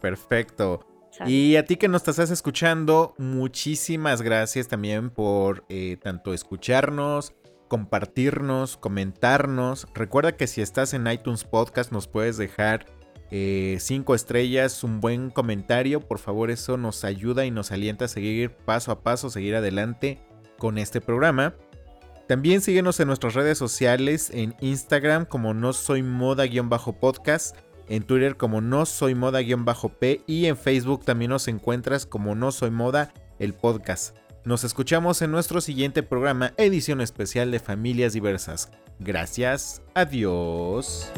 Perfecto. 0.00 0.80
Y 1.26 1.56
a 1.56 1.64
ti 1.64 1.76
que 1.76 1.88
nos 1.88 2.06
estás 2.06 2.30
escuchando, 2.30 3.14
muchísimas 3.18 4.22
gracias 4.22 4.68
también 4.68 5.10
por 5.10 5.64
eh, 5.68 5.96
tanto 6.02 6.32
escucharnos, 6.32 7.34
compartirnos, 7.66 8.76
comentarnos. 8.76 9.88
Recuerda 9.94 10.36
que 10.36 10.46
si 10.46 10.62
estás 10.62 10.94
en 10.94 11.06
iTunes 11.06 11.44
Podcast 11.44 11.92
nos 11.92 12.06
puedes 12.06 12.36
dejar 12.36 12.86
eh, 13.30 13.76
cinco 13.80 14.14
estrellas, 14.14 14.84
un 14.84 15.00
buen 15.00 15.30
comentario. 15.30 16.00
Por 16.00 16.18
favor, 16.18 16.50
eso 16.50 16.76
nos 16.76 17.04
ayuda 17.04 17.44
y 17.44 17.50
nos 17.50 17.72
alienta 17.72 18.06
a 18.06 18.08
seguir 18.08 18.50
paso 18.50 18.92
a 18.92 19.02
paso, 19.02 19.28
seguir 19.28 19.54
adelante 19.56 20.20
con 20.56 20.78
este 20.78 21.00
programa. 21.00 21.54
También 22.26 22.60
síguenos 22.60 23.00
en 23.00 23.08
nuestras 23.08 23.34
redes 23.34 23.56
sociales, 23.56 24.30
en 24.34 24.54
Instagram 24.60 25.24
como 25.24 25.54
no 25.54 25.72
soy 25.72 26.02
moda-podcast, 26.02 27.56
en 27.88 28.02
Twitter 28.02 28.36
como 28.36 28.60
no 28.60 28.86
soy 28.86 29.14
moda-p 29.14 30.22
y 30.26 30.46
en 30.46 30.56
Facebook 30.56 31.04
también 31.04 31.30
nos 31.30 31.48
encuentras 31.48 32.06
como 32.06 32.34
no 32.34 32.52
soy 32.52 32.70
moda 32.70 33.12
el 33.38 33.54
podcast. 33.54 34.16
Nos 34.44 34.64
escuchamos 34.64 35.20
en 35.22 35.30
nuestro 35.30 35.60
siguiente 35.60 36.02
programa, 36.02 36.54
edición 36.56 37.00
especial 37.00 37.50
de 37.50 37.60
Familias 37.60 38.12
Diversas. 38.12 38.70
Gracias, 38.98 39.82
adiós. 39.94 41.10